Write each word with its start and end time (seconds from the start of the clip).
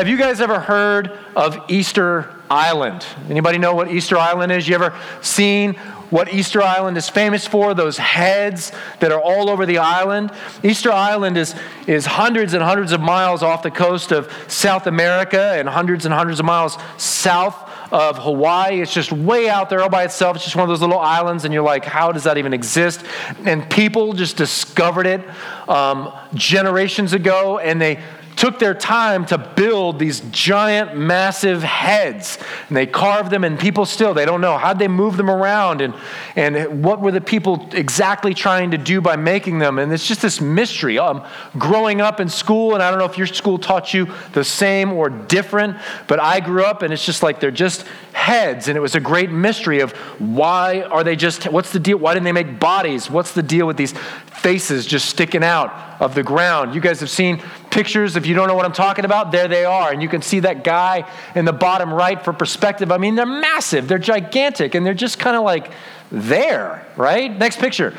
Have 0.00 0.08
you 0.08 0.16
guys 0.16 0.40
ever 0.40 0.58
heard 0.58 1.12
of 1.36 1.62
Easter 1.68 2.34
Island? 2.48 3.04
Anybody 3.28 3.58
know 3.58 3.74
what 3.74 3.90
Easter 3.90 4.16
Island 4.16 4.50
is? 4.50 4.66
You 4.66 4.74
ever 4.74 4.98
seen 5.20 5.74
what 6.08 6.32
Easter 6.32 6.62
Island 6.62 6.96
is 6.96 7.10
famous 7.10 7.46
for, 7.46 7.74
those 7.74 7.98
heads 7.98 8.72
that 9.00 9.12
are 9.12 9.20
all 9.20 9.50
over 9.50 9.66
the 9.66 9.76
island. 9.76 10.32
Easter 10.62 10.90
Island 10.90 11.36
is, 11.36 11.54
is 11.86 12.06
hundreds 12.06 12.54
and 12.54 12.62
hundreds 12.62 12.92
of 12.92 13.02
miles 13.02 13.42
off 13.42 13.62
the 13.62 13.70
coast 13.70 14.10
of 14.10 14.32
South 14.48 14.86
America 14.86 15.52
and 15.56 15.68
hundreds 15.68 16.06
and 16.06 16.14
hundreds 16.14 16.40
of 16.40 16.46
miles 16.46 16.78
south 16.96 17.70
of 17.92 18.16
Hawaii. 18.16 18.80
It's 18.80 18.94
just 18.94 19.12
way 19.12 19.50
out 19.50 19.68
there 19.68 19.82
all 19.82 19.90
by 19.90 20.04
itself. 20.04 20.34
It's 20.36 20.46
just 20.46 20.56
one 20.56 20.62
of 20.62 20.68
those 20.70 20.80
little 20.80 20.98
islands, 20.98 21.44
and 21.44 21.52
you're 21.52 21.62
like, 21.62 21.84
how 21.84 22.10
does 22.10 22.24
that 22.24 22.38
even 22.38 22.54
exist? 22.54 23.04
And 23.44 23.68
people 23.68 24.14
just 24.14 24.38
discovered 24.38 25.06
it 25.06 25.20
um, 25.68 26.10
generations 26.32 27.12
ago, 27.12 27.58
and 27.58 27.78
they 27.78 28.02
took 28.40 28.58
their 28.58 28.72
time 28.72 29.26
to 29.26 29.36
build 29.36 29.98
these 29.98 30.20
giant, 30.30 30.96
massive 30.96 31.62
heads. 31.62 32.38
And 32.68 32.76
they 32.76 32.86
carved 32.86 33.30
them, 33.30 33.44
and 33.44 33.60
people 33.60 33.84
still, 33.84 34.14
they 34.14 34.24
don't 34.24 34.40
know. 34.40 34.56
How'd 34.56 34.78
they 34.78 34.88
move 34.88 35.18
them 35.18 35.28
around? 35.28 35.82
And, 35.82 35.94
and 36.36 36.82
what 36.82 37.02
were 37.02 37.10
the 37.10 37.20
people 37.20 37.68
exactly 37.72 38.32
trying 38.32 38.70
to 38.70 38.78
do 38.78 39.02
by 39.02 39.16
making 39.16 39.58
them? 39.58 39.78
And 39.78 39.92
it's 39.92 40.08
just 40.08 40.22
this 40.22 40.40
mystery. 40.40 40.98
Um, 40.98 41.22
growing 41.58 42.00
up 42.00 42.18
in 42.18 42.30
school, 42.30 42.72
and 42.72 42.82
I 42.82 42.88
don't 42.88 42.98
know 42.98 43.04
if 43.04 43.18
your 43.18 43.26
school 43.26 43.58
taught 43.58 43.92
you 43.92 44.10
the 44.32 44.42
same 44.42 44.94
or 44.94 45.10
different, 45.10 45.76
but 46.06 46.18
I 46.18 46.40
grew 46.40 46.64
up, 46.64 46.80
and 46.80 46.94
it's 46.94 47.04
just 47.04 47.22
like 47.22 47.40
they're 47.40 47.50
just 47.50 47.82
heads. 48.14 48.68
And 48.68 48.76
it 48.78 48.80
was 48.80 48.94
a 48.94 49.00
great 49.00 49.30
mystery 49.30 49.80
of 49.80 49.92
why 50.18 50.80
are 50.80 51.04
they 51.04 51.14
just, 51.14 51.44
what's 51.44 51.72
the 51.72 51.78
deal? 51.78 51.98
Why 51.98 52.14
didn't 52.14 52.24
they 52.24 52.32
make 52.32 52.58
bodies? 52.58 53.10
What's 53.10 53.32
the 53.32 53.42
deal 53.42 53.66
with 53.66 53.76
these 53.76 53.92
faces 54.30 54.86
just 54.86 55.08
sticking 55.08 55.44
out? 55.44 55.90
of 56.00 56.14
the 56.14 56.22
ground. 56.22 56.74
You 56.74 56.80
guys 56.80 56.98
have 57.00 57.10
seen 57.10 57.42
pictures. 57.70 58.16
If 58.16 58.26
you 58.26 58.34
don't 58.34 58.48
know 58.48 58.54
what 58.54 58.64
I'm 58.64 58.72
talking 58.72 59.04
about, 59.04 59.30
there 59.30 59.46
they 59.46 59.66
are. 59.66 59.92
And 59.92 60.02
you 60.02 60.08
can 60.08 60.22
see 60.22 60.40
that 60.40 60.64
guy 60.64 61.08
in 61.34 61.44
the 61.44 61.52
bottom 61.52 61.92
right 61.92 62.22
for 62.24 62.32
perspective. 62.32 62.90
I 62.90 62.96
mean, 62.96 63.14
they're 63.14 63.26
massive, 63.26 63.86
they're 63.86 63.98
gigantic, 63.98 64.74
and 64.74 64.84
they're 64.84 64.94
just 64.94 65.18
kind 65.18 65.36
of 65.36 65.44
like 65.44 65.70
there, 66.10 66.86
right? 66.96 67.30
Next 67.30 67.58
picture. 67.58 67.94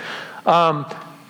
Um, 0.45 0.87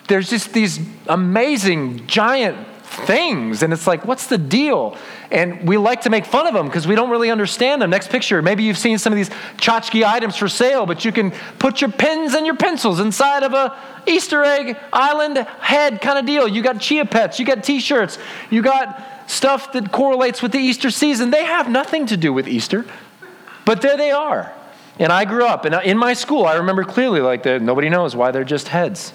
there's 0.07 0.29
just 0.29 0.53
these 0.53 0.79
amazing, 1.07 2.07
giant 2.07 2.57
things. 3.05 3.63
And 3.63 3.73
it's 3.73 3.88
like, 3.88 4.05
what's 4.05 4.27
the 4.27 4.38
deal? 4.38 4.97
And 5.31 5.67
we 5.67 5.77
like 5.77 6.02
to 6.02 6.09
make 6.09 6.25
fun 6.25 6.47
of 6.47 6.53
them 6.53 6.67
because 6.67 6.88
we 6.88 6.95
don't 6.95 7.09
really 7.09 7.31
understand 7.31 7.81
them. 7.81 7.89
Next 7.89 8.09
picture. 8.09 8.41
Maybe 8.41 8.63
you've 8.63 8.77
seen 8.77 8.97
some 8.97 9.13
of 9.13 9.17
these 9.17 9.30
tchotchke 9.57 10.03
items 10.03 10.35
for 10.35 10.47
sale, 10.47 10.85
but 10.85 11.05
you 11.05 11.11
can 11.11 11.31
put 11.59 11.81
your 11.81 11.91
pens 11.91 12.33
and 12.33 12.45
your 12.45 12.55
pencils 12.55 12.99
inside 12.99 13.44
of 13.44 13.53
a 13.53 13.77
Easter 14.07 14.44
egg 14.44 14.77
island 14.91 15.38
head 15.38 16.02
kind 16.02 16.17
of 16.17 16.25
deal. 16.25 16.47
You 16.47 16.61
got 16.61 16.79
chia 16.79 17.05
pets, 17.05 17.39
you 17.39 17.45
got 17.45 17.63
t 17.63 17.79
shirts, 17.79 18.17
you 18.49 18.61
got 18.61 19.29
stuff 19.29 19.72
that 19.73 19.91
correlates 19.91 20.41
with 20.41 20.52
the 20.52 20.59
Easter 20.59 20.89
season. 20.89 21.31
They 21.31 21.45
have 21.45 21.69
nothing 21.69 22.05
to 22.07 22.17
do 22.17 22.33
with 22.33 22.47
Easter, 22.47 22.85
but 23.66 23.81
there 23.81 23.97
they 23.97 24.11
are. 24.11 24.53
And 24.99 25.11
I 25.11 25.25
grew 25.25 25.45
up, 25.45 25.66
and 25.66 25.73
in 25.83 25.97
my 25.97 26.13
school, 26.13 26.45
I 26.45 26.55
remember 26.55 26.83
clearly 26.83 27.22
like 27.22 27.44
that 27.44 27.61
nobody 27.61 27.89
knows 27.89 28.16
why 28.16 28.31
they're 28.31 28.44
just 28.44 28.67
heads. 28.67 29.13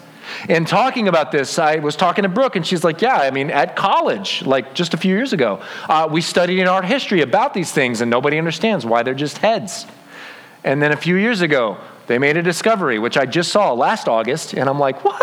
And 0.49 0.67
talking 0.67 1.07
about 1.07 1.31
this, 1.31 1.59
I 1.59 1.77
was 1.77 1.95
talking 1.95 2.23
to 2.23 2.29
Brooke, 2.29 2.55
and 2.55 2.65
she's 2.65 2.83
like, 2.83 3.01
Yeah, 3.01 3.17
I 3.17 3.31
mean, 3.31 3.49
at 3.51 3.75
college, 3.75 4.45
like 4.45 4.73
just 4.73 4.93
a 4.93 4.97
few 4.97 5.15
years 5.15 5.33
ago, 5.33 5.61
uh, 5.89 6.07
we 6.09 6.21
studied 6.21 6.59
in 6.59 6.67
art 6.67 6.85
history 6.85 7.21
about 7.21 7.53
these 7.53 7.71
things, 7.71 8.01
and 8.01 8.09
nobody 8.09 8.37
understands 8.37 8.85
why 8.85 9.03
they're 9.03 9.13
just 9.13 9.39
heads. 9.39 9.85
And 10.63 10.81
then 10.81 10.91
a 10.91 10.97
few 10.97 11.15
years 11.15 11.41
ago, 11.41 11.77
they 12.07 12.19
made 12.19 12.37
a 12.37 12.43
discovery, 12.43 12.99
which 12.99 13.17
I 13.17 13.25
just 13.25 13.51
saw 13.51 13.73
last 13.73 14.07
August, 14.07 14.53
and 14.53 14.69
I'm 14.69 14.79
like, 14.79 15.03
What? 15.03 15.21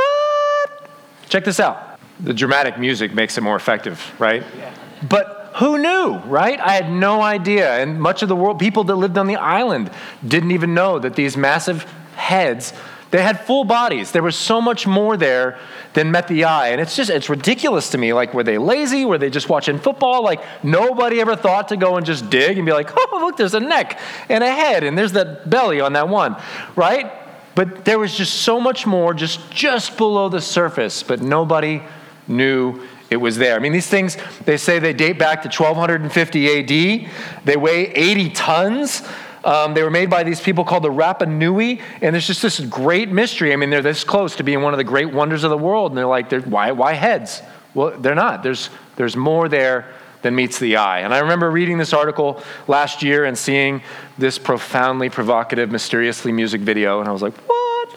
Check 1.29 1.45
this 1.45 1.61
out. 1.61 1.99
The 2.21 2.35
dramatic 2.35 2.79
music 2.79 3.13
makes 3.13 3.37
it 3.37 3.41
more 3.41 3.57
effective, 3.57 4.13
right? 4.21 4.45
Yeah. 4.57 4.75
But 5.09 5.45
who 5.57 5.79
knew, 5.79 6.17
right? 6.27 6.59
I 6.61 6.73
had 6.73 6.91
no 6.91 7.23
idea. 7.23 7.77
And 7.81 8.01
much 8.01 8.23
of 8.23 8.29
the 8.29 8.37
world, 8.37 8.59
people 8.59 8.85
that 8.85 8.97
lived 8.97 9.19
on 9.19 9.27
the 9.27 9.37
island, 9.37 9.91
didn't 10.27 10.51
even 10.51 10.75
know 10.75 10.99
that 10.99 11.15
these 11.15 11.37
massive 11.37 11.85
heads 12.17 12.73
they 13.15 13.23
had 13.23 13.39
full 13.47 13.63
bodies. 13.63 14.11
There 14.11 14.25
was 14.25 14.35
so 14.35 14.61
much 14.61 14.89
more 14.89 15.17
there 15.17 15.57
than 15.93 16.11
met 16.11 16.27
the 16.27 16.43
eye. 16.43 16.71
And 16.71 16.81
it's 16.81 16.97
just, 16.97 17.11
it's 17.11 17.29
ridiculous 17.29 17.91
to 17.91 17.99
me. 17.99 18.13
Like, 18.13 18.35
were 18.35 18.43
they 18.43 18.59
lazy? 18.59 19.05
Were 19.05 19.19
they 19.19 19.31
just 19.31 19.49
watching 19.49 19.79
football? 19.79 20.25
Like, 20.25 20.43
nobody 20.65 21.21
ever 21.21 21.37
thought 21.37 21.69
to 21.69 21.77
go 21.77 21.97
and 21.97 22.05
just 22.05 22.29
dig 22.29 22.59
and 22.59 22.67
be 22.67 22.73
like, 22.73 22.91
oh, 22.97 23.19
look, 23.21 23.37
there's 23.37 23.55
a 23.55 23.61
neck 23.61 24.01
and 24.29 24.43
a 24.43 24.53
head, 24.53 24.83
and 24.83 24.99
there's 24.99 25.13
that 25.13 25.49
belly 25.49 25.81
on 25.81 25.93
that 25.93 26.09
one, 26.09 26.35
right? 26.75 27.13
But 27.55 27.85
there 27.85 28.01
was 28.01 28.17
just 28.17 28.43
so 28.43 28.61
much 28.61 28.85
more 28.85 29.15
just, 29.15 29.49
just 29.49 29.97
below 29.97 30.29
the 30.29 30.41
surface, 30.41 31.05
but 31.05 31.23
nobody 31.23 31.85
knew 32.27 32.83
it 33.11 33.19
was 33.19 33.37
there. 33.37 33.55
I 33.55 33.61
mean, 33.61 33.71
these 33.71 33.87
things, 33.87 34.17
they 34.45 34.57
say 34.57 34.81
they 34.81 34.93
date 34.93 35.21
back 35.21 35.43
to 35.43 35.49
1250 35.49 37.05
AD. 37.05 37.45
They 37.45 37.57
weigh 37.57 37.93
80 37.93 38.31
tons. 38.31 39.03
Um, 39.45 39.75
they 39.75 39.83
were 39.83 39.91
made 39.91 40.09
by 40.09 40.23
these 40.23 40.41
people 40.41 40.65
called 40.65 40.85
the 40.85 40.91
Rapa 40.91 41.29
Nui, 41.29 41.81
and 42.01 42.15
there's 42.15 42.27
just 42.27 42.41
this 42.41 42.61
great 42.61 43.11
mystery. 43.11 43.53
I 43.53 43.57
mean, 43.57 43.69
they're 43.69 43.83
this 43.83 44.03
close 44.03 44.37
to 44.37 44.43
being 44.43 44.63
one 44.63 44.73
of 44.73 44.79
the 44.79 44.85
great 44.85 45.13
wonders 45.13 45.45
of 45.45 45.51
the 45.51 45.59
world, 45.59 45.93
and 45.93 45.99
they're 45.99 46.07
like, 46.07 46.31
they're, 46.31 46.41
why, 46.41 46.73
why 46.73 46.95
heads? 46.95 47.43
Well, 47.75 47.91
they're 47.99 48.15
not. 48.15 48.43
There's, 48.43 48.71
there's 48.97 49.17
more 49.17 49.49
there 49.49 49.93
than 50.23 50.35
meets 50.35 50.59
the 50.59 50.77
eye. 50.79 51.01
And 51.01 51.13
I 51.13 51.19
remember 51.19 51.51
reading 51.51 51.77
this 51.77 51.93
article 51.93 52.43
last 52.67 53.03
year 53.03 53.27
and 53.27 53.37
seeing 53.37 53.83
this 54.17 54.39
profoundly 54.39 55.11
provocative, 55.11 55.71
mysteriously 55.71 56.33
music 56.33 56.63
video, 56.63 57.01
and 57.01 57.09
I 57.09 57.13
was 57.13 57.21
like, 57.21 57.37
what? 57.47 57.97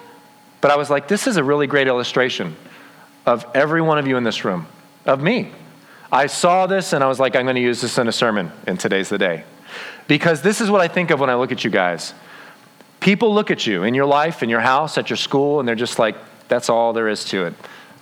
But 0.59 0.71
I 0.71 0.75
was 0.75 0.89
like, 0.89 1.07
this 1.07 1.27
is 1.27 1.37
a 1.37 1.43
really 1.43 1.67
great 1.67 1.87
illustration 1.87 2.57
of 3.25 3.45
every 3.53 3.81
one 3.81 3.97
of 3.97 4.07
you 4.07 4.17
in 4.17 4.25
this 4.25 4.43
room, 4.43 4.67
of 5.05 5.21
me. 5.21 5.51
I 6.11 6.27
saw 6.27 6.67
this 6.67 6.91
and 6.91 7.03
I 7.03 7.07
was 7.07 7.19
like, 7.19 7.37
I'm 7.37 7.45
going 7.45 7.55
to 7.55 7.61
use 7.61 7.79
this 7.79 7.97
in 7.97 8.09
a 8.09 8.11
sermon, 8.11 8.51
and 8.65 8.77
today's 8.77 9.07
the 9.07 9.17
day. 9.17 9.45
Because 10.07 10.41
this 10.41 10.61
is 10.61 10.71
what 10.71 10.81
I 10.81 10.87
think 10.87 11.11
of 11.11 11.19
when 11.19 11.29
I 11.29 11.35
look 11.35 11.51
at 11.51 11.63
you 11.63 11.69
guys. 11.69 12.13
People 12.99 13.33
look 13.33 13.51
at 13.51 13.67
you 13.67 13.83
in 13.83 13.93
your 13.93 14.05
life, 14.05 14.41
in 14.41 14.49
your 14.49 14.61
house, 14.61 14.97
at 14.97 15.09
your 15.09 15.17
school, 15.17 15.59
and 15.59 15.67
they're 15.67 15.75
just 15.75 15.99
like, 15.99 16.15
that's 16.47 16.69
all 16.69 16.93
there 16.93 17.09
is 17.09 17.25
to 17.25 17.45
it. 17.45 17.53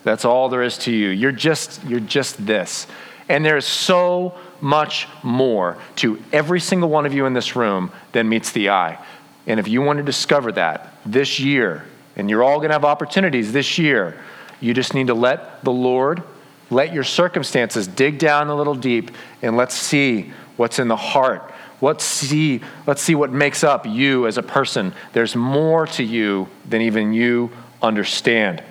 That's 0.04 0.24
all 0.24 0.50
there 0.50 0.62
is 0.62 0.78
to 0.80 0.92
you. 0.92 1.10
You're 1.10 1.32
just, 1.32 1.84
you're 1.84 2.00
just 2.00 2.46
this. 2.46 2.88
And 3.28 3.44
there 3.44 3.58
is 3.58 3.66
so 3.66 4.36
much 4.62 5.08
more 5.24 5.78
to 5.98 6.22
every 6.32 6.60
single 6.60 6.90
one 6.90 7.06
of 7.06 7.14
you 7.14 7.26
in 7.26 7.34
this 7.34 7.56
room 7.56 7.92
than 8.12 8.30
meets 8.30 8.52
the 8.52 8.70
eye. 8.70 9.04
And 9.48 9.60
if 9.60 9.68
you 9.68 9.82
want 9.82 9.98
to 9.98 10.04
discover 10.04 10.52
that 10.54 10.94
this 11.06 11.40
year, 11.40 11.86
and 12.16 12.30
you're 12.30 12.44
all 12.44 12.58
going 12.58 12.70
to 12.70 12.76
have 12.76 12.86
opportunities 12.86 13.52
this 13.52 13.78
year, 13.78 14.20
you 14.62 14.74
just 14.74 14.94
need 14.94 15.08
to 15.08 15.14
let 15.14 15.64
the 15.64 15.72
Lord, 15.72 16.24
let 16.70 16.94
your 16.94 17.04
circumstances 17.04 17.88
dig 17.88 18.20
down 18.20 18.48
a 18.48 18.56
little 18.56 18.76
deep, 18.76 19.12
and 19.42 19.58
let's 19.58 19.76
see 19.76 20.32
what's 20.56 20.80
in 20.80 20.88
the 20.88 20.96
heart 20.96 21.52
Let's 21.86 22.04
see, 22.04 22.62
let's 22.88 23.00
see 23.00 23.14
what 23.14 23.32
makes 23.32 23.64
up 23.64 23.86
you 23.86 24.26
as 24.26 24.40
a 24.40 24.42
person. 24.42 24.92
There's 25.14 25.36
more 25.36 25.86
to 25.86 26.04
you 26.04 26.48
than 26.68 26.82
even 26.82 27.14
you 27.14 27.52
understand. 27.80 28.64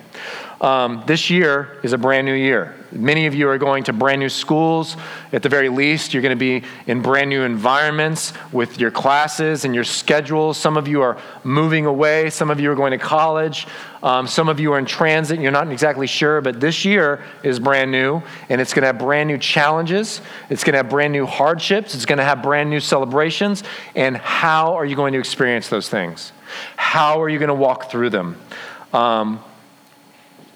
Um, 0.61 1.03
this 1.05 1.29
year 1.29 1.79
is 1.83 1.93
a 1.93 1.97
brand 1.97 2.25
new 2.25 2.33
year. 2.33 2.75
Many 2.91 3.25
of 3.25 3.35
you 3.35 3.49
are 3.49 3.57
going 3.57 3.83
to 3.85 3.93
brand 3.93 4.21
new 4.21 4.29
schools. 4.29 4.95
At 5.33 5.43
the 5.43 5.49
very 5.49 5.67
least, 5.67 6.13
you're 6.13 6.21
going 6.21 6.37
to 6.37 6.61
be 6.61 6.65
in 6.87 7.01
brand 7.01 7.29
new 7.29 7.41
environments 7.41 8.31
with 8.53 8.79
your 8.79 8.89
classes 8.89 9.65
and 9.65 9.75
your 9.75 9.83
schedules. 9.83 10.57
Some 10.57 10.77
of 10.77 10.87
you 10.87 11.01
are 11.01 11.17
moving 11.43 11.85
away. 11.85 12.29
Some 12.29 12.49
of 12.49 12.59
you 12.61 12.71
are 12.71 12.75
going 12.75 12.91
to 12.91 12.97
college. 12.97 13.67
Um, 14.01 14.27
some 14.27 14.47
of 14.47 14.59
you 14.59 14.71
are 14.71 14.79
in 14.79 14.85
transit. 14.85 15.41
You're 15.41 15.51
not 15.51 15.69
exactly 15.69 16.07
sure, 16.07 16.39
but 16.39 16.61
this 16.61 16.85
year 16.85 17.21
is 17.43 17.59
brand 17.59 17.91
new, 17.91 18.21
and 18.47 18.61
it's 18.61 18.73
going 18.73 18.83
to 18.83 18.87
have 18.87 18.99
brand 18.99 19.27
new 19.27 19.37
challenges. 19.37 20.21
It's 20.49 20.63
going 20.63 20.73
to 20.73 20.77
have 20.77 20.89
brand 20.89 21.11
new 21.11 21.25
hardships. 21.25 21.95
It's 21.95 22.05
going 22.05 22.19
to 22.19 22.23
have 22.23 22.41
brand 22.41 22.69
new 22.69 22.79
celebrations. 22.79 23.63
And 23.93 24.15
how 24.15 24.75
are 24.75 24.85
you 24.85 24.95
going 24.95 25.11
to 25.13 25.19
experience 25.19 25.67
those 25.67 25.89
things? 25.89 26.31
How 26.77 27.21
are 27.21 27.27
you 27.27 27.39
going 27.39 27.49
to 27.49 27.55
walk 27.55 27.91
through 27.91 28.11
them? 28.11 28.37
Um, 28.93 29.43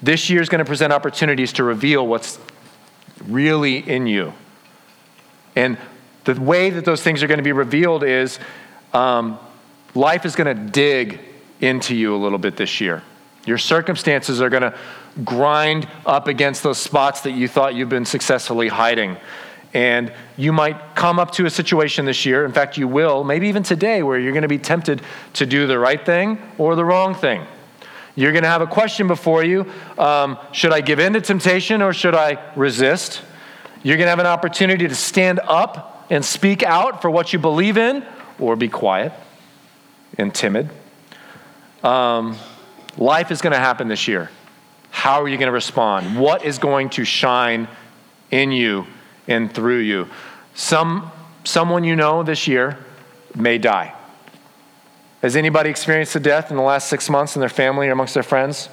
this 0.02 0.30
year 0.30 0.42
is 0.42 0.50
going 0.50 0.60
to 0.60 0.66
present 0.66 0.94
opportunities 0.94 1.54
to 1.54 1.64
reveal 1.64 2.06
what's 2.08 2.40
really 3.28 3.78
in 3.78 4.08
you. 4.08 4.34
And 5.56 5.78
the 6.24 6.40
way 6.40 6.70
that 6.70 6.86
those 6.86 7.02
things 7.02 7.22
are 7.24 7.28
going 7.28 7.40
to 7.40 7.44
be 7.44 7.52
revealed 7.52 8.04
is 8.04 8.40
um, 8.94 9.40
life 9.96 10.26
is 10.26 10.36
going 10.36 10.56
to 10.56 10.64
dig 10.72 11.20
into 11.60 11.96
you 11.96 12.16
a 12.16 12.18
little 12.18 12.38
bit 12.38 12.56
this 12.56 12.80
year. 12.80 13.04
Your 13.46 13.58
circumstances 13.58 14.42
are 14.42 14.50
going 14.50 14.64
to 14.64 14.78
grind 15.26 15.88
up 16.06 16.28
against 16.28 16.64
those 16.64 16.78
spots 16.78 17.22
that 17.22 17.32
you 17.32 17.48
thought 17.48 17.76
you've 17.76 17.90
been 17.90 18.06
successfully 18.06 18.68
hiding. 18.68 19.18
And 19.74 20.12
you 20.38 20.52
might 20.52 20.96
come 20.96 21.20
up 21.20 21.32
to 21.32 21.46
a 21.46 21.50
situation 21.50 22.06
this 22.06 22.26
year, 22.26 22.46
in 22.46 22.52
fact, 22.52 22.78
you 22.78 22.88
will, 22.88 23.24
maybe 23.24 23.48
even 23.48 23.62
today, 23.62 24.02
where 24.02 24.18
you're 24.18 24.32
going 24.32 24.42
to 24.44 24.48
be 24.48 24.58
tempted 24.58 25.02
to 25.34 25.46
do 25.46 25.68
the 25.68 25.78
right 25.78 26.04
thing 26.04 26.40
or 26.58 26.76
the 26.76 26.86
wrong 26.86 27.14
thing. 27.14 27.46
You're 28.20 28.34
going 28.34 28.44
to 28.44 28.50
have 28.50 28.62
a 28.62 28.68
question 28.68 29.08
before 29.08 29.46
you 29.46 29.66
um, 29.98 30.38
Should 30.52 30.74
I 30.74 30.82
give 30.82 31.00
in 31.00 31.14
to 31.14 31.22
temptation 31.22 31.82
or 31.82 31.94
should 31.94 32.14
I 32.14 32.52
resist? 32.58 33.22
You're 33.82 33.96
going 33.96 34.08
to 34.08 34.10
have 34.10 34.20
an 34.20 34.26
opportunity 34.26 34.90
to 34.90 34.94
stand 34.94 35.40
up 35.48 36.06
and 36.10 36.26
speak 36.26 36.62
out 36.62 37.02
for 37.02 37.10
what 37.10 37.32
you 37.32 37.40
believe 37.40 37.78
in 37.78 38.06
or 38.38 38.58
be 38.58 38.68
quiet 38.68 39.14
and 40.18 40.36
timid. 40.36 40.70
Um, 41.82 42.36
life 42.98 43.32
is 43.32 43.40
going 43.40 43.54
to 43.54 43.60
happen 43.60 43.88
this 43.88 44.06
year. 44.06 44.30
How 44.92 45.22
are 45.22 45.30
you 45.30 45.38
going 45.38 45.48
to 45.48 45.54
respond? 45.54 46.20
What 46.20 46.44
is 46.44 46.58
going 46.58 46.90
to 46.90 47.06
shine 47.06 47.70
in 48.32 48.52
you 48.52 48.86
and 49.30 49.50
through 49.50 49.80
you? 49.80 50.10
Some, 50.56 51.10
someone 51.46 51.86
you 51.86 51.96
know 51.96 52.24
this 52.24 52.50
year 52.50 52.80
may 53.34 53.60
die. 53.60 53.96
Has 55.22 55.36
anybody 55.36 55.70
experienced 55.70 56.16
a 56.16 56.20
death 56.20 56.50
in 56.50 56.58
the 56.58 56.64
last 56.64 56.88
six 56.88 57.10
months 57.10 57.36
in 57.36 57.40
their 57.42 57.50
family 57.50 57.88
or 57.88 57.92
amongst 57.92 58.14
their 58.14 58.24
friends? 58.24 58.70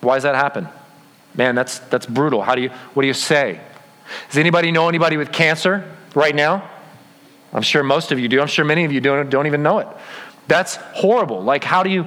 Why 0.00 0.14
does 0.14 0.24
that 0.24 0.34
happen? 0.34 0.68
Man, 1.34 1.54
that's, 1.54 1.78
that's 1.78 2.06
brutal. 2.06 2.42
How 2.42 2.54
do 2.54 2.62
you, 2.62 2.70
what 2.94 3.02
do 3.02 3.06
you 3.06 3.14
say? 3.14 3.60
Does 4.28 4.38
anybody 4.38 4.72
know 4.72 4.88
anybody 4.88 5.16
with 5.16 5.30
cancer 5.30 5.88
right 6.14 6.34
now? 6.34 6.68
I'm 7.52 7.62
sure 7.62 7.82
most 7.82 8.12
of 8.12 8.18
you 8.18 8.28
do. 8.28 8.40
I'm 8.40 8.48
sure 8.48 8.64
many 8.64 8.84
of 8.84 8.92
you 8.92 9.00
don't, 9.00 9.30
don't 9.30 9.46
even 9.46 9.62
know 9.62 9.78
it. 9.78 9.88
That's 10.48 10.76
horrible. 10.76 11.42
Like, 11.42 11.62
how 11.64 11.82
do 11.82 11.90
you 11.90 12.06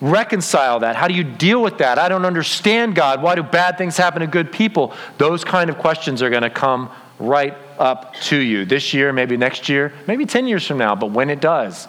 reconcile 0.00 0.80
that? 0.80 0.96
How 0.96 1.08
do 1.08 1.14
you 1.14 1.24
deal 1.24 1.62
with 1.62 1.78
that? 1.78 1.98
I 1.98 2.08
don't 2.08 2.24
understand 2.24 2.94
God. 2.94 3.22
Why 3.22 3.34
do 3.34 3.42
bad 3.42 3.78
things 3.78 3.96
happen 3.96 4.20
to 4.20 4.26
good 4.26 4.52
people? 4.52 4.94
Those 5.18 5.44
kind 5.44 5.70
of 5.70 5.78
questions 5.78 6.22
are 6.22 6.30
going 6.30 6.42
to 6.42 6.50
come 6.50 6.90
right 7.18 7.56
up 7.78 8.14
to 8.14 8.36
you 8.36 8.64
this 8.64 8.92
year, 8.92 9.12
maybe 9.12 9.36
next 9.36 9.68
year, 9.68 9.92
maybe 10.06 10.26
10 10.26 10.46
years 10.46 10.66
from 10.66 10.78
now. 10.78 10.94
But 10.94 11.12
when 11.12 11.30
it 11.30 11.40
does, 11.40 11.88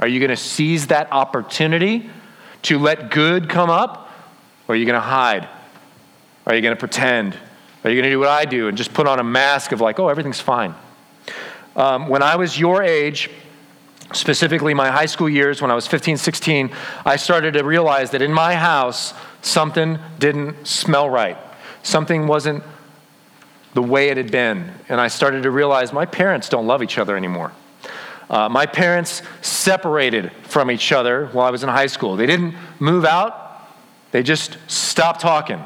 are 0.00 0.08
you 0.08 0.20
going 0.20 0.30
to 0.30 0.36
seize 0.36 0.88
that 0.88 1.12
opportunity 1.12 2.10
to 2.62 2.78
let 2.78 3.10
good 3.10 3.48
come 3.48 3.70
up? 3.70 4.10
Or 4.68 4.74
are 4.74 4.76
you 4.76 4.86
going 4.86 4.94
to 4.94 5.00
hide? 5.00 5.48
Are 6.46 6.54
you 6.54 6.60
going 6.60 6.74
to 6.74 6.78
pretend? 6.78 7.36
Are 7.84 7.90
you 7.90 7.96
going 7.96 8.04
to 8.04 8.10
do 8.10 8.18
what 8.18 8.28
I 8.28 8.44
do 8.44 8.68
and 8.68 8.76
just 8.76 8.94
put 8.94 9.06
on 9.06 9.18
a 9.18 9.24
mask 9.24 9.72
of 9.72 9.80
like, 9.80 9.98
oh, 9.98 10.08
everything's 10.08 10.40
fine? 10.40 10.74
Um, 11.74 12.08
when 12.08 12.22
I 12.22 12.36
was 12.36 12.58
your 12.58 12.82
age, 12.82 13.30
specifically 14.12 14.74
my 14.74 14.90
high 14.90 15.06
school 15.06 15.28
years, 15.28 15.62
when 15.62 15.70
I 15.70 15.74
was 15.74 15.86
15, 15.86 16.16
16, 16.16 16.70
I 17.04 17.16
started 17.16 17.54
to 17.54 17.64
realize 17.64 18.10
that 18.10 18.22
in 18.22 18.32
my 18.32 18.54
house, 18.54 19.14
something 19.40 19.98
didn't 20.18 20.66
smell 20.66 21.08
right. 21.08 21.36
Something 21.82 22.26
wasn't 22.26 22.62
the 23.74 23.82
way 23.82 24.10
it 24.10 24.16
had 24.16 24.30
been. 24.30 24.72
And 24.88 25.00
I 25.00 25.08
started 25.08 25.44
to 25.44 25.50
realize 25.50 25.92
my 25.92 26.06
parents 26.06 26.48
don't 26.48 26.66
love 26.66 26.82
each 26.82 26.98
other 26.98 27.16
anymore. 27.16 27.52
Uh, 28.32 28.48
my 28.48 28.64
parents 28.64 29.22
separated 29.42 30.32
from 30.44 30.70
each 30.70 30.90
other 30.90 31.26
while 31.28 31.46
I 31.46 31.50
was 31.50 31.62
in 31.62 31.68
high 31.68 31.86
school. 31.86 32.16
They 32.16 32.26
didn't 32.26 32.54
move 32.80 33.04
out, 33.04 33.68
they 34.10 34.22
just 34.22 34.56
stopped 34.66 35.20
talking. 35.20 35.62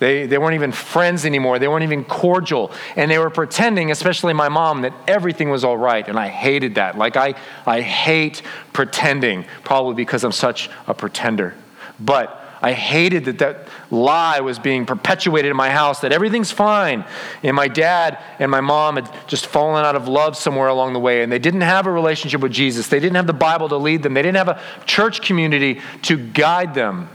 They, 0.00 0.26
they 0.26 0.38
weren't 0.38 0.54
even 0.54 0.72
friends 0.72 1.24
anymore. 1.24 1.58
They 1.58 1.68
weren't 1.68 1.84
even 1.84 2.04
cordial. 2.04 2.72
And 2.96 3.10
they 3.10 3.18
were 3.18 3.30
pretending, 3.30 3.90
especially 3.90 4.34
my 4.34 4.48
mom, 4.48 4.82
that 4.82 4.92
everything 5.06 5.50
was 5.50 5.64
all 5.64 5.78
right. 5.78 6.06
And 6.06 6.18
I 6.18 6.28
hated 6.28 6.74
that. 6.74 6.98
Like, 6.98 7.16
I, 7.16 7.34
I 7.64 7.80
hate 7.80 8.42
pretending, 8.72 9.46
probably 9.62 9.94
because 9.94 10.24
I'm 10.24 10.32
such 10.32 10.68
a 10.86 10.94
pretender. 10.94 11.54
But 11.98 12.43
I 12.64 12.72
hated 12.72 13.26
that 13.26 13.38
that 13.40 13.68
lie 13.90 14.40
was 14.40 14.58
being 14.58 14.86
perpetuated 14.86 15.50
in 15.50 15.56
my 15.56 15.68
house, 15.68 16.00
that 16.00 16.12
everything's 16.12 16.50
fine. 16.50 17.04
And 17.42 17.54
my 17.54 17.68
dad 17.68 18.18
and 18.38 18.50
my 18.50 18.62
mom 18.62 18.96
had 18.96 19.28
just 19.28 19.48
fallen 19.48 19.84
out 19.84 19.96
of 19.96 20.08
love 20.08 20.34
somewhere 20.34 20.68
along 20.68 20.94
the 20.94 20.98
way, 20.98 21.22
and 21.22 21.30
they 21.30 21.38
didn't 21.38 21.60
have 21.60 21.86
a 21.86 21.92
relationship 21.92 22.40
with 22.40 22.52
Jesus. 22.52 22.88
They 22.88 23.00
didn't 23.00 23.16
have 23.16 23.26
the 23.26 23.34
Bible 23.34 23.68
to 23.68 23.76
lead 23.76 24.02
them, 24.02 24.14
they 24.14 24.22
didn't 24.22 24.38
have 24.38 24.48
a 24.48 24.62
church 24.86 25.20
community 25.20 25.82
to 26.04 26.16
guide 26.16 26.72
them. 26.72 27.10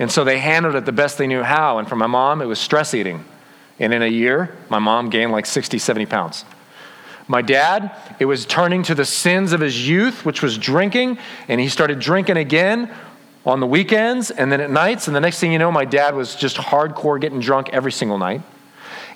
And 0.00 0.10
so 0.10 0.24
they 0.24 0.40
handled 0.40 0.74
it 0.74 0.84
the 0.84 0.90
best 0.90 1.16
they 1.16 1.28
knew 1.28 1.44
how. 1.44 1.78
And 1.78 1.88
for 1.88 1.94
my 1.94 2.08
mom, 2.08 2.42
it 2.42 2.46
was 2.46 2.58
stress 2.58 2.92
eating. 2.92 3.24
And 3.78 3.94
in 3.94 4.02
a 4.02 4.08
year, 4.08 4.52
my 4.68 4.80
mom 4.80 5.10
gained 5.10 5.30
like 5.30 5.46
60, 5.46 5.78
70 5.78 6.06
pounds. 6.06 6.44
My 7.28 7.40
dad, 7.40 7.94
it 8.18 8.24
was 8.24 8.46
turning 8.46 8.82
to 8.82 8.96
the 8.96 9.04
sins 9.04 9.52
of 9.52 9.60
his 9.60 9.88
youth, 9.88 10.24
which 10.24 10.42
was 10.42 10.58
drinking, 10.58 11.18
and 11.46 11.60
he 11.60 11.68
started 11.68 12.00
drinking 12.00 12.36
again 12.36 12.92
on 13.44 13.60
the 13.60 13.66
weekends 13.66 14.30
and 14.30 14.50
then 14.50 14.60
at 14.60 14.70
nights. 14.70 15.06
And 15.08 15.16
the 15.16 15.20
next 15.20 15.40
thing 15.40 15.52
you 15.52 15.58
know, 15.58 15.72
my 15.72 15.84
dad 15.84 16.14
was 16.14 16.34
just 16.34 16.56
hardcore 16.56 17.20
getting 17.20 17.40
drunk 17.40 17.70
every 17.70 17.92
single 17.92 18.18
night. 18.18 18.42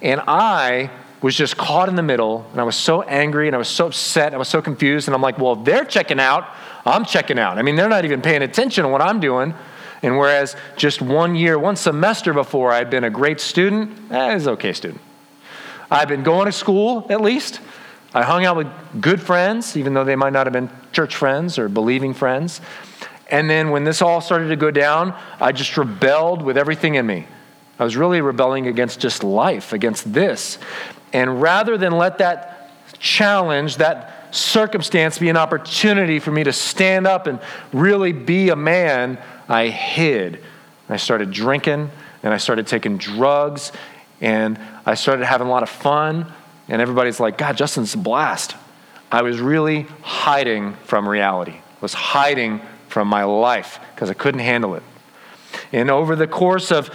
And 0.03 0.21
I 0.27 0.91
was 1.23 1.35
just 1.35 1.57
caught 1.57 1.89
in 1.89 1.97
the 1.97 2.03
middle, 2.03 2.47
and 2.53 2.61
I 2.61 2.65
was 2.65 2.77
so 2.77 3.03
angry 3.03 3.49
and 3.49 3.55
I 3.55 3.59
was 3.59 3.69
so 3.69 3.87
upset, 3.87 4.35
I 4.35 4.37
was 4.37 4.49
so 4.49 4.61
confused. 4.61 5.09
And 5.09 5.15
I'm 5.15 5.23
like, 5.23 5.39
well, 5.39 5.55
if 5.55 5.65
they're 5.65 5.85
checking 5.85 6.21
out, 6.21 6.49
I'm 6.85 7.05
checking 7.05 7.39
out. 7.39 7.59
I 7.59 7.63
mean, 7.63 7.77
they're 7.77 7.89
not 7.89 8.05
even 8.05 8.21
paying 8.21 8.43
attention 8.43 8.85
to 8.85 8.89
what 8.89 9.01
I'm 9.01 9.21
doing. 9.21 9.55
And 10.03 10.19
whereas 10.19 10.55
just 10.77 11.01
one 11.01 11.35
year, 11.35 11.59
one 11.59 11.77
semester 11.77 12.35
before, 12.35 12.71
I'd 12.71 12.91
been 12.91 13.05
a 13.05 13.11
great 13.11 13.41
student, 13.41 14.13
eh, 14.13 14.19
I 14.19 14.35
was 14.35 14.47
okay 14.47 14.73
student. 14.73 15.01
I'd 15.91 16.09
been 16.09 16.23
going 16.23 16.47
to 16.47 16.53
school 16.53 17.07
at 17.09 17.21
least. 17.21 17.61
I 18.13 18.23
hung 18.23 18.45
out 18.45 18.57
with 18.57 18.69
good 19.01 19.21
friends, 19.21 19.77
even 19.77 19.95
though 19.95 20.05
they 20.05 20.17
might 20.17 20.33
not 20.33 20.47
have 20.47 20.53
been 20.53 20.71
church 20.93 21.17
friends 21.17 21.59
or 21.59 21.69
believing 21.69 22.15
friends. 22.15 22.61
And 23.29 23.51
then 23.51 23.71
when 23.71 23.85
this 23.85 24.03
all 24.03 24.21
started 24.21 24.49
to 24.49 24.57
go 24.57 24.71
down, 24.71 25.19
I 25.41 25.53
just 25.53 25.77
rebelled 25.77 26.43
with 26.43 26.57
everything 26.57 26.95
in 26.95 27.07
me. 27.07 27.27
I 27.79 27.85
was 27.85 27.97
really 27.97 28.21
rebelling 28.21 28.69
against 28.69 29.01
just 29.01 29.25
life, 29.25 29.73
against 29.73 30.13
this. 30.13 30.59
And 31.13 31.43
rather 31.43 31.77
than 31.77 31.93
let 31.93 32.19
that 32.19 32.71
challenge, 32.99 33.77
that 33.77 34.35
circumstance 34.35 35.19
be 35.19 35.29
an 35.29 35.37
opportunity 35.37 36.19
for 36.19 36.31
me 36.31 36.45
to 36.45 36.53
stand 36.53 37.07
up 37.07 37.27
and 37.27 37.41
really 37.73 38.13
be 38.13 38.51
a 38.51 38.57
man, 38.57 39.19
I 39.49 39.69
hid. 39.69 40.43
I 40.89 40.97
started 40.97 41.31
drinking 41.33 41.91
and 42.23 42.33
I 42.33 42.37
started 42.39 42.67
taking 42.67 42.97
drugs 42.97 43.73
and 44.21 44.59
I 44.85 44.95
started 44.95 45.27
having 45.27 45.47
a 45.47 45.51
lot 45.51 45.63
of 45.63 45.69
fun. 45.69 46.33
And 46.69 46.81
everybody's 46.81 47.21
like, 47.21 47.39
God, 47.39 47.57
Justin's 47.57 47.95
a 47.95 47.99
blast. 47.99 48.57
I 49.11 49.23
was 49.23 49.41
really 49.41 49.83
hiding 50.03 50.75
from 50.85 51.09
reality, 51.09 51.53
I 51.53 51.81
was 51.81 51.95
hiding 51.95 52.61
from 52.97 53.09
my 53.09 53.25
life 53.25 53.79
because 53.95 54.09
I 54.09 54.15
couldn't 54.15 54.41
handle 54.41 54.75
it. 54.75 54.83
And 55.71 55.91
over 55.91 56.17
the 56.17 56.27
course 56.27 56.73
of 56.73 56.91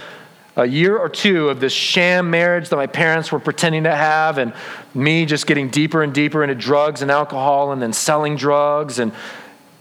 a 0.56 0.66
year 0.66 0.98
or 0.98 1.08
two 1.08 1.48
of 1.48 1.60
this 1.60 1.72
sham 1.72 2.28
marriage 2.28 2.70
that 2.70 2.74
my 2.74 2.88
parents 2.88 3.30
were 3.30 3.38
pretending 3.38 3.84
to 3.84 3.94
have, 3.94 4.36
and 4.38 4.52
me 4.94 5.26
just 5.26 5.46
getting 5.46 5.68
deeper 5.68 6.02
and 6.02 6.12
deeper 6.12 6.42
into 6.42 6.56
drugs 6.56 7.02
and 7.02 7.10
alcohol, 7.12 7.70
and 7.70 7.80
then 7.80 7.92
selling 7.92 8.34
drugs 8.34 8.98
and 8.98 9.12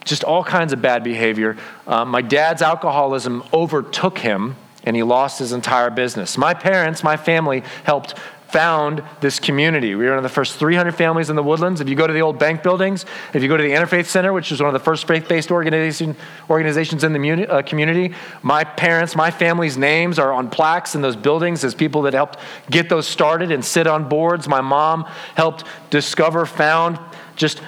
just 0.06 0.24
all 0.24 0.44
kinds 0.44 0.74
of 0.74 0.80
bad 0.80 1.04
behavior. 1.04 1.58
Uh, 1.88 2.06
my 2.06 2.22
dad's 2.22 2.62
alcoholism 2.62 3.44
overtook 3.52 4.20
him 4.20 4.56
and 4.84 4.96
he 4.96 5.02
lost 5.02 5.40
his 5.40 5.54
entire 5.54 5.90
business. 5.90 6.38
My 6.38 6.54
parents, 6.54 7.04
my 7.04 7.18
family, 7.18 7.64
helped 7.84 8.14
found 8.52 9.02
this 9.22 9.40
community. 9.40 9.96
We 9.96 10.06
were 10.06 10.12
one 10.12 10.18
of 10.18 10.24
the 10.24 10.30
first 10.30 10.58
300 10.58 10.94
families 10.94 11.30
in 11.30 11.36
the 11.36 11.44
woodlands. 11.44 11.80
If 11.80 11.88
you 11.88 11.96
go 11.96 12.06
to 12.06 12.14
the 12.14 12.22
old 12.22 12.38
bank 12.38 12.64
buildings, 12.64 13.06
if 13.34 13.42
you 13.42 13.48
go 13.48 13.56
to 13.56 13.64
the 13.64 13.72
Interfaith 13.72 14.08
Center, 14.08 14.34
which 14.34 14.52
is 14.52 14.62
one 14.62 14.68
of 14.68 14.74
the 14.74 14.84
first 14.84 15.08
faith 15.08 15.28
based 15.28 15.52
organization, 15.52 16.16
organizations 16.50 17.04
in 17.04 17.14
the 17.14 17.20
muni- 17.20 17.48
uh, 17.48 17.62
community, 17.62 18.14
my 18.42 18.64
parents, 18.64 19.16
my 19.16 19.32
family's 19.32 19.78
names 19.78 20.20
are 20.20 20.34
on 20.34 20.50
plaques 20.50 20.96
in 20.96 21.02
those 21.02 21.16
buildings 21.16 21.64
as 21.64 21.74
people 21.74 22.02
that 22.04 22.14
helped 22.14 22.40
get 22.70 22.90
those 22.90 23.08
started 23.08 23.52
and 23.52 23.64
sit 23.64 23.88
on 23.88 24.10
boards. 24.10 24.48
My 24.48 24.62
mom 24.62 25.06
helped 25.36 25.64
discover, 25.90 26.46
found, 26.46 27.00
just 27.38 27.62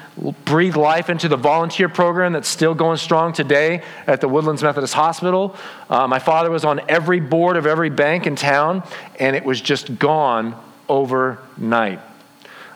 breathe 0.46 0.76
life 0.76 1.10
into 1.10 1.28
the 1.28 1.38
volunteer 1.38 1.90
program 1.90 2.34
that's 2.34 2.50
still 2.50 2.76
going 2.76 2.98
strong 2.98 3.34
today 3.34 3.82
at 4.06 4.22
the 4.22 4.28
Woodlands 4.28 4.62
Methodist 4.62 4.94
Hospital. 4.94 5.56
Uh, 5.90 6.08
my 6.08 6.20
father 6.20 6.52
was 6.52 6.66
on 6.66 6.82
every 6.90 7.20
board 7.20 7.58
of 7.58 7.66
every 7.66 7.90
bank 7.90 8.28
in 8.28 8.36
town, 8.36 8.84
and 9.20 9.36
it 9.36 9.44
was 9.46 9.62
just 9.62 9.98
gone 9.98 10.62
overnight. 10.94 12.00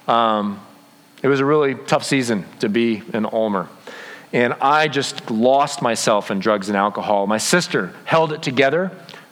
Um, 0.07 0.59
it 1.21 1.27
was 1.27 1.39
a 1.39 1.45
really 1.45 1.75
tough 1.75 2.03
season 2.03 2.45
to 2.59 2.69
be 2.69 3.03
an 3.13 3.25
Ulmer. 3.25 3.69
And 4.33 4.53
I 4.55 4.88
just 4.88 5.29
lost 5.29 5.81
myself 5.81 6.31
in 6.31 6.39
drugs 6.39 6.67
and 6.67 6.77
alcohol. 6.77 7.27
My 7.27 7.38
sister 7.38 7.93
held 8.05 8.33
it 8.33 8.41
together 8.41 8.91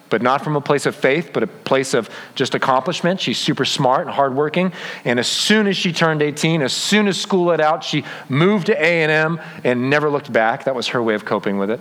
but 0.09 0.21
not 0.21 0.43
from 0.43 0.55
a 0.55 0.61
place 0.61 0.85
of 0.85 0.95
faith, 0.95 1.31
but 1.33 1.43
a 1.43 1.47
place 1.47 1.93
of 1.93 2.09
just 2.35 2.55
accomplishment. 2.55 3.19
She's 3.19 3.37
super 3.37 3.65
smart 3.65 4.05
and 4.05 4.11
hardworking. 4.11 4.71
And 5.03 5.19
as 5.19 5.27
soon 5.27 5.67
as 5.67 5.75
she 5.75 5.91
turned 5.91 6.21
18, 6.21 6.61
as 6.61 6.73
soon 6.73 7.07
as 7.07 7.19
school 7.19 7.45
let 7.45 7.59
out, 7.59 7.83
she 7.83 8.05
moved 8.29 8.67
to 8.67 8.73
A&M 8.73 9.41
and 9.63 9.89
never 9.89 10.09
looked 10.09 10.31
back. 10.31 10.65
That 10.65 10.75
was 10.75 10.89
her 10.89 11.01
way 11.01 11.15
of 11.15 11.25
coping 11.25 11.57
with 11.57 11.71
it. 11.71 11.79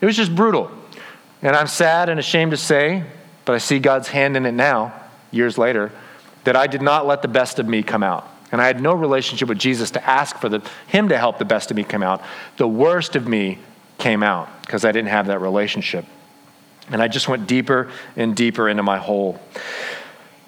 It 0.00 0.06
was 0.06 0.16
just 0.16 0.34
brutal. 0.34 0.70
And 1.42 1.54
I'm 1.54 1.66
sad 1.66 2.08
and 2.08 2.18
ashamed 2.18 2.52
to 2.52 2.56
say, 2.56 3.04
but 3.44 3.54
I 3.54 3.58
see 3.58 3.78
God's 3.78 4.08
hand 4.08 4.36
in 4.36 4.46
it 4.46 4.52
now, 4.52 4.92
years 5.30 5.58
later, 5.58 5.92
that 6.48 6.56
I 6.56 6.66
did 6.66 6.80
not 6.80 7.06
let 7.06 7.20
the 7.20 7.28
best 7.28 7.58
of 7.58 7.68
me 7.68 7.82
come 7.82 8.02
out. 8.02 8.26
And 8.52 8.62
I 8.62 8.66
had 8.66 8.80
no 8.80 8.94
relationship 8.94 9.50
with 9.50 9.58
Jesus 9.58 9.90
to 9.90 10.08
ask 10.08 10.38
for 10.38 10.48
the, 10.48 10.66
him 10.86 11.10
to 11.10 11.18
help 11.18 11.36
the 11.36 11.44
best 11.44 11.70
of 11.70 11.76
me 11.76 11.84
come 11.84 12.02
out. 12.02 12.22
The 12.56 12.66
worst 12.66 13.16
of 13.16 13.28
me 13.28 13.58
came 13.98 14.22
out 14.22 14.48
because 14.62 14.86
I 14.86 14.90
didn't 14.92 15.10
have 15.10 15.26
that 15.26 15.42
relationship. 15.42 16.06
And 16.90 17.02
I 17.02 17.08
just 17.08 17.28
went 17.28 17.46
deeper 17.46 17.90
and 18.16 18.34
deeper 18.34 18.66
into 18.66 18.82
my 18.82 18.96
hole. 18.96 19.38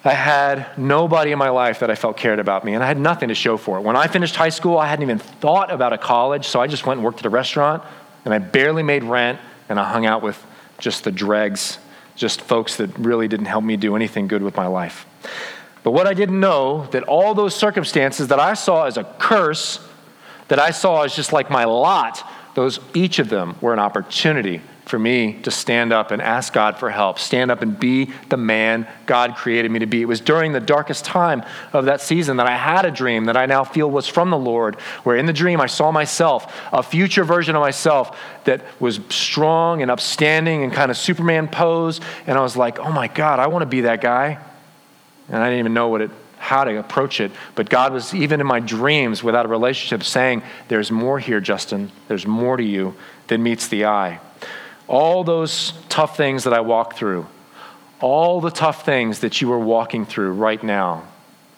I 0.03 0.15
had 0.15 0.79
nobody 0.79 1.33
in 1.33 1.39
my 1.39 1.51
life 1.51 1.81
that 1.81 1.91
I 1.91 1.97
felt 1.97 2.17
cared 2.17 2.39
about 2.39 2.65
me, 2.65 2.73
and 2.73 2.83
I 2.83 2.87
had 2.87 2.99
nothing 2.99 3.29
to 3.29 3.35
show 3.35 3.59
for 3.59 3.77
it. 3.77 3.83
When 3.83 3.95
I 3.95 4.07
finished 4.07 4.37
high 4.37 4.49
school, 4.49 4.79
I 4.79 4.87
hadn't 4.87 5.03
even 5.03 5.19
thought 5.19 5.71
about 5.71 5.93
a 5.93 5.99
college, 5.99 6.49
so 6.49 6.63
I 6.63 6.67
just 6.67 6.87
went 6.87 6.97
and 6.97 7.05
worked 7.05 7.19
at 7.19 7.27
a 7.27 7.29
restaurant, 7.29 7.83
and 8.25 8.33
I 8.33 8.39
barely 8.39 8.83
made 8.83 9.05
rent, 9.05 9.39
and 9.69 9.79
I 9.79 9.85
hung 9.85 10.07
out 10.07 10.23
with 10.23 10.43
just 10.79 11.05
the 11.05 11.13
dregs, 11.13 11.79
just 12.17 12.41
folks 12.41 12.77
that 12.77 12.89
really 12.99 13.29
didn't 13.29 13.47
help 13.47 13.65
me 13.65 13.77
do 13.77 13.95
anything 13.97 14.29
good 14.29 14.43
with 14.43 14.57
my 14.57 14.67
life. 14.67 15.05
But 15.83 15.93
what 15.93 16.07
I 16.07 16.15
didn't 16.15 16.39
know, 16.39 16.87
that 16.91 17.05
all 17.05 17.35
those 17.35 17.55
circumstances 17.55 18.29
that 18.29 18.41
I 18.41 18.55
saw 18.55 18.85
as 18.85 18.97
a 18.97 19.05
curse, 19.19 19.81
that 20.49 20.59
I 20.59 20.71
saw 20.71 21.03
as 21.03 21.15
just 21.15 21.33
like 21.33 21.51
my 21.51 21.65
lot, 21.65 22.23
those 22.55 22.81
each 22.95 23.19
of 23.19 23.29
them 23.29 23.57
were 23.61 23.73
an 23.73 23.79
opportunity 23.79 24.61
for 24.91 24.99
me 24.99 25.35
to 25.45 25.53
stand 25.53 25.93
up 25.93 26.11
and 26.11 26.21
ask 26.21 26.53
God 26.53 26.77
for 26.77 26.91
help, 26.91 27.19
stand 27.19 27.51
up 27.51 27.63
and 27.63 27.79
be 27.79 28.11
the 28.29 28.37
man 28.37 28.89
God 29.07 29.37
created 29.37 29.71
me 29.71 29.79
to 29.79 29.87
be. 29.87 30.03
It 30.03 30.07
was 30.07 30.21
during 30.21 30.53
the 30.53 30.61
darkest 30.61 31.05
time 31.05 31.45
of 31.73 31.85
that 31.85 32.01
season 32.01 32.39
that 32.39 32.49
I 32.49 32.57
had 32.57 32.85
a 32.85 32.91
dream 32.91 33.27
that 33.27 33.37
I 33.37 33.47
now 33.47 33.63
feel 33.63 33.89
was 33.89 34.09
from 34.09 34.31
the 34.31 34.37
Lord, 34.37 34.75
where 35.05 35.17
in 35.17 35.27
the 35.27 35.33
dream 35.33 35.61
I 35.61 35.67
saw 35.67 35.93
myself, 35.93 36.61
a 36.73 36.83
future 36.83 37.23
version 37.23 37.55
of 37.55 37.61
myself 37.61 38.19
that 38.45 38.63
was 38.81 38.99
strong 39.11 39.81
and 39.81 39.91
upstanding 39.91 40.65
and 40.65 40.73
kind 40.73 40.91
of 40.91 40.97
Superman 40.97 41.47
pose. 41.47 42.01
And 42.27 42.37
I 42.37 42.41
was 42.41 42.57
like, 42.57 42.81
oh 42.81 42.91
my 42.91 43.07
God, 43.07 43.39
I 43.39 43.47
want 43.47 43.63
to 43.63 43.67
be 43.67 43.83
that 43.83 44.01
guy. 44.01 44.41
And 45.31 45.43
I 45.43 45.47
didn't 45.47 45.61
even 45.61 45.75
know 45.75 45.89
what 45.89 46.03
it 46.03 46.11
how 46.41 46.65
to 46.65 46.79
approach 46.79 47.21
it. 47.21 47.31
But 47.55 47.69
God 47.69 47.93
was, 47.93 48.15
even 48.15 48.41
in 48.41 48.47
my 48.47 48.61
dreams 48.61 49.23
without 49.23 49.45
a 49.45 49.49
relationship, 49.49 50.03
saying, 50.03 50.43
There's 50.69 50.91
more 50.91 51.19
here, 51.19 51.39
Justin. 51.39 51.93
There's 52.09 52.27
more 52.27 52.57
to 52.57 52.65
you 52.65 52.95
than 53.29 53.43
meets 53.43 53.69
the 53.69 53.85
eye. 53.85 54.21
All 54.89 55.23
those 55.23 55.75
tough 55.89 56.17
things 56.17 56.45
that 56.45 56.55
I 56.55 56.61
walked 56.61 56.97
through, 56.97 57.27
all 58.01 58.41
the 58.41 58.51
tough 58.51 58.85
things 58.85 59.21
that 59.21 59.41
you 59.41 59.53
are 59.53 59.59
walking 59.59 60.07
through 60.07 60.33
right 60.33 60.61
now. 60.63 61.05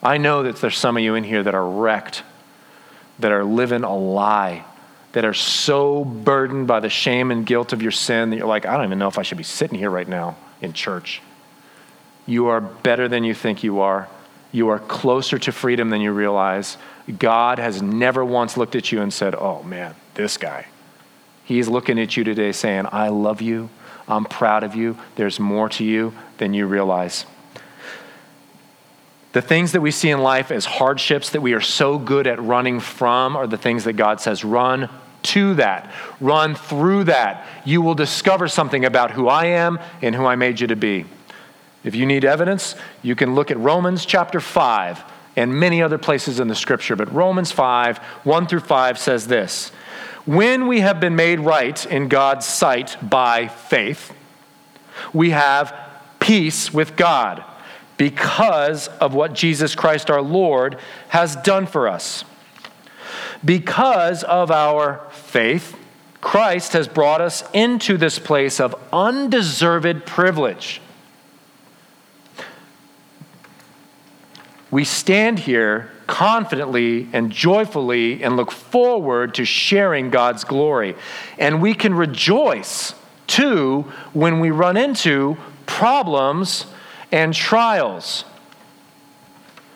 I 0.03 0.19
know 0.19 0.43
that 0.43 0.57
there's 0.57 0.77
some 0.77 0.97
of 0.97 1.03
you 1.03 1.15
in 1.15 1.23
here 1.23 1.45
that 1.45 1.55
are 1.55 1.67
wrecked, 1.67 2.25
that 3.21 3.31
are 3.31 3.45
living 3.45 3.85
a 3.85 3.97
lie, 3.97 4.65
that 5.13 5.25
are 5.25 5.33
so 5.33 6.05
burdened 6.05 6.67
by 6.67 6.81
the 6.81 6.91
shame 6.91 7.31
and 7.31 7.47
guilt 7.47 7.73
of 7.73 7.83
your 7.83 7.93
sin 7.93 8.31
that 8.31 8.37
you're 8.37 8.47
like, 8.49 8.67
I 8.67 8.77
don't 8.77 8.87
even 8.87 8.99
know 8.99 9.09
if 9.09 9.17
I 9.17 9.23
should 9.23 9.39
be 9.39 9.45
sitting 9.45 9.79
here 9.79 9.91
right 9.91 10.09
now 10.09 10.37
in 10.61 10.73
church. 10.73 11.23
You 12.27 12.47
are 12.49 12.61
better 12.61 13.09
than 13.09 13.25
you 13.25 13.35
think 13.35 13.63
you 13.63 13.81
are. 13.81 14.09
You 14.53 14.69
are 14.69 14.79
closer 14.79 15.39
to 15.39 15.53
freedom 15.53 15.91
than 15.91 16.01
you 16.01 16.13
realize. 16.13 16.77
God 17.19 17.59
has 17.59 17.83
never 17.83 18.25
once 18.25 18.57
looked 18.57 18.77
at 18.77 18.93
you 18.93 19.01
and 19.01 19.13
said, 19.13 19.35
Oh 19.35 19.63
man, 19.63 19.95
this 20.15 20.37
guy. 20.37 20.67
He's 21.45 21.69
looking 21.69 21.99
at 21.99 22.17
you 22.17 22.25
today 22.25 22.53
saying, 22.53 22.87
I 22.93 23.09
love 23.09 23.43
you. 23.43 23.71
I'm 24.07 24.25
proud 24.25 24.63
of 24.63 24.75
you. 24.75 24.97
There's 25.17 25.41
more 25.41 25.69
to 25.71 25.85
you 25.85 26.15
than 26.39 26.55
you 26.55 26.67
realize. 26.67 27.27
The 29.33 29.43
things 29.43 29.73
that 29.73 29.81
we 29.81 29.91
see 29.91 30.11
in 30.11 30.21
life 30.21 30.51
as 30.51 30.67
hardships 30.67 31.31
that 31.31 31.41
we 31.41 31.55
are 31.55 31.61
so 31.61 31.99
good 31.99 32.27
at 32.27 32.41
running 32.43 32.81
from 32.81 33.37
are 33.37 33.47
the 33.47 33.57
things 33.57 33.85
that 33.85 33.95
God 33.95 34.21
says, 34.21 34.45
run 34.45 34.91
to 35.23 35.55
that, 35.55 35.91
run 36.21 36.55
through 36.55 37.05
that. 37.05 37.47
You 37.65 37.81
will 37.81 37.95
discover 37.95 38.49
something 38.49 38.85
about 38.85 39.13
who 39.13 39.29
I 39.29 39.47
am 39.47 39.79
and 40.03 40.15
who 40.15 40.27
I 40.27 40.37
made 40.37 40.61
you 40.61 40.67
to 40.67 40.77
be. 40.77 41.07
If 41.85 41.95
you 41.95 42.07
need 42.07 42.25
evidence, 42.25 42.75
you 43.03 43.17
can 43.17 43.35
look 43.35 43.51
at 43.51 43.59
Romans 43.59 44.07
chapter 44.07 44.41
5 44.41 45.03
and 45.37 45.55
many 45.55 45.83
other 45.83 45.99
places 45.99 46.39
in 46.39 46.49
the 46.49 46.55
scripture. 46.55 46.97
But 46.97 47.13
Romans 47.13 47.51
5, 47.51 47.99
1 47.99 48.47
through 48.47 48.61
5 48.61 48.99
says 48.99 49.27
this 49.27 49.71
When 50.25 50.69
we 50.69 50.81
have 50.81 51.01
been 51.01 51.17
made 51.17 51.41
right 51.41 51.85
in 51.87 52.09
God's 52.09 52.47
sight 52.47 52.97
by 53.03 53.49
faith, 53.49 54.13
we 55.13 55.31
have 55.31 55.75
peace 56.21 56.73
with 56.73 56.97
God 56.97 57.43
because 57.97 58.89
of 58.89 59.15
what 59.15 59.33
Jesus 59.33 59.75
Christ 59.75 60.11
our 60.11 60.23
Lord 60.23 60.79
has 61.09 61.37
done 61.37 61.67
for 61.67 61.89
us. 61.89 62.25
Because 63.45 64.23
of 64.23 64.51
our 64.51 65.05
faith, 65.11 65.77
Christ 66.21 66.75
has 66.75 66.87
brought 66.87 67.21
us 67.21 67.43
into 67.53 67.97
this 67.97 68.21
place 68.21 68.61
of 68.61 68.77
undeserved 68.93 70.07
privilege 70.07 70.81
we 74.73 74.85
stand 74.85 75.39
here 75.39 75.91
confidently 76.07 77.07
and 77.13 77.31
joyfully 77.31 78.25
and 78.25 78.37
look 78.37 78.51
forward 78.51 79.35
to 79.35 79.45
sharing 79.45 80.09
God's 80.09 80.45
glory. 80.45 80.97
And 81.39 81.61
we 81.61 81.75
can 81.75 81.93
rejoice 81.93 82.95
too 83.27 83.83
when 84.15 84.41
we 84.41 84.51
run 84.51 84.79
into 84.79 85.37
problems 85.67 86.67
and 87.13 87.35
trials. 87.35 88.25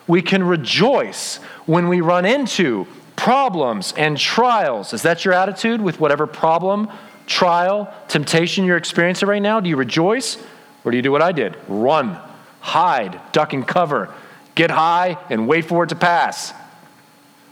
We 0.06 0.22
can 0.22 0.42
rejoice 0.42 1.36
when 1.66 1.88
we 1.88 2.00
run 2.00 2.24
into 2.24 2.86
problems 3.16 3.92
and 3.98 4.16
trials. 4.16 4.94
Is 4.94 5.02
that 5.02 5.26
your 5.26 5.34
attitude 5.34 5.82
with 5.82 6.00
whatever 6.00 6.26
problem, 6.26 6.88
trial, 7.26 7.92
temptation 8.08 8.64
you're 8.64 8.78
experiencing 8.78 9.28
right 9.28 9.42
now? 9.42 9.60
Do 9.60 9.68
you 9.68 9.76
rejoice? 9.76 10.38
Or 10.84 10.90
do 10.90 10.96
you 10.96 11.02
do 11.02 11.12
what 11.12 11.22
I 11.22 11.32
did? 11.32 11.54
Run, 11.68 12.18
hide, 12.60 13.20
duck 13.32 13.52
and 13.52 13.68
cover 13.68 14.14
get 14.56 14.72
high, 14.72 15.16
and 15.30 15.46
wait 15.46 15.66
for 15.66 15.84
it 15.84 15.90
to 15.90 15.94
pass. 15.94 16.52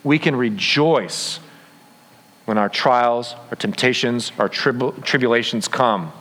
We 0.03 0.19
can 0.19 0.35
rejoice 0.35 1.39
when 2.47 2.59
our 2.59 2.69
trials, 2.69 3.35
our 3.51 3.57
temptations, 3.57 4.33
our 4.39 4.49
trib- 4.49 5.05
tribulations 5.05 5.69
come 5.69 6.13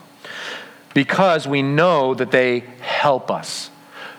because 0.94 1.48
we 1.48 1.62
know 1.62 2.14
that 2.14 2.32
they 2.32 2.60
help 2.82 3.32
us. 3.32 3.72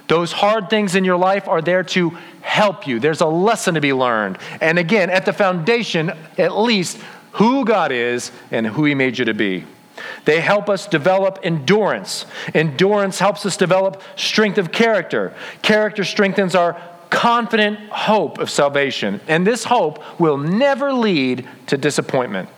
Those 0.09 0.33
hard 0.33 0.69
things 0.69 0.97
in 0.97 1.05
your 1.05 1.17
life 1.17 1.49
are 1.49 1.63
there 1.63 1.83
to 1.83 2.11
help 2.43 2.87
you. 2.87 2.99
There's 2.99 3.23
a 3.23 3.27
lesson 3.27 3.75
to 3.75 3.81
be 3.81 3.93
learned. 3.93 4.39
And 4.61 4.79
again, 4.79 5.09
at 5.09 5.25
the 5.25 5.33
foundation, 5.33 6.13
at 6.37 6.57
least, 6.57 6.99
who 7.33 7.65
God 7.65 7.91
is 7.91 8.31
and 8.51 8.67
who 8.67 8.85
He 8.85 8.95
made 8.95 9.19
you 9.19 9.25
to 9.27 9.35
be. 9.35 9.65
They 10.25 10.41
help 10.41 10.69
us 10.69 10.87
develop 10.87 11.39
endurance. 11.43 12.27
Endurance 12.55 13.19
helps 13.19 13.45
us 13.47 13.57
develop 13.57 14.03
strength 14.17 14.59
of 14.59 14.73
character. 14.73 15.35
Character 15.63 16.05
strengthens 16.05 16.55
our 16.55 16.81
confident 17.11 17.79
hope 17.91 18.39
of 18.39 18.51
salvation. 18.51 19.21
And 19.29 19.47
this 19.47 19.65
hope 19.65 20.21
will 20.21 20.37
never 20.37 20.93
lead 20.93 21.49
to 21.69 21.77
disappointment, 21.77 22.49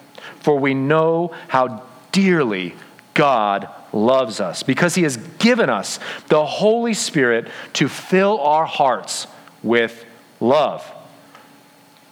for 0.41 0.59
we 0.59 0.75
know 0.75 1.35
how 1.49 1.83
dearly 2.13 2.75
God 3.15 3.69
loves 3.93 4.41
us 4.41 4.63
because 4.63 4.95
he 4.95 5.03
has 5.03 5.17
given 5.39 5.71
us 5.71 5.99
the 6.29 6.45
Holy 6.45 6.95
Spirit 6.95 7.49
to 7.75 7.89
fill 7.89 8.41
our 8.41 8.67
hearts 8.67 9.27
with 9.63 10.05
love. 10.41 10.91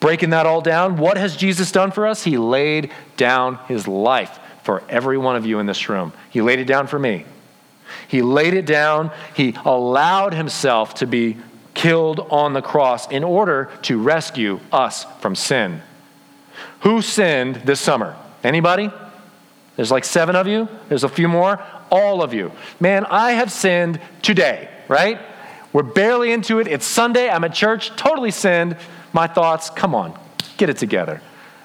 Breaking 0.00 0.30
that 0.30 0.44
all 0.44 0.60
down, 0.60 0.98
what 0.98 1.16
has 1.16 1.36
Jesus 1.36 1.72
done 1.72 1.90
for 1.90 2.06
us? 2.06 2.24
He 2.24 2.36
laid 2.36 2.92
down 3.16 3.58
his 3.68 3.88
life 3.88 4.38
for 4.64 4.82
every 4.88 5.18
one 5.18 5.36
of 5.36 5.46
you 5.46 5.58
in 5.60 5.66
this 5.66 5.88
room. 5.88 6.12
He 6.30 6.42
laid 6.42 6.58
it 6.58 6.64
down 6.64 6.86
for 6.86 6.98
me. 6.98 7.26
He 8.08 8.22
laid 8.22 8.54
it 8.54 8.66
down. 8.66 9.12
He 9.34 9.54
allowed 9.64 10.34
himself 10.34 10.94
to 10.94 11.06
be 11.06 11.36
killed 11.74 12.20
on 12.30 12.54
the 12.54 12.62
cross 12.62 13.08
in 13.10 13.22
order 13.22 13.70
to 13.82 14.00
rescue 14.00 14.58
us 14.72 15.04
from 15.20 15.36
sin. 15.36 15.82
Who 16.80 17.02
sinned 17.02 17.56
this 17.56 17.80
summer? 17.80 18.16
Anybody? 18.42 18.90
There's 19.76 19.90
like 19.90 20.04
seven 20.04 20.34
of 20.34 20.46
you. 20.46 20.68
There's 20.88 21.04
a 21.04 21.08
few 21.08 21.28
more. 21.28 21.62
All 21.90 22.22
of 22.22 22.32
you. 22.32 22.50
Man, 22.80 23.04
I 23.04 23.32
have 23.32 23.52
sinned 23.52 24.00
today, 24.22 24.68
right? 24.88 25.20
We're 25.72 25.82
barely 25.82 26.32
into 26.32 26.58
it. 26.58 26.68
It's 26.68 26.86
Sunday. 26.86 27.28
I'm 27.28 27.44
at 27.44 27.52
church. 27.52 27.94
Totally 27.96 28.30
sinned. 28.30 28.76
My 29.12 29.26
thoughts, 29.26 29.68
come 29.70 29.94
on, 29.94 30.18
get 30.56 30.70
it 30.70 30.78
together. 30.78 31.20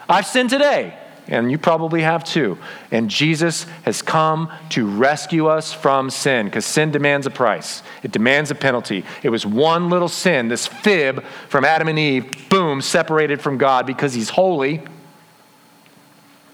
I've 0.09 0.25
sinned 0.25 0.49
today 0.49 0.97
and 1.29 1.51
you 1.51 1.57
probably 1.57 2.01
have 2.01 2.23
too. 2.23 2.57
And 2.91 3.09
Jesus 3.09 3.63
has 3.83 4.01
come 4.01 4.51
to 4.69 4.85
rescue 4.87 5.47
us 5.47 5.71
from 5.71 6.09
sin 6.09 6.47
because 6.47 6.65
sin 6.65 6.91
demands 6.91 7.25
a 7.25 7.29
price, 7.29 7.81
it 8.03 8.11
demands 8.11 8.51
a 8.51 8.55
penalty. 8.55 9.05
It 9.23 9.29
was 9.29 9.45
one 9.45 9.89
little 9.89 10.09
sin, 10.09 10.47
this 10.47 10.67
fib 10.67 11.23
from 11.47 11.63
Adam 11.63 11.87
and 11.87 11.97
Eve, 11.97 12.49
boom, 12.49 12.81
separated 12.81 13.41
from 13.41 13.57
God 13.57 13.85
because 13.85 14.13
He's 14.13 14.29
holy. 14.29 14.81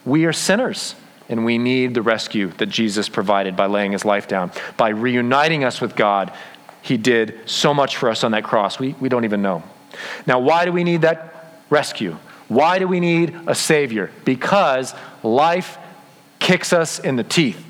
We 0.05 0.25
are 0.25 0.34
sinners. 0.34 0.96
And 1.27 1.44
we 1.44 1.58
need 1.58 1.96
the 1.96 2.03
rescue 2.03 2.50
that 2.58 2.67
Jesus 2.67 3.10
provided 3.10 3.55
by 3.55 3.65
laying 3.65 3.94
his 3.94 4.05
life 4.05 4.27
down. 4.27 4.51
By 4.77 4.89
reuniting 4.89 5.63
us 5.63 5.82
with 5.82 5.96
God, 5.96 6.32
he 6.84 6.98
did 6.98 7.39
so 7.50 7.74
much 7.74 7.98
for 7.98 8.10
us 8.12 8.24
on 8.24 8.32
that 8.34 8.44
cross. 8.44 8.77
We, 8.77 8.94
we 9.00 9.10
don't 9.10 9.25
even 9.25 9.41
know. 9.41 9.63
Now, 10.27 10.39
why 10.39 10.65
do 10.65 10.72
we 10.72 10.84
need 10.84 11.01
that 11.01 11.63
rescue? 11.72 12.17
Why 12.48 12.80
do 12.80 12.88
we 12.88 13.00
need 13.00 13.36
a 13.48 13.56
Savior? 13.56 14.12
Because 14.24 14.94
life 15.24 15.78
kicks 16.40 16.74
us 16.74 17.00
in 17.00 17.16
the 17.16 17.24
teeth. 17.24 17.64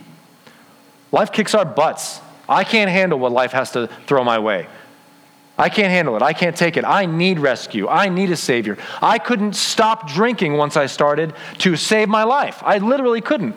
Life 1.12 1.32
kicks 1.32 1.56
our 1.56 1.66
butts. 1.66 2.20
I 2.48 2.64
can't 2.64 2.92
handle 2.92 3.18
what 3.18 3.32
life 3.32 3.54
has 3.54 3.72
to 3.72 3.88
throw 4.06 4.24
my 4.24 4.40
way. 4.40 4.68
I 5.58 5.70
can't 5.70 5.88
handle 5.88 6.18
it. 6.18 6.22
I 6.22 6.34
can't 6.34 6.56
take 6.56 6.76
it. 6.76 6.84
I 6.84 7.06
need 7.06 7.40
rescue. 7.40 7.88
I 7.88 8.10
need 8.10 8.30
a 8.32 8.36
Savior. 8.36 8.78
I 9.02 9.20
couldn't 9.20 9.56
stop 9.56 10.10
drinking 10.10 10.58
once 10.58 10.76
I 10.76 10.88
started 10.88 11.34
to 11.60 11.78
save 11.78 12.10
my 12.10 12.24
life. 12.24 12.62
I 12.62 12.80
literally 12.80 13.22
couldn't. 13.22 13.56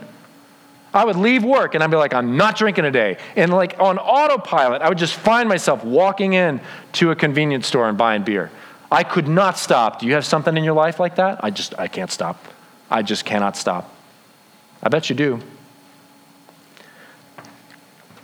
I 0.94 1.04
would 1.04 1.16
leave 1.16 1.44
work 1.44 1.74
and 1.74 1.82
I'd 1.82 1.90
be 1.90 1.96
like, 1.96 2.14
I'm 2.14 2.36
not 2.36 2.56
drinking 2.56 2.84
today. 2.84 3.18
And 3.36 3.52
like 3.52 3.78
on 3.80 3.98
autopilot, 3.98 4.80
I 4.80 4.88
would 4.88 4.98
just 4.98 5.14
find 5.14 5.48
myself 5.48 5.84
walking 5.84 6.32
in 6.32 6.60
to 6.92 7.10
a 7.10 7.16
convenience 7.16 7.66
store 7.66 7.88
and 7.88 7.98
buying 7.98 8.22
beer. 8.22 8.50
I 8.90 9.04
could 9.04 9.28
not 9.28 9.58
stop. 9.58 10.00
Do 10.00 10.06
you 10.06 10.14
have 10.14 10.24
something 10.24 10.56
in 10.56 10.64
your 10.64 10.74
life 10.74 10.98
like 10.98 11.16
that? 11.16 11.44
I 11.44 11.50
just, 11.50 11.78
I 11.78 11.88
can't 11.88 12.10
stop. 12.10 12.42
I 12.90 13.02
just 13.02 13.24
cannot 13.24 13.56
stop. 13.56 13.94
I 14.82 14.88
bet 14.88 15.10
you 15.10 15.16
do. 15.16 15.40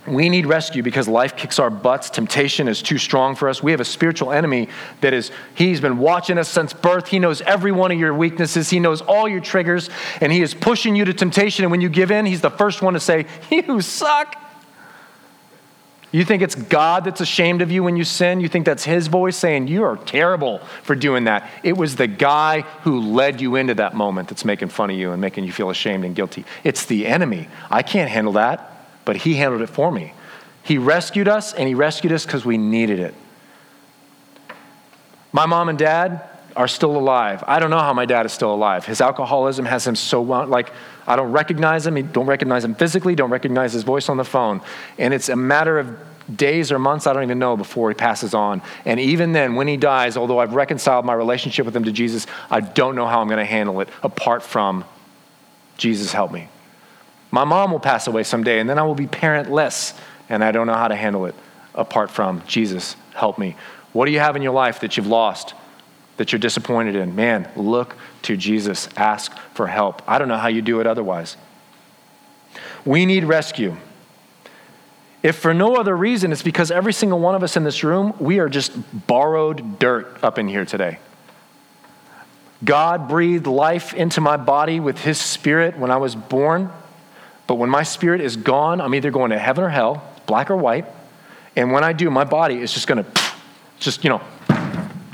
We 0.06 0.28
need 0.28 0.44
rescue 0.44 0.82
because 0.82 1.08
life 1.08 1.34
kicks 1.34 1.58
our 1.58 1.70
butts. 1.70 2.10
Temptation 2.10 2.68
is 2.68 2.82
too 2.82 2.98
strong 2.98 3.34
for 3.34 3.48
us. 3.48 3.62
We 3.62 3.70
have 3.70 3.80
a 3.80 3.86
spiritual 3.86 4.32
enemy 4.32 4.68
that 5.00 5.14
is, 5.14 5.30
he's 5.54 5.80
been 5.80 5.96
watching 5.96 6.36
us 6.36 6.48
since 6.48 6.74
birth. 6.74 7.08
He 7.08 7.18
knows 7.18 7.40
every 7.40 7.72
one 7.72 7.90
of 7.90 7.98
your 7.98 8.12
weaknesses, 8.12 8.68
he 8.68 8.80
knows 8.80 9.00
all 9.00 9.26
your 9.26 9.40
triggers, 9.40 9.88
and 10.20 10.30
he 10.30 10.42
is 10.42 10.52
pushing 10.52 10.94
you 10.94 11.06
to 11.06 11.14
temptation. 11.14 11.64
And 11.64 11.72
when 11.72 11.80
you 11.80 11.88
give 11.88 12.10
in, 12.10 12.26
he's 12.26 12.42
the 12.42 12.50
first 12.50 12.82
one 12.82 12.94
to 12.94 13.00
say, 13.00 13.26
You 13.50 13.80
suck. 13.80 14.36
You 16.14 16.24
think 16.24 16.42
it's 16.42 16.54
God 16.54 17.04
that's 17.04 17.20
ashamed 17.20 17.60
of 17.60 17.72
you 17.72 17.82
when 17.82 17.96
you 17.96 18.04
sin? 18.04 18.40
You 18.40 18.48
think 18.48 18.66
that's 18.66 18.84
his 18.84 19.08
voice 19.08 19.36
saying, 19.36 19.66
You 19.66 19.82
are 19.82 19.96
terrible 19.96 20.58
for 20.84 20.94
doing 20.94 21.24
that? 21.24 21.50
It 21.64 21.76
was 21.76 21.96
the 21.96 22.06
guy 22.06 22.60
who 22.82 23.00
led 23.00 23.40
you 23.40 23.56
into 23.56 23.74
that 23.74 23.94
moment 23.94 24.28
that's 24.28 24.44
making 24.44 24.68
fun 24.68 24.90
of 24.90 24.96
you 24.96 25.10
and 25.10 25.20
making 25.20 25.42
you 25.42 25.50
feel 25.50 25.70
ashamed 25.70 26.04
and 26.04 26.14
guilty. 26.14 26.44
It's 26.62 26.86
the 26.86 27.08
enemy. 27.08 27.48
I 27.68 27.82
can't 27.82 28.08
handle 28.08 28.34
that 28.34 28.74
but 29.04 29.16
He 29.16 29.34
handled 29.34 29.62
it 29.62 29.68
for 29.68 29.90
me. 29.90 30.12
He 30.62 30.78
rescued 30.78 31.28
us, 31.28 31.52
and 31.52 31.68
He 31.68 31.74
rescued 31.74 32.12
us 32.12 32.24
because 32.24 32.44
we 32.44 32.58
needed 32.58 32.98
it. 32.98 33.14
My 35.32 35.46
mom 35.46 35.68
and 35.68 35.78
dad 35.78 36.22
are 36.56 36.68
still 36.68 36.96
alive. 36.96 37.42
I 37.46 37.58
don't 37.58 37.70
know 37.70 37.80
how 37.80 37.92
my 37.92 38.06
dad 38.06 38.24
is 38.26 38.32
still 38.32 38.54
alive. 38.54 38.86
His 38.86 39.00
alcoholism 39.00 39.64
has 39.64 39.84
him 39.84 39.96
so 39.96 40.22
like 40.22 40.70
I 41.06 41.16
don't 41.16 41.32
recognize 41.32 41.86
him. 41.86 41.96
He 41.96 42.02
don't 42.02 42.26
recognize 42.26 42.64
him 42.64 42.74
physically. 42.74 43.14
Don't 43.14 43.30
recognize 43.30 43.72
his 43.72 43.82
voice 43.82 44.08
on 44.08 44.16
the 44.16 44.24
phone. 44.24 44.60
And 44.98 45.12
it's 45.12 45.28
a 45.28 45.36
matter 45.36 45.78
of 45.78 45.96
days 46.34 46.72
or 46.72 46.78
months, 46.78 47.06
I 47.06 47.12
don't 47.12 47.24
even 47.24 47.38
know, 47.38 47.56
before 47.56 47.90
he 47.90 47.94
passes 47.94 48.32
on. 48.32 48.62
And 48.84 48.98
even 48.98 49.32
then, 49.32 49.56
when 49.56 49.68
he 49.68 49.76
dies, 49.76 50.16
although 50.16 50.38
I've 50.38 50.54
reconciled 50.54 51.04
my 51.04 51.12
relationship 51.12 51.66
with 51.66 51.76
him 51.76 51.84
to 51.84 51.92
Jesus, 51.92 52.26
I 52.50 52.60
don't 52.60 52.94
know 52.94 53.06
how 53.06 53.20
I'm 53.20 53.28
going 53.28 53.38
to 53.38 53.44
handle 53.44 53.80
it 53.80 53.88
apart 54.02 54.42
from 54.42 54.84
Jesus 55.76 56.12
help 56.12 56.32
me. 56.32 56.48
My 57.30 57.44
mom 57.44 57.72
will 57.72 57.80
pass 57.80 58.06
away 58.06 58.22
someday, 58.22 58.60
and 58.60 58.70
then 58.70 58.78
I 58.78 58.82
will 58.82 58.94
be 58.94 59.06
parentless, 59.06 59.98
and 60.28 60.42
I 60.42 60.52
don't 60.52 60.66
know 60.66 60.74
how 60.74 60.88
to 60.88 60.96
handle 60.96 61.26
it 61.26 61.34
apart 61.74 62.10
from 62.10 62.42
Jesus, 62.46 62.96
help 63.12 63.38
me. 63.38 63.56
What 63.92 64.06
do 64.06 64.12
you 64.12 64.20
have 64.20 64.36
in 64.36 64.42
your 64.42 64.52
life 64.52 64.80
that 64.80 64.96
you've 64.96 65.08
lost, 65.08 65.54
that 66.16 66.32
you're 66.32 66.38
disappointed 66.38 66.94
in? 66.94 67.16
Man, 67.16 67.48
look 67.56 67.96
to 68.24 68.36
Jesus. 68.36 68.88
Ask 68.96 69.36
for 69.54 69.66
help. 69.66 70.02
I 70.06 70.18
don't 70.18 70.28
know 70.28 70.36
how 70.36 70.48
you 70.48 70.62
do 70.62 70.80
it 70.80 70.86
otherwise. 70.86 71.36
We 72.84 73.06
need 73.06 73.24
rescue. 73.24 73.76
If 75.22 75.36
for 75.36 75.54
no 75.54 75.76
other 75.76 75.96
reason, 75.96 76.32
it's 76.32 76.42
because 76.42 76.70
every 76.70 76.92
single 76.92 77.18
one 77.18 77.34
of 77.34 77.42
us 77.42 77.56
in 77.56 77.64
this 77.64 77.82
room, 77.82 78.14
we 78.20 78.40
are 78.40 78.48
just 78.48 78.72
borrowed 79.06 79.78
dirt 79.78 80.22
up 80.22 80.38
in 80.38 80.48
here 80.48 80.66
today. 80.66 80.98
God 82.62 83.08
breathed 83.08 83.46
life 83.46 83.94
into 83.94 84.20
my 84.20 84.36
body 84.36 84.80
with 84.80 84.98
His 84.98 85.18
Spirit 85.18 85.78
when 85.78 85.90
I 85.90 85.96
was 85.96 86.14
born. 86.14 86.70
But 87.46 87.56
when 87.56 87.68
my 87.68 87.82
spirit 87.82 88.20
is 88.20 88.36
gone, 88.36 88.80
I'm 88.80 88.94
either 88.94 89.10
going 89.10 89.30
to 89.30 89.38
heaven 89.38 89.64
or 89.64 89.68
hell, 89.68 90.02
black 90.26 90.50
or 90.50 90.56
white. 90.56 90.86
And 91.56 91.72
when 91.72 91.84
I 91.84 91.92
do, 91.92 92.10
my 92.10 92.24
body 92.24 92.56
is 92.56 92.72
just 92.72 92.86
going 92.86 93.04
to, 93.04 93.22
just, 93.78 94.02
you 94.02 94.10
know, 94.10 94.22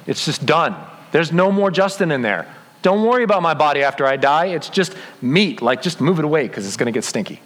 it's 0.07 0.25
just 0.25 0.47
done. 0.47 0.77
There's 1.13 1.33
no 1.33 1.51
more 1.51 1.71
Justin 1.71 2.13
in 2.13 2.23
there. 2.23 2.47
Don't 2.83 3.05
worry 3.05 3.25
about 3.25 3.43
my 3.43 3.55
body 3.55 3.83
after 3.83 4.07
I 4.07 4.17
die. 4.17 4.47
It's 4.47 4.69
just 4.69 4.95
meat. 5.21 5.61
Like, 5.61 5.83
just 5.83 6.01
move 6.01 6.19
it 6.19 6.25
away 6.25 6.49
because 6.49 6.67
it's 6.67 6.77
going 6.77 6.87
to 6.87 6.97
get 6.97 7.05
stinky. 7.05 7.41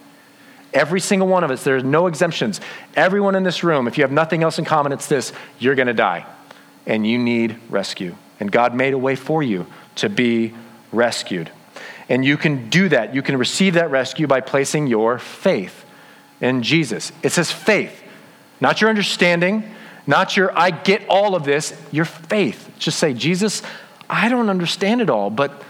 Every 0.73 0.99
single 0.99 1.27
one 1.27 1.43
of 1.43 1.51
us, 1.51 1.63
there's 1.63 1.83
no 1.83 2.07
exemptions. 2.07 2.59
Everyone 2.95 3.35
in 3.35 3.43
this 3.43 3.63
room, 3.63 3.87
if 3.87 3.97
you 3.97 4.03
have 4.03 4.11
nothing 4.11 4.43
else 4.43 4.59
in 4.59 4.65
common, 4.65 4.91
it's 4.91 5.07
this 5.07 5.31
you're 5.59 5.75
going 5.75 5.87
to 5.87 5.93
die. 5.93 6.25
And 6.85 7.07
you 7.07 7.17
need 7.17 7.57
rescue. 7.69 8.15
And 8.39 8.51
God 8.51 8.75
made 8.75 8.93
a 8.93 8.97
way 8.97 9.15
for 9.15 9.41
you 9.41 9.67
to 9.95 10.09
be 10.09 10.53
rescued. 10.91 11.49
And 12.09 12.23
you 12.23 12.37
can 12.37 12.69
do 12.69 12.89
that. 12.89 13.15
You 13.15 13.21
can 13.21 13.37
receive 13.37 13.75
that 13.75 13.89
rescue 13.89 14.27
by 14.27 14.41
placing 14.41 14.87
your 14.87 15.17
faith 15.17 15.85
in 16.41 16.61
Jesus. 16.61 17.11
It 17.23 17.31
says 17.31 17.51
faith, 17.51 18.03
not 18.59 18.81
your 18.81 18.89
understanding, 18.89 19.63
not 20.05 20.37
your 20.37 20.57
I 20.57 20.71
get 20.71 21.07
all 21.09 21.35
of 21.35 21.45
this, 21.45 21.73
your 21.91 22.05
faith. 22.05 22.69
Just 22.77 22.99
say, 22.99 23.13
Jesus, 23.13 23.63
I 24.09 24.29
don't 24.29 24.49
understand 24.49 25.01
it 25.01 25.09
all, 25.09 25.29
but 25.29 25.63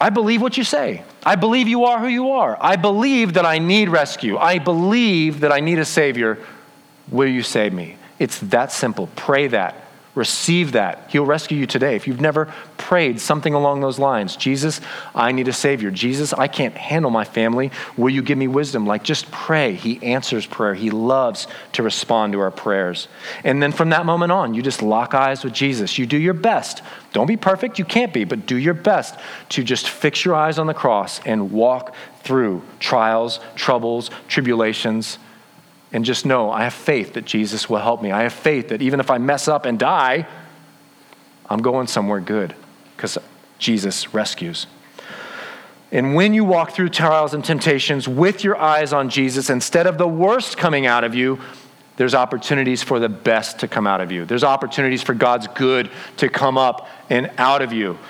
I 0.00 0.10
believe 0.10 0.42
what 0.42 0.56
you 0.56 0.64
say. 0.64 1.02
I 1.24 1.36
believe 1.36 1.68
you 1.68 1.84
are 1.84 1.98
who 1.98 2.08
you 2.08 2.32
are. 2.32 2.58
I 2.60 2.76
believe 2.76 3.34
that 3.34 3.46
I 3.46 3.58
need 3.58 3.88
rescue. 3.88 4.36
I 4.36 4.58
believe 4.58 5.40
that 5.40 5.52
I 5.52 5.60
need 5.60 5.78
a 5.78 5.84
Savior. 5.84 6.38
Will 7.10 7.28
you 7.28 7.42
save 7.42 7.72
me? 7.72 7.96
It's 8.18 8.38
that 8.40 8.72
simple. 8.72 9.08
Pray 9.16 9.46
that. 9.48 9.83
Receive 10.14 10.72
that. 10.72 11.06
He'll 11.08 11.26
rescue 11.26 11.58
you 11.58 11.66
today. 11.66 11.96
If 11.96 12.06
you've 12.06 12.20
never 12.20 12.52
prayed 12.76 13.20
something 13.20 13.52
along 13.52 13.80
those 13.80 13.98
lines, 13.98 14.36
Jesus, 14.36 14.80
I 15.12 15.32
need 15.32 15.48
a 15.48 15.52
Savior. 15.52 15.90
Jesus, 15.90 16.32
I 16.32 16.46
can't 16.46 16.76
handle 16.76 17.10
my 17.10 17.24
family. 17.24 17.72
Will 17.96 18.10
you 18.10 18.22
give 18.22 18.38
me 18.38 18.46
wisdom? 18.46 18.86
Like, 18.86 19.02
just 19.02 19.28
pray. 19.32 19.74
He 19.74 20.00
answers 20.04 20.46
prayer. 20.46 20.74
He 20.74 20.90
loves 20.90 21.48
to 21.72 21.82
respond 21.82 22.32
to 22.34 22.40
our 22.40 22.52
prayers. 22.52 23.08
And 23.42 23.60
then 23.60 23.72
from 23.72 23.88
that 23.90 24.06
moment 24.06 24.30
on, 24.30 24.54
you 24.54 24.62
just 24.62 24.82
lock 24.82 25.14
eyes 25.14 25.42
with 25.42 25.52
Jesus. 25.52 25.98
You 25.98 26.06
do 26.06 26.18
your 26.18 26.34
best. 26.34 26.82
Don't 27.12 27.26
be 27.26 27.36
perfect. 27.36 27.80
You 27.80 27.84
can't 27.84 28.12
be, 28.12 28.22
but 28.22 28.46
do 28.46 28.56
your 28.56 28.74
best 28.74 29.18
to 29.50 29.64
just 29.64 29.88
fix 29.88 30.24
your 30.24 30.36
eyes 30.36 30.60
on 30.60 30.68
the 30.68 30.74
cross 30.74 31.20
and 31.26 31.50
walk 31.50 31.94
through 32.22 32.62
trials, 32.78 33.40
troubles, 33.56 34.10
tribulations 34.28 35.18
and 35.94 36.04
just 36.04 36.26
know 36.26 36.50
I 36.50 36.64
have 36.64 36.74
faith 36.74 37.12
that 37.14 37.24
Jesus 37.24 37.70
will 37.70 37.78
help 37.78 38.02
me. 38.02 38.10
I 38.10 38.24
have 38.24 38.32
faith 38.32 38.68
that 38.68 38.82
even 38.82 38.98
if 38.98 39.12
I 39.12 39.18
mess 39.18 39.46
up 39.46 39.64
and 39.64 39.78
die, 39.78 40.26
I'm 41.48 41.62
going 41.62 41.86
somewhere 41.86 42.18
good 42.18 42.52
because 42.96 43.16
Jesus 43.60 44.12
rescues. 44.12 44.66
And 45.92 46.16
when 46.16 46.34
you 46.34 46.44
walk 46.44 46.72
through 46.72 46.88
trials 46.88 47.32
and 47.32 47.44
temptations 47.44 48.08
with 48.08 48.42
your 48.42 48.56
eyes 48.56 48.92
on 48.92 49.08
Jesus, 49.08 49.48
instead 49.48 49.86
of 49.86 49.96
the 49.96 50.08
worst 50.08 50.58
coming 50.58 50.84
out 50.84 51.04
of 51.04 51.14
you, 51.14 51.38
there's 51.96 52.16
opportunities 52.16 52.82
for 52.82 52.98
the 52.98 53.08
best 53.08 53.60
to 53.60 53.68
come 53.68 53.86
out 53.86 54.00
of 54.00 54.10
you. 54.10 54.24
There's 54.24 54.42
opportunities 54.42 55.00
for 55.00 55.14
God's 55.14 55.46
good 55.46 55.92
to 56.16 56.28
come 56.28 56.58
up 56.58 56.88
and 57.08 57.30
out 57.38 57.62
of 57.62 57.72
you. 57.72 58.00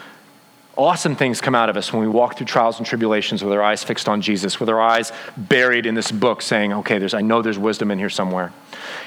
Awesome 0.77 1.15
things 1.15 1.41
come 1.41 1.55
out 1.55 1.69
of 1.69 1.77
us 1.77 1.93
when 1.93 2.03
we 2.03 2.09
walk 2.09 2.37
through 2.37 2.47
trials 2.47 2.79
and 2.79 2.87
tribulations 2.87 3.45
with 3.45 3.53
our 3.53 3.63
eyes 3.63 3.85
fixed 3.85 4.09
on 4.09 4.21
Jesus, 4.21 4.59
with 4.59 4.69
our 4.69 4.81
eyes 4.81 5.13
buried 5.37 5.87
in 5.87 5.95
this 5.95 6.11
book, 6.11 6.43
saying, 6.43 6.73
okay, 6.73 6.99
there's, 6.99 7.15
I 7.15 7.21
know 7.21 7.43
there's 7.43 7.59
wisdom 7.59 7.93
in 7.93 7.99
here 7.99 8.11
somewhere. 8.11 8.53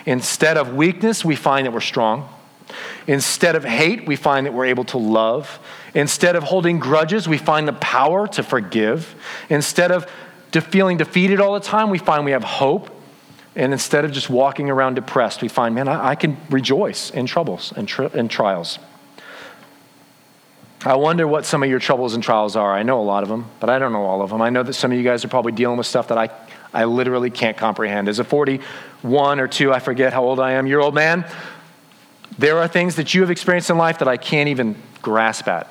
Instead 0.06 0.56
of 0.56 0.75
weakness, 0.75 1.25
we 1.25 1.36
find 1.36 1.65
that 1.65 1.73
we're 1.73 1.82
strong. 1.82 2.30
Instead 3.06 3.56
of 3.56 3.65
hate, 3.65 4.06
we 4.08 4.15
find 4.15 4.45
that 4.45 4.53
we're 4.53 4.65
able 4.65 4.86
to 4.86 4.97
love. 4.97 5.60
Instead 5.93 6.36
of 6.38 6.43
holding 6.43 6.80
grudges, 6.80 7.27
we 7.27 7.38
find 7.38 7.67
the 7.67 7.73
power 7.73 8.27
to 8.27 8.43
forgive. 8.43 9.15
Instead 9.49 9.91
of 9.91 10.10
feeling 10.71 10.97
defeated 10.97 11.39
all 11.39 11.53
the 11.53 11.60
time, 11.60 11.89
we 11.89 11.97
find 11.97 12.23
we 12.25 12.32
have 12.32 12.43
hope. 12.43 12.89
And 13.56 13.73
instead 13.73 14.06
of 14.06 14.12
just 14.12 14.30
walking 14.30 14.69
around 14.69 14.95
depressed, 14.95 15.41
we 15.41 15.47
find, 15.47 15.75
man, 15.75 15.88
I, 15.88 16.10
I 16.10 16.15
can 16.15 16.38
rejoice 16.49 17.10
in 17.10 17.25
troubles 17.25 17.73
and, 17.75 17.88
tri- 17.88 18.10
and 18.13 18.30
trials. 18.30 18.80
I 20.86 20.96
wonder 20.96 21.28
what 21.28 21.46
some 21.46 21.63
of 21.63 21.70
your 21.70 21.80
troubles 21.80 22.13
and 22.13 22.24
trials 22.24 22.56
are. 22.56 22.74
I 22.74 22.84
know 22.84 23.02
a 23.02 23.04
lot 23.04 23.24
of 23.24 23.30
them, 23.30 23.50
but 23.60 23.70
I 23.70 23.80
don't 23.80 23.94
know 23.94 24.06
all 24.06 24.22
of 24.22 24.30
them. 24.30 24.42
I 24.42 24.50
know 24.50 24.63
that 24.63 24.74
some 24.74 24.92
of 24.92 24.98
you 24.98 25.04
guys 25.04 25.26
are 25.26 25.28
probably 25.28 25.52
dealing 25.52 25.78
with 25.78 25.88
stuff 25.88 26.10
that 26.10 26.18
I, 26.18 26.30
I 26.74 26.86
literally 26.86 27.32
can't 27.32 27.58
comprehend. 27.58 28.08
As 28.08 28.20
a 28.20 28.24
41 28.24 29.40
or 29.40 29.48
2, 29.48 29.74
I 29.74 29.80
forget 29.80 30.13
how 30.13 30.24
old 30.24 30.40
I 30.40 30.54
am, 30.54 30.68
year 30.68 30.80
old 30.80 30.94
man, 30.94 31.26
there 32.38 32.60
are 32.60 32.68
things 32.68 32.98
that 32.98 33.13
you 33.13 33.22
have 33.22 33.32
experienced 33.32 33.70
in 33.70 33.78
life 33.78 34.00
that 34.00 34.08
I 34.08 34.18
can't 34.18 34.50
even 34.50 34.76
grasp 35.02 35.48
at. 35.48 35.68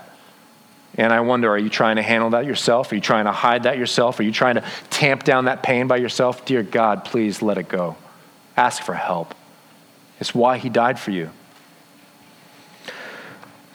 And 0.98 1.12
I 1.12 1.20
wonder, 1.20 1.50
are 1.50 1.58
you 1.58 1.68
trying 1.68 1.96
to 1.96 2.02
handle 2.02 2.30
that 2.30 2.46
yourself? 2.46 2.90
Are 2.90 2.94
you 2.94 3.00
trying 3.00 3.26
to 3.26 3.32
hide 3.32 3.64
that 3.64 3.78
yourself? 3.78 4.18
Are 4.18 4.22
you 4.22 4.32
trying 4.32 4.54
to 4.56 4.64
tamp 4.90 5.24
down 5.24 5.44
that 5.44 5.62
pain 5.62 5.86
by 5.86 5.98
yourself? 5.98 6.44
Dear 6.44 6.62
God, 6.62 7.04
please 7.04 7.42
let 7.42 7.58
it 7.58 7.68
go. 7.68 7.96
Ask 8.56 8.82
for 8.82 8.94
help. 8.94 9.34
It's 10.18 10.34
why 10.34 10.56
He 10.58 10.70
died 10.70 10.98
for 10.98 11.10
you. 11.10 11.30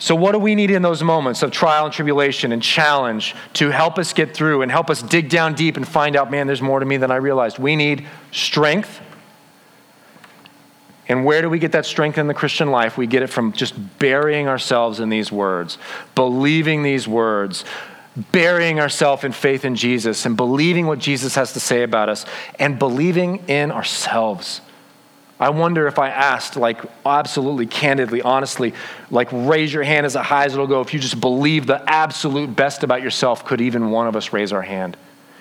So, 0.01 0.15
what 0.15 0.31
do 0.31 0.39
we 0.39 0.55
need 0.55 0.71
in 0.71 0.81
those 0.81 1.03
moments 1.03 1.43
of 1.43 1.51
trial 1.51 1.85
and 1.85 1.93
tribulation 1.93 2.51
and 2.51 2.63
challenge 2.63 3.35
to 3.53 3.69
help 3.69 3.99
us 3.99 4.13
get 4.13 4.33
through 4.33 4.63
and 4.63 4.71
help 4.71 4.89
us 4.89 5.03
dig 5.03 5.29
down 5.29 5.53
deep 5.53 5.77
and 5.77 5.87
find 5.87 6.15
out, 6.15 6.31
man, 6.31 6.47
there's 6.47 6.61
more 6.61 6.79
to 6.79 6.85
me 6.87 6.97
than 6.97 7.11
I 7.11 7.17
realized? 7.17 7.59
We 7.59 7.75
need 7.75 8.07
strength. 8.31 8.99
And 11.07 11.23
where 11.23 11.43
do 11.43 11.51
we 11.51 11.59
get 11.59 11.73
that 11.73 11.85
strength 11.85 12.17
in 12.17 12.25
the 12.25 12.33
Christian 12.33 12.71
life? 12.71 12.97
We 12.97 13.05
get 13.05 13.21
it 13.21 13.27
from 13.27 13.53
just 13.53 13.75
burying 13.99 14.47
ourselves 14.47 14.99
in 14.99 15.09
these 15.09 15.31
words, 15.31 15.77
believing 16.15 16.81
these 16.81 17.07
words, 17.07 17.63
burying 18.31 18.79
ourselves 18.79 19.23
in 19.23 19.33
faith 19.33 19.65
in 19.65 19.75
Jesus, 19.75 20.25
and 20.25 20.35
believing 20.35 20.87
what 20.87 20.97
Jesus 20.97 21.35
has 21.35 21.53
to 21.53 21.59
say 21.59 21.83
about 21.83 22.09
us, 22.09 22.25
and 22.57 22.79
believing 22.79 23.47
in 23.47 23.71
ourselves. 23.71 24.61
I 25.41 25.49
wonder 25.49 25.87
if 25.87 25.97
I 25.97 26.09
asked, 26.09 26.55
like, 26.55 26.79
absolutely 27.03 27.65
candidly, 27.65 28.21
honestly, 28.21 28.75
like, 29.09 29.27
raise 29.31 29.73
your 29.73 29.81
hand 29.81 30.05
as 30.05 30.13
high 30.13 30.45
as 30.45 30.53
it'll 30.53 30.67
go. 30.67 30.81
If 30.81 30.93
you 30.93 30.99
just 30.99 31.19
believe 31.19 31.65
the 31.65 31.81
absolute 31.89 32.55
best 32.55 32.83
about 32.83 33.01
yourself, 33.01 33.43
could 33.43 33.59
even 33.59 33.89
one 33.89 34.07
of 34.07 34.15
us 34.15 34.33
raise 34.33 34.53
our 34.53 34.61
hand? 34.61 34.97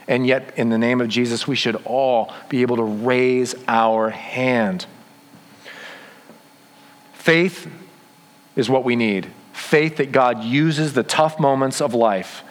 And 0.08 0.26
yet, 0.26 0.54
in 0.56 0.70
the 0.70 0.78
name 0.78 1.02
of 1.02 1.08
Jesus, 1.08 1.46
we 1.46 1.54
should 1.54 1.76
all 1.84 2.32
be 2.48 2.62
able 2.62 2.76
to 2.76 2.82
raise 2.82 3.54
our 3.68 4.08
hand. 4.08 4.86
Faith 7.12 7.70
is 8.56 8.70
what 8.70 8.84
we 8.84 8.96
need. 8.96 9.30
Faith 9.52 9.98
that 9.98 10.12
God 10.12 10.42
uses 10.42 10.94
the 10.94 11.02
tough 11.02 11.38
moments 11.38 11.82
of 11.82 11.92
life 11.92 12.42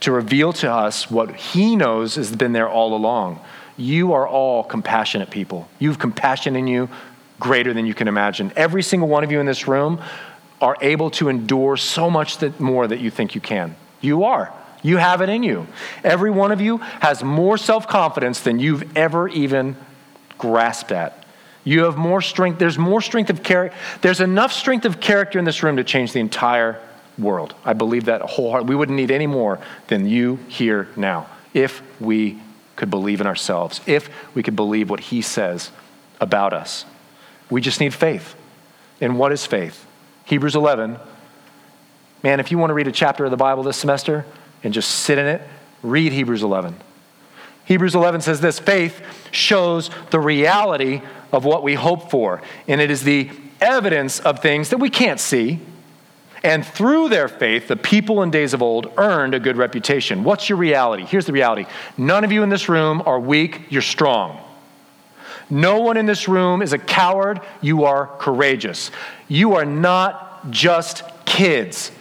to 0.00 0.10
reveal 0.10 0.54
to 0.54 0.72
us 0.72 1.10
what 1.10 1.36
He 1.36 1.76
knows 1.76 2.14
has 2.14 2.34
been 2.34 2.52
there 2.52 2.68
all 2.68 2.96
along. 2.96 3.40
You 3.82 4.12
are 4.12 4.28
all 4.28 4.62
compassionate 4.62 5.28
people. 5.28 5.68
You 5.80 5.88
have 5.88 5.98
compassion 5.98 6.54
in 6.54 6.68
you 6.68 6.88
greater 7.40 7.74
than 7.74 7.84
you 7.84 7.94
can 7.94 8.06
imagine. 8.06 8.52
Every 8.54 8.82
single 8.82 9.08
one 9.08 9.24
of 9.24 9.32
you 9.32 9.40
in 9.40 9.46
this 9.46 9.66
room 9.66 10.00
are 10.60 10.76
able 10.80 11.10
to 11.10 11.28
endure 11.28 11.76
so 11.76 12.08
much 12.08 12.38
that 12.38 12.60
more 12.60 12.86
that 12.86 13.00
you 13.00 13.10
think 13.10 13.34
you 13.34 13.40
can. 13.40 13.74
You 14.00 14.22
are. 14.22 14.52
You 14.84 14.98
have 14.98 15.20
it 15.20 15.28
in 15.28 15.42
you. 15.42 15.66
Every 16.04 16.30
one 16.30 16.52
of 16.52 16.60
you 16.60 16.76
has 16.76 17.24
more 17.24 17.58
self 17.58 17.88
confidence 17.88 18.40
than 18.40 18.60
you've 18.60 18.96
ever 18.96 19.28
even 19.28 19.76
grasped 20.38 20.92
at. 20.92 21.24
You 21.64 21.82
have 21.84 21.96
more 21.96 22.22
strength. 22.22 22.60
There's 22.60 22.78
more 22.78 23.00
strength 23.00 23.30
of 23.30 23.42
character. 23.42 23.76
There's 24.00 24.20
enough 24.20 24.52
strength 24.52 24.84
of 24.84 25.00
character 25.00 25.40
in 25.40 25.44
this 25.44 25.64
room 25.64 25.76
to 25.78 25.84
change 25.84 26.12
the 26.12 26.20
entire 26.20 26.80
world. 27.18 27.56
I 27.64 27.72
believe 27.72 28.04
that 28.04 28.22
wholeheartedly. 28.22 28.68
We 28.70 28.76
wouldn't 28.76 28.96
need 28.96 29.10
any 29.10 29.26
more 29.26 29.58
than 29.88 30.06
you 30.08 30.36
here 30.48 30.88
now 30.94 31.26
if 31.52 31.82
we 32.00 32.40
could 32.76 32.90
believe 32.90 33.20
in 33.20 33.26
ourselves, 33.26 33.80
if 33.86 34.08
we 34.34 34.42
could 34.42 34.56
believe 34.56 34.90
what 34.90 35.00
He 35.00 35.22
says 35.22 35.70
about 36.20 36.52
us. 36.52 36.84
We 37.50 37.60
just 37.60 37.80
need 37.80 37.92
faith. 37.92 38.34
And 39.00 39.18
what 39.18 39.32
is 39.32 39.44
faith? 39.44 39.86
Hebrews 40.24 40.54
11. 40.54 40.96
Man, 42.22 42.40
if 42.40 42.50
you 42.50 42.58
want 42.58 42.70
to 42.70 42.74
read 42.74 42.88
a 42.88 42.92
chapter 42.92 43.24
of 43.24 43.30
the 43.30 43.36
Bible 43.36 43.62
this 43.62 43.76
semester 43.76 44.24
and 44.62 44.72
just 44.72 44.90
sit 44.90 45.18
in 45.18 45.26
it, 45.26 45.42
read 45.82 46.12
Hebrews 46.12 46.42
11. 46.42 46.76
Hebrews 47.64 47.94
11 47.94 48.20
says 48.20 48.40
this 48.40 48.58
faith 48.58 49.02
shows 49.30 49.90
the 50.10 50.20
reality 50.20 51.02
of 51.32 51.44
what 51.44 51.62
we 51.62 51.74
hope 51.74 52.10
for, 52.10 52.42
and 52.68 52.80
it 52.80 52.90
is 52.90 53.02
the 53.02 53.30
evidence 53.60 54.20
of 54.20 54.40
things 54.40 54.70
that 54.70 54.78
we 54.78 54.90
can't 54.90 55.20
see. 55.20 55.60
And 56.44 56.66
through 56.66 57.08
their 57.08 57.28
faith, 57.28 57.68
the 57.68 57.76
people 57.76 58.22
in 58.22 58.30
days 58.30 58.52
of 58.52 58.62
old 58.62 58.92
earned 58.96 59.34
a 59.34 59.40
good 59.40 59.56
reputation. 59.56 60.24
What's 60.24 60.48
your 60.48 60.58
reality? 60.58 61.04
Here's 61.04 61.26
the 61.26 61.32
reality 61.32 61.66
none 61.96 62.24
of 62.24 62.32
you 62.32 62.42
in 62.42 62.48
this 62.48 62.68
room 62.68 63.02
are 63.06 63.20
weak, 63.20 63.62
you're 63.70 63.82
strong. 63.82 64.40
No 65.48 65.80
one 65.80 65.96
in 65.96 66.06
this 66.06 66.28
room 66.28 66.62
is 66.62 66.72
a 66.72 66.78
coward, 66.78 67.40
you 67.60 67.84
are 67.84 68.06
courageous. 68.18 68.90
You 69.28 69.54
are 69.54 69.66
not 69.66 70.50
just 70.50 71.02
kids. 71.26 71.92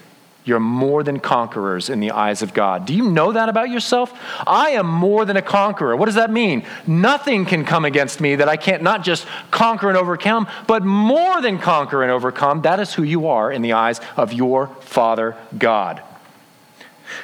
You're 0.44 0.60
more 0.60 1.04
than 1.04 1.20
conquerors 1.20 1.90
in 1.90 2.00
the 2.00 2.12
eyes 2.12 2.42
of 2.42 2.54
God. 2.54 2.86
Do 2.86 2.96
you 2.96 3.10
know 3.12 3.32
that 3.32 3.48
about 3.48 3.70
yourself? 3.70 4.12
I 4.48 4.72
am 4.72 4.88
more 4.88 5.24
than 5.24 5.38
a 5.38 5.42
conqueror. 5.42 5.96
What 5.96 6.08
does 6.08 6.16
that 6.16 6.32
mean? 6.32 6.66
Nothing 6.88 7.46
can 7.46 7.64
come 7.64 7.86
against 7.86 8.20
me 8.20 8.36
that 8.36 8.50
I 8.50 8.58
can't 8.58 8.82
not 8.82 9.04
just 9.04 9.28
conquer 9.52 9.90
and 9.90 9.98
overcome, 9.98 10.48
but 10.66 10.84
more 10.84 11.42
than 11.42 11.60
conquer 11.60 12.02
and 12.02 12.12
overcome. 12.12 12.64
That 12.64 12.80
is 12.80 12.94
who 12.94 13.04
you 13.04 13.28
are 13.28 13.52
in 13.52 13.62
the 13.62 13.74
eyes 13.74 14.02
of 14.18 14.34
your 14.34 14.68
Father 14.82 15.36
God. 15.58 16.02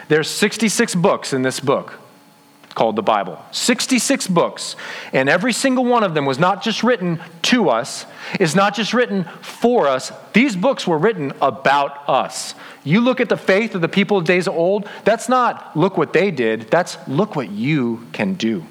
There's 0.10 0.30
66 0.30 0.94
books 0.96 1.34
in 1.34 1.42
this 1.42 1.60
book 1.60 2.00
called 2.78 2.96
the 2.96 3.02
Bible. 3.02 3.44
66 3.52 4.28
books. 4.28 4.76
And 5.12 5.28
every 5.28 5.52
single 5.52 5.84
one 5.84 6.04
of 6.04 6.14
them 6.14 6.28
was 6.28 6.38
not 6.38 6.62
just 6.62 6.84
written 6.84 7.20
to 7.42 7.72
us, 7.72 8.06
is 8.40 8.56
not 8.56 8.76
just 8.76 8.94
written 8.94 9.24
for 9.42 9.88
us. 9.88 10.12
These 10.34 10.56
books 10.56 10.86
were 10.86 11.00
written 11.00 11.34
about 11.42 12.08
us. 12.08 12.54
You 12.84 13.02
look 13.02 13.20
at 13.20 13.30
the 13.30 13.36
faith 13.36 13.74
of 13.74 13.82
the 13.82 13.90
people 13.90 14.16
of 14.16 14.26
days 14.26 14.48
old, 14.48 14.88
that's 15.06 15.28
not 15.28 15.76
look 15.76 15.98
what 15.98 16.14
they 16.14 16.30
did, 16.30 16.70
that's 16.70 17.00
look 17.08 17.36
what 17.36 17.50
you 17.50 18.06
can 18.14 18.36
do. 18.36 18.64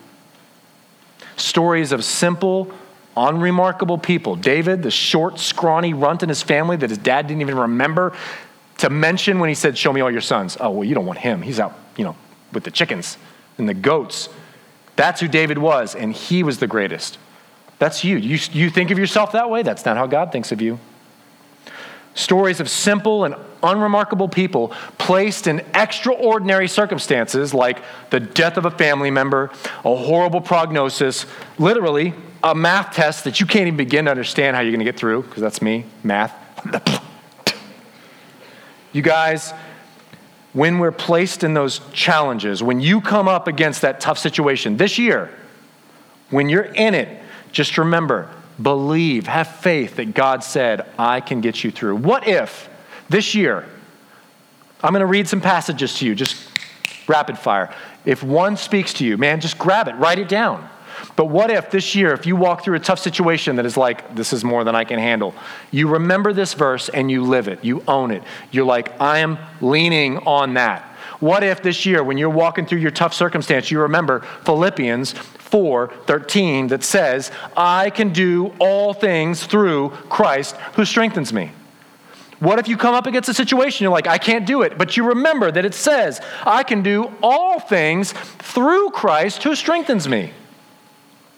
Stories 1.37 1.91
of 1.91 2.05
simple, 2.05 2.71
unremarkable 3.17 3.99
people. 3.99 4.37
David, 4.37 4.85
the 4.85 4.91
short, 4.93 5.41
scrawny 5.41 5.95
runt 5.95 6.23
in 6.23 6.29
his 6.29 6.45
family 6.45 6.77
that 6.77 6.91
his 6.91 6.99
dad 6.99 7.27
didn't 7.27 7.41
even 7.41 7.59
remember 7.59 8.13
to 8.79 8.89
mention 8.89 9.41
when 9.41 9.49
he 9.49 9.55
said, 9.57 9.77
Show 9.77 9.93
me 9.93 10.01
all 10.01 10.13
your 10.13 10.21
sons. 10.21 10.57
Oh, 10.61 10.71
well, 10.71 10.85
you 10.85 10.95
don't 10.95 11.07
want 11.07 11.19
him. 11.19 11.43
He's 11.43 11.59
out, 11.59 11.77
you 11.97 12.05
know, 12.05 12.15
with 12.53 12.63
the 12.63 12.71
chickens 12.71 13.19
and 13.59 13.69
the 13.69 13.75
goats. 13.75 14.29
That's 14.97 15.21
who 15.21 15.29
David 15.29 15.59
was, 15.59 15.95
and 15.95 16.13
he 16.13 16.43
was 16.43 16.59
the 16.59 16.67
greatest. 16.67 17.19
That's 17.79 18.05
you. 18.05 18.17
you. 18.17 18.39
You 18.53 18.71
think 18.71 18.91
of 18.91 18.99
yourself 18.99 19.33
that 19.33 19.51
way? 19.51 19.63
That's 19.63 19.85
not 19.85 19.97
how 19.97 20.07
God 20.07 20.33
thinks 20.33 20.53
of 20.53 20.63
you. 20.63 20.79
Stories 22.15 22.61
of 22.61 22.71
simple 22.71 23.25
and 23.25 23.35
unremarkable 23.63 24.29
people 24.29 24.69
placed 24.97 25.47
in 25.47 25.63
extraordinary 25.75 26.69
circumstances 26.69 27.53
like 27.53 27.79
the 28.09 28.21
death 28.21 28.57
of 28.57 28.65
a 28.65 28.71
family 28.71 29.11
member, 29.11 29.51
a 29.85 29.95
horrible 29.95 30.41
prognosis, 30.41 31.27
literally 31.59 32.15
a 32.43 32.55
math 32.55 32.95
test 32.95 33.25
that 33.25 33.41
you 33.41 33.47
can't 33.47 33.67
even 33.67 33.77
begin 33.77 34.05
to 34.07 34.11
understand 34.11 34.57
how 34.57 34.63
you're 34.63 34.73
going 34.73 34.79
to 34.79 34.85
get 34.85 34.97
through, 34.97 35.23
because 35.23 35.43
that's 35.43 35.61
me, 35.61 35.85
math. 36.03 36.33
you 38.93 39.03
guys, 39.03 39.53
when 40.57 40.79
we're 40.79 40.91
placed 40.91 41.45
in 41.45 41.53
those 41.53 41.83
challenges, 41.93 42.63
when 42.63 42.81
you 42.81 43.03
come 43.03 43.29
up 43.29 43.47
against 43.47 43.83
that 43.83 44.01
tough 44.01 44.17
situation 44.17 44.79
this 44.79 44.97
year, 44.97 45.31
when 46.31 46.49
you're 46.49 46.63
in 46.63 46.95
it, 46.95 47.23
just 47.53 47.77
remember, 47.77 48.31
believe, 48.63 49.27
have 49.27 49.49
faith 49.49 49.97
that 49.97 50.15
God 50.15 50.43
said, 50.43 50.89
I 50.99 51.21
can 51.21 51.43
get 51.43 51.63
you 51.63 51.71
through. 51.71 51.97
What 51.97 52.27
if 52.27 52.71
this 53.11 53.35
year, 53.35 53.69
I'm 54.83 54.93
going 54.95 55.01
to 55.01 55.07
read 55.07 55.29
some 55.29 55.43
passages 55.43 55.99
to 55.99 56.07
you, 56.07 56.15
just 56.15 56.49
rapid 57.07 57.37
fire. 57.37 57.75
If 58.07 58.23
one 58.23 58.57
speaks 58.57 58.95
to 58.95 59.05
you, 59.05 59.19
man, 59.19 59.41
just 59.43 59.59
grab 59.59 59.89
it, 59.89 59.95
write 59.97 60.19
it 60.19 60.29
down. 60.31 60.67
But 61.17 61.27
what 61.27 61.51
if 61.51 61.71
this 61.71 61.95
year, 61.95 62.13
if 62.13 62.27
you 62.27 62.37
walk 62.37 62.65
through 62.65 62.77
a 62.77 62.81
tough 62.81 62.99
situation 62.99 63.57
that 63.57 63.67
is 63.67 63.77
like, 63.77 64.15
this 64.15 64.33
is 64.33 64.45
more 64.45 64.65
than 64.65 64.75
I 64.75 64.85
can 64.85 64.99
handle, 64.99 65.35
you 65.71 65.89
remember 65.89 66.33
this 66.33 66.55
verse 66.55 66.89
and 66.89 67.11
you 67.11 67.25
live 67.25 67.49
it, 67.49 67.65
you 67.65 67.83
own 67.89 68.11
it. 68.11 68.23
You're 68.51 68.67
like, 68.67 69.01
I 69.01 69.19
am 69.19 69.39
leaning 69.61 70.19
on 70.19 70.55
that. 70.55 70.83
What 71.21 71.43
if 71.43 71.63
this 71.63 71.87
year, 71.87 72.05
when 72.05 72.19
you're 72.19 72.29
walking 72.29 72.67
through 72.67 72.81
your 72.81 72.91
tough 72.91 73.15
circumstance, 73.15 73.71
you 73.71 73.81
remember 73.81 74.21
Philippians 74.45 75.13
4 75.13 75.93
13 76.07 76.69
that 76.69 76.85
says, 76.85 77.31
I 77.57 77.91
can 77.91 78.13
do 78.13 78.53
all 78.59 78.93
things 78.93 79.45
through 79.47 79.91
Christ 80.11 80.57
who 80.75 80.85
strengthens 80.85 81.33
me? 81.33 81.53
What 82.39 82.59
if 82.59 82.69
you 82.69 82.77
come 82.77 82.95
up 82.95 83.07
against 83.07 83.31
a 83.31 83.35
situation, 83.35 83.85
you're 83.85 83.93
like, 83.93 84.07
I 84.07 84.19
can't 84.19 84.47
do 84.47 84.61
it, 84.61 84.77
but 84.77 84.97
you 84.97 85.09
remember 85.09 85.51
that 85.51 85.65
it 85.65 85.75
says, 85.75 86.21
I 86.45 86.65
can 86.65 86.83
do 86.83 87.11
all 87.23 87.59
things 87.59 88.13
through 88.13 88.91
Christ 88.91 89.43
who 89.43 89.55
strengthens 89.55 90.07
me? 90.07 90.33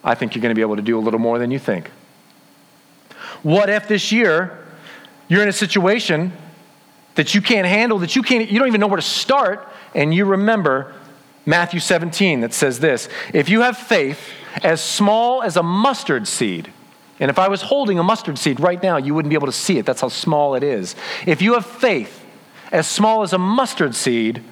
I 0.03 0.15
think 0.15 0.35
you're 0.35 0.43
going 0.43 0.51
to 0.51 0.59
be 0.59 0.63
able 0.63 0.77
to 0.77 0.83
do 0.83 0.99
a 0.99 1.01
little 1.01 1.21
more 1.21 1.39
than 1.39 1.51
you 1.51 1.59
think. 1.59 1.91
What 3.43 3.69
if 3.69 3.89
this 3.89 4.13
year 4.13 4.59
you're 5.29 5.43
in 5.43 5.49
a 5.49 5.53
situation 5.53 6.33
that 7.15 7.35
you 7.35 7.43
can't 7.43 7.67
handle, 7.67 7.99
that 7.99 8.17
you 8.17 8.23
can't, 8.23 8.49
you 8.49 8.59
don't 8.59 8.69
even 8.69 8.81
know 8.81 8.87
where 8.87 8.97
to 8.97 9.03
start, 9.03 9.69
and 9.95 10.15
you 10.15 10.25
remember 10.25 10.95
Matthew 11.47 11.81
17 11.81 12.41
that 12.41 12.53
says 12.53 12.81
this 12.81 13.09
If 13.33 13.49
you 13.49 13.63
have 13.63 13.77
faith 13.77 14.21
as 14.63 14.83
small 14.83 15.43
as 15.43 15.57
a 15.57 15.63
mustard 15.63 16.29
seed, 16.29 16.73
and 17.21 17.31
if 17.31 17.39
I 17.39 17.49
was 17.49 17.63
holding 17.63 17.99
a 17.99 18.03
mustard 18.03 18.39
seed 18.39 18.61
right 18.61 18.81
now, 18.83 18.97
you 18.97 19.15
wouldn't 19.15 19.31
be 19.31 19.35
able 19.35 19.47
to 19.47 19.53
see 19.53 19.79
it. 19.79 19.87
That's 19.87 20.01
how 20.01 20.09
small 20.09 20.55
it 20.55 20.63
is. 20.63 20.95
If 21.27 21.43
you 21.43 21.55
have 21.55 21.67
faith 21.67 22.25
as 22.71 22.87
small 22.87 23.23
as 23.23 23.33
a 23.33 23.39
mustard 23.39 23.95
seed, 23.95 24.43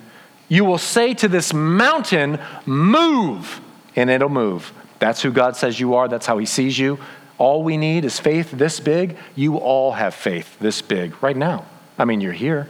you 0.49 0.65
will 0.65 0.79
say 0.79 1.15
to 1.15 1.29
this 1.29 1.53
mountain, 1.53 2.41
Move, 2.65 3.61
and 3.95 4.11
it'll 4.11 4.29
move. 4.29 4.73
That's 4.99 5.23
who 5.23 5.31
God 5.31 5.57
says 5.57 5.79
you 5.79 5.95
are. 5.95 6.09
That's 6.09 6.27
how 6.27 6.39
He 6.39 6.47
sees 6.47 6.79
you. 6.79 6.99
All 7.39 7.63
we 7.63 7.77
need 7.77 8.05
is 8.05 8.19
faith 8.19 8.51
this 8.53 8.81
big. 8.81 9.17
You 9.35 9.59
all 9.59 9.93
have 9.93 10.15
faith 10.15 10.59
this 10.59 10.81
big 10.81 11.23
right 11.23 11.37
now. 11.37 11.67
I 11.99 12.05
mean, 12.05 12.21
you're 12.21 12.33
here. 12.33 12.69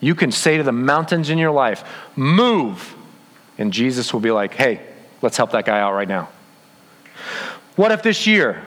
You 0.00 0.14
can 0.14 0.32
say 0.32 0.56
to 0.56 0.62
the 0.62 0.72
mountains 0.72 1.28
in 1.30 1.38
your 1.38 1.50
life, 1.50 1.84
Move. 2.16 2.94
And 3.58 3.72
Jesus 3.72 4.12
will 4.12 4.20
be 4.20 4.30
like, 4.30 4.54
Hey, 4.54 4.80
let's 5.22 5.36
help 5.36 5.52
that 5.52 5.66
guy 5.66 5.80
out 5.80 5.92
right 5.92 6.08
now. 6.08 6.28
What 7.76 7.92
if 7.92 8.02
this 8.02 8.26
year 8.26 8.64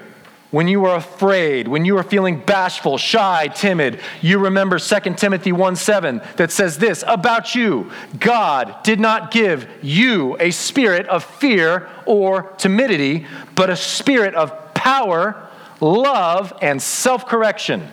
when 0.52 0.68
you 0.68 0.86
are 0.86 0.98
afraid, 0.98 1.68
when 1.70 1.86
you 1.86 1.98
are 1.98 2.04
feeling 2.04 2.38
bashful, 2.38 2.98
shy, 2.98 3.48
timid, 3.48 4.02
you 4.22 4.38
remember 4.38 4.78
2 4.78 5.14
Timothy 5.16 5.54
1 5.54 5.78
7 5.78 6.22
that 6.36 6.52
says 6.52 6.78
this 6.78 7.04
about 7.08 7.56
you 7.56 7.90
God 8.20 8.76
did 8.84 9.00
not 9.00 9.32
give 9.32 9.68
you 9.82 10.38
a 10.40 10.52
spirit 10.52 11.08
of 11.08 11.24
fear 11.24 11.90
or 12.06 12.44
timidity, 12.58 13.26
but 13.56 13.70
a 13.70 13.78
spirit 13.78 14.36
of 14.36 14.74
power, 14.74 15.48
love, 15.80 16.54
and 16.62 16.82
self 16.82 17.26
correction. 17.26 17.90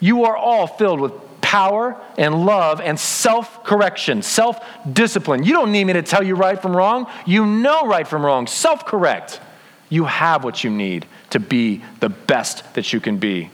You 0.00 0.24
are 0.24 0.36
all 0.36 0.66
filled 0.66 1.00
with 1.00 1.12
power 1.40 1.96
and 2.18 2.44
love 2.44 2.80
and 2.80 2.98
self 2.98 3.62
correction, 3.62 4.20
self 4.20 4.58
discipline. 4.92 5.44
You 5.44 5.52
don't 5.52 5.70
need 5.70 5.84
me 5.84 5.92
to 5.92 6.02
tell 6.02 6.24
you 6.24 6.34
right 6.34 6.60
from 6.60 6.76
wrong. 6.76 7.06
You 7.24 7.46
know 7.46 7.86
right 7.86 8.06
from 8.06 8.26
wrong. 8.26 8.48
Self 8.48 8.84
correct. 8.84 9.40
You 9.88 10.06
have 10.06 10.42
what 10.42 10.64
you 10.64 10.70
need 10.70 11.06
to 11.30 11.40
be 11.40 11.82
the 12.00 12.08
best 12.08 12.74
that 12.74 12.92
you 12.92 13.00
can 13.00 13.18
be. 13.18 13.50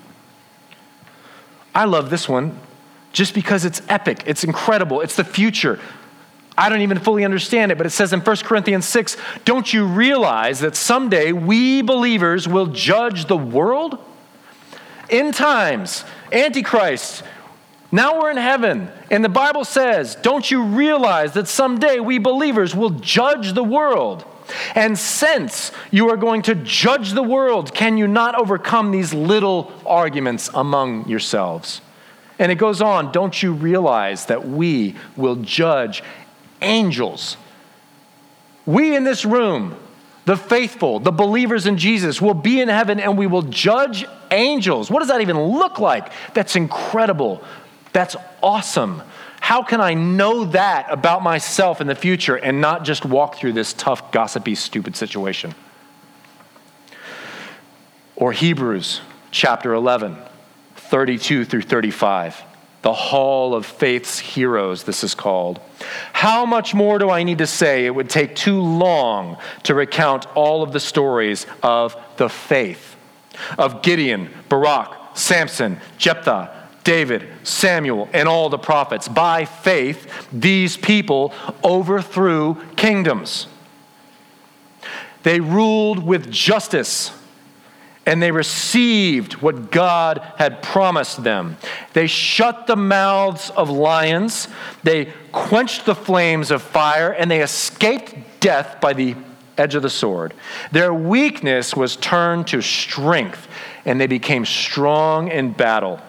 I 1.74 1.84
love 1.84 2.10
this 2.10 2.28
one 2.28 2.58
just 3.12 3.34
because 3.34 3.64
it's 3.64 3.82
epic, 3.88 4.22
it's 4.26 4.44
incredible, 4.44 5.00
it's 5.00 5.16
the 5.16 5.24
future. 5.24 5.78
I 6.56 6.68
don't 6.68 6.80
even 6.82 6.98
fully 6.98 7.24
understand 7.24 7.72
it, 7.72 7.78
but 7.78 7.86
it 7.86 7.90
says 7.90 8.12
in 8.12 8.20
1 8.20 8.36
Corinthians 8.38 8.86
6 8.86 9.16
Don't 9.44 9.72
you 9.72 9.86
realize 9.86 10.60
that 10.60 10.76
someday 10.76 11.32
we 11.32 11.82
believers 11.82 12.46
will 12.46 12.66
judge 12.66 13.26
the 13.26 13.36
world? 13.36 13.98
In 15.08 15.32
times, 15.32 16.04
Antichrist 16.30 17.22
Now 17.90 18.20
we're 18.20 18.30
in 18.30 18.36
heaven, 18.36 18.90
and 19.10 19.24
the 19.24 19.30
Bible 19.30 19.64
says, 19.64 20.14
Don't 20.16 20.50
you 20.50 20.62
realize 20.62 21.32
that 21.34 21.48
someday 21.48 22.00
we 22.00 22.18
believers 22.18 22.74
will 22.74 22.90
judge 22.90 23.54
the 23.54 23.64
world? 23.64 24.24
And 24.74 24.98
since 24.98 25.72
you 25.90 26.10
are 26.10 26.16
going 26.16 26.42
to 26.42 26.54
judge 26.54 27.12
the 27.12 27.22
world, 27.22 27.74
can 27.74 27.96
you 27.96 28.06
not 28.06 28.34
overcome 28.34 28.90
these 28.90 29.14
little 29.14 29.72
arguments 29.86 30.50
among 30.54 31.08
yourselves? 31.08 31.80
And 32.38 32.50
it 32.50 32.56
goes 32.56 32.82
on, 32.82 33.12
don't 33.12 33.40
you 33.42 33.52
realize 33.52 34.26
that 34.26 34.48
we 34.48 34.96
will 35.16 35.36
judge 35.36 36.02
angels? 36.60 37.36
We 38.66 38.96
in 38.96 39.04
this 39.04 39.24
room, 39.24 39.76
the 40.24 40.36
faithful, 40.36 41.00
the 41.00 41.12
believers 41.12 41.66
in 41.66 41.78
Jesus, 41.78 42.20
will 42.20 42.34
be 42.34 42.60
in 42.60 42.68
heaven 42.68 43.00
and 43.00 43.18
we 43.18 43.26
will 43.26 43.42
judge 43.42 44.04
angels. 44.30 44.90
What 44.90 45.00
does 45.00 45.08
that 45.08 45.20
even 45.20 45.40
look 45.40 45.78
like? 45.78 46.12
That's 46.34 46.56
incredible. 46.56 47.42
That's 47.92 48.16
awesome. 48.42 49.02
How 49.42 49.64
can 49.64 49.80
I 49.80 49.94
know 49.94 50.44
that 50.44 50.86
about 50.88 51.24
myself 51.24 51.80
in 51.80 51.88
the 51.88 51.96
future 51.96 52.36
and 52.36 52.60
not 52.60 52.84
just 52.84 53.04
walk 53.04 53.34
through 53.34 53.54
this 53.54 53.72
tough, 53.72 54.12
gossipy, 54.12 54.54
stupid 54.54 54.94
situation? 54.94 55.52
Or 58.14 58.30
Hebrews 58.30 59.00
chapter 59.32 59.74
11, 59.74 60.16
32 60.76 61.44
through 61.44 61.62
35. 61.62 62.40
The 62.82 62.92
Hall 62.92 63.56
of 63.56 63.66
Faith's 63.66 64.20
Heroes, 64.20 64.84
this 64.84 65.02
is 65.02 65.16
called. 65.16 65.60
How 66.12 66.46
much 66.46 66.72
more 66.72 67.00
do 67.00 67.10
I 67.10 67.24
need 67.24 67.38
to 67.38 67.46
say? 67.48 67.84
It 67.84 67.94
would 67.96 68.08
take 68.08 68.36
too 68.36 68.60
long 68.60 69.38
to 69.64 69.74
recount 69.74 70.24
all 70.36 70.62
of 70.62 70.72
the 70.72 70.80
stories 70.80 71.48
of 71.64 71.96
the 72.16 72.28
faith 72.28 72.94
of 73.58 73.82
Gideon, 73.82 74.30
Barak, 74.48 75.16
Samson, 75.18 75.80
Jephthah, 75.98 76.61
David, 76.84 77.28
Samuel, 77.44 78.08
and 78.12 78.28
all 78.28 78.48
the 78.48 78.58
prophets. 78.58 79.08
By 79.08 79.44
faith, 79.44 80.28
these 80.32 80.76
people 80.76 81.32
overthrew 81.62 82.56
kingdoms. 82.76 83.46
They 85.22 85.40
ruled 85.40 86.04
with 86.04 86.30
justice 86.30 87.12
and 88.04 88.20
they 88.20 88.32
received 88.32 89.34
what 89.34 89.70
God 89.70 90.20
had 90.36 90.60
promised 90.60 91.22
them. 91.22 91.56
They 91.92 92.08
shut 92.08 92.66
the 92.66 92.74
mouths 92.74 93.50
of 93.50 93.70
lions, 93.70 94.48
they 94.82 95.12
quenched 95.30 95.86
the 95.86 95.94
flames 95.94 96.50
of 96.50 96.62
fire, 96.62 97.12
and 97.12 97.30
they 97.30 97.42
escaped 97.42 98.40
death 98.40 98.80
by 98.80 98.92
the 98.92 99.14
edge 99.56 99.76
of 99.76 99.82
the 99.82 99.90
sword. 99.90 100.34
Their 100.72 100.92
weakness 100.92 101.76
was 101.76 101.94
turned 101.94 102.48
to 102.48 102.60
strength, 102.60 103.46
and 103.84 104.00
they 104.00 104.08
became 104.08 104.44
strong 104.44 105.28
in 105.28 105.52
battle 105.52 106.00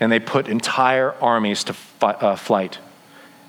and 0.00 0.10
they 0.10 0.20
put 0.20 0.48
entire 0.48 1.12
armies 1.22 1.64
to 1.64 1.76
uh, 2.02 2.36
flight. 2.36 2.78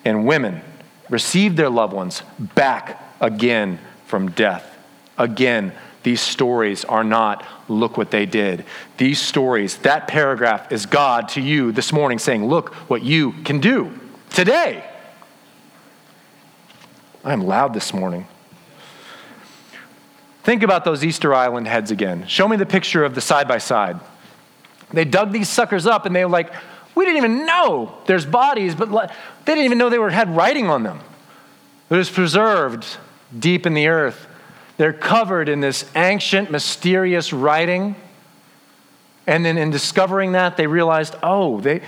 And 0.05 0.25
women 0.25 0.61
received 1.09 1.57
their 1.57 1.69
loved 1.69 1.93
ones 1.93 2.23
back 2.39 3.03
again 3.19 3.79
from 4.05 4.31
death. 4.31 4.77
Again, 5.17 5.73
these 6.03 6.21
stories 6.21 6.85
are 6.85 7.03
not, 7.03 7.43
look 7.67 7.97
what 7.97 8.11
they 8.11 8.25
did. 8.25 8.63
These 8.97 9.19
stories, 9.19 9.77
that 9.79 10.07
paragraph 10.07 10.71
is 10.71 10.85
God 10.85 11.29
to 11.29 11.41
you 11.41 11.71
this 11.71 11.91
morning 11.91 12.19
saying, 12.19 12.45
look 12.45 12.73
what 12.89 13.03
you 13.03 13.33
can 13.43 13.59
do 13.59 13.91
today. 14.29 14.85
I'm 17.25 17.41
loud 17.41 17.73
this 17.73 17.93
morning. 17.93 18.27
Think 20.43 20.63
about 20.63 20.85
those 20.85 21.03
Easter 21.03 21.33
Island 21.33 21.67
heads 21.67 21.91
again. 21.91 22.25
Show 22.27 22.47
me 22.47 22.55
the 22.55 22.65
picture 22.65 23.03
of 23.03 23.15
the 23.15 23.19
side 23.19 23.49
by 23.49 23.57
side. 23.57 23.99
They 24.91 25.05
dug 25.05 25.31
these 25.31 25.49
suckers 25.49 25.85
up 25.85 26.05
and 26.05 26.15
they 26.15 26.23
were 26.23 26.31
like, 26.31 26.53
we 26.95 27.05
didn't 27.05 27.17
even 27.17 27.45
know 27.45 27.95
there's 28.05 28.25
bodies, 28.25 28.73
but 28.73 28.89
they 29.45 29.53
didn't 29.53 29.65
even 29.65 29.77
know 29.77 29.89
they 29.89 29.99
were, 29.99 30.09
had 30.09 30.35
writing 30.35 30.67
on 30.69 30.83
them. 30.83 30.99
It 31.89 31.95
was 31.95 32.09
preserved 32.09 32.85
deep 33.37 33.65
in 33.65 33.73
the 33.73 33.87
earth. 33.87 34.27
They're 34.77 34.93
covered 34.93 35.49
in 35.49 35.59
this 35.59 35.85
ancient, 35.95 36.51
mysterious 36.51 37.33
writing. 37.33 37.95
And 39.25 39.45
then 39.45 39.57
in 39.57 39.69
discovering 39.69 40.33
that, 40.33 40.57
they 40.57 40.67
realized, 40.67 41.15
oh, 41.21 41.59
they, 41.59 41.81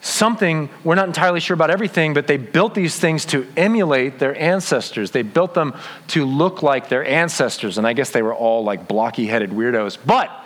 something, 0.00 0.68
we're 0.84 0.94
not 0.94 1.06
entirely 1.06 1.40
sure 1.40 1.54
about 1.54 1.70
everything, 1.70 2.12
but 2.14 2.26
they 2.26 2.36
built 2.36 2.74
these 2.74 2.98
things 2.98 3.24
to 3.26 3.46
emulate 3.56 4.18
their 4.18 4.36
ancestors. 4.38 5.12
They 5.12 5.22
built 5.22 5.54
them 5.54 5.74
to 6.08 6.24
look 6.26 6.62
like 6.62 6.88
their 6.88 7.04
ancestors. 7.04 7.78
And 7.78 7.86
I 7.86 7.94
guess 7.94 8.10
they 8.10 8.22
were 8.22 8.34
all 8.34 8.64
like 8.64 8.88
blocky 8.88 9.26
headed 9.26 9.50
weirdos. 9.50 9.98
But 10.04 10.41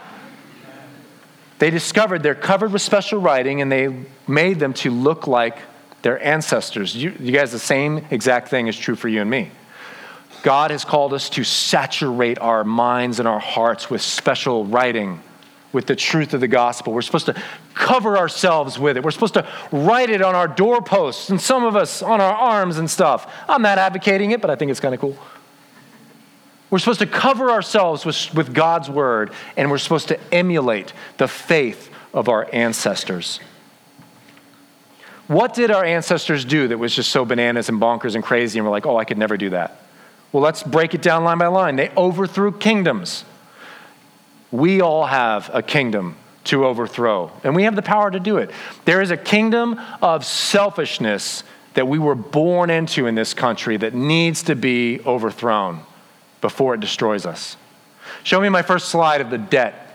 they 1.59 1.71
discovered 1.71 2.23
they're 2.23 2.35
covered 2.35 2.73
with 2.73 2.83
special 2.83 3.21
writing 3.21 3.61
and 3.61 3.73
they 3.73 3.95
made 4.29 4.59
them 4.59 4.75
to 4.75 4.91
look 4.91 5.27
like 5.27 5.59
their 6.03 6.23
ancestors. 6.23 6.95
You, 6.95 7.15
you, 7.19 7.33
guys, 7.33 7.53
the 7.53 7.59
same 7.59 8.07
exact 8.11 8.49
thing 8.49 8.69
is 8.69 8.77
true 8.77 8.95
for 8.95 9.09
you 9.09 9.23
and 9.23 9.31
me. 9.31 9.51
God 10.43 10.71
has 10.71 10.85
called 10.85 11.13
us 11.13 11.31
to 11.31 11.45
saturate 11.45 12.39
our 12.39 12.63
minds 12.63 13.19
and 13.19 13.27
our 13.27 13.41
hearts 13.41 13.91
with 13.91 14.03
special 14.03 14.65
writing, 14.65 15.21
with 15.73 15.87
the 15.87 15.97
truth 15.97 16.35
of 16.35 16.41
the 16.41 16.49
gospel. 16.49 16.93
We're 16.93 17.03
supposed 17.03 17.27
to 17.27 17.43
cover 17.75 18.17
ourselves 18.17 18.79
with 18.79 18.97
it. 18.97 19.03
We're 19.03 19.11
supposed 19.11 19.35
to 19.35 19.49
write 19.73 20.11
it 20.11 20.23
on 20.23 20.35
our 20.35 20.47
doorposts 20.47 21.31
and 21.31 21.41
some 21.41 21.65
of 21.65 21.75
us 21.75 22.03
on 22.03 22.21
our 22.21 22.35
arms 22.35 22.79
and 22.79 22.89
stuff. 22.89 23.33
I'm 23.49 23.63
not 23.63 23.79
advocating 23.79 24.31
it, 24.31 24.41
but 24.41 24.51
I 24.51 24.57
think 24.57 24.71
it's 24.71 24.81
kind 24.81 24.95
of 24.95 25.01
cool. 25.01 25.17
We're 26.69 26.81
supposed 26.81 26.99
to 27.01 27.07
cover 27.07 27.51
ourselves 27.51 28.05
with, 28.05 28.35
with 28.35 28.53
God's 28.53 28.91
word, 28.91 29.33
and 29.57 29.71
we're 29.71 29.79
supposed 29.79 30.09
to 30.09 30.19
emulate 30.35 30.93
the 31.17 31.29
faith 31.29 31.91
of 32.13 32.29
our 32.29 32.49
ancestors. 32.53 33.39
What 35.29 35.55
did 35.55 35.71
our 35.71 35.85
ancestors 35.85 36.45
do 36.45 36.69
that 36.69 36.79
was 36.79 36.95
just 36.95 37.11
so 37.11 37.25
bananas 37.25 37.69
and 37.69 37.81
bonkers 37.81 38.15
and 38.15 38.23
crazy, 38.23 38.59
and 38.59 38.67
we're 38.67 38.73
like, 38.73 38.87
oh, 38.87 38.97
I 38.97 39.05
could 39.05 39.19
never 39.19 39.37
do 39.37 39.51
that? 39.51 39.81
Well, 40.33 40.43
let's 40.43 40.63
break 40.63 40.95
it 40.95 41.03
down 41.03 41.25
line 41.25 41.39
by 41.39 41.47
line. 41.47 41.77
They 41.77 41.91
overthrew 41.97 42.53
kingdoms. 42.53 43.25
We 44.51 44.81
all 44.81 45.07
have 45.07 45.51
a 45.53 45.63
kingdom 45.63 46.17
to 46.45 46.65
overthrow, 46.65 47.33
and 47.45 47.55
we 47.55 47.65
have 47.65 47.77
the 47.77 47.83
power 47.83 48.11
to 48.11 48.21
do 48.21 48.39
it. 48.39 48.51
There 48.85 49.01
is 49.01 49.11
a 49.11 49.17
kingdom 49.17 49.81
of 50.03 50.25
selfishness 50.25 51.45
that 51.75 51.87
we 51.87 51.99
were 51.99 52.15
born 52.15 52.71
into 52.71 53.07
in 53.07 53.15
this 53.15 53.35
country 53.35 53.77
that 53.77 53.95
needs 53.95 54.45
to 54.45 54.57
be 54.57 55.01
overthrown 55.05 55.86
before 56.41 56.75
it 56.75 56.81
destroys 56.81 57.27
us. 57.27 57.57
Show 58.23 58.41
me 58.41 58.49
my 58.49 58.63
first 58.63 58.89
slide 58.89 59.21
of 59.21 59.31
the 59.31 59.39
debt 59.39 59.86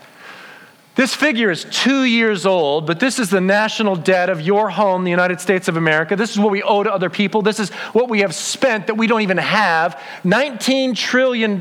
this 0.96 1.16
figure 1.16 1.50
is 1.50 1.66
two 1.72 2.04
years 2.04 2.46
old, 2.46 2.86
but 2.86 3.00
this 3.00 3.18
is 3.18 3.30
the 3.30 3.40
national 3.40 3.96
debt 3.96 4.30
of 4.30 4.42
your 4.42 4.70
home, 4.70 5.06
the 5.06 5.10
United 5.10 5.40
States 5.40 5.70
of 5.70 5.78
America. 5.78 6.18
This 6.18 6.32
is 6.32 6.40
what 6.40 6.52
we 6.52 6.62
owe 6.64 6.84
to 6.84 6.94
other 6.94 7.10
people. 7.10 7.42
This 7.42 7.62
is 7.62 7.70
what 7.94 8.10
we 8.10 8.20
have 8.20 8.36
spent 8.36 8.88
that 8.88 8.96
we 8.96 9.08
don't 9.08 9.22
even 9.22 9.38
have 9.38 10.02
$19 10.26 10.94
trillion, 10.94 11.58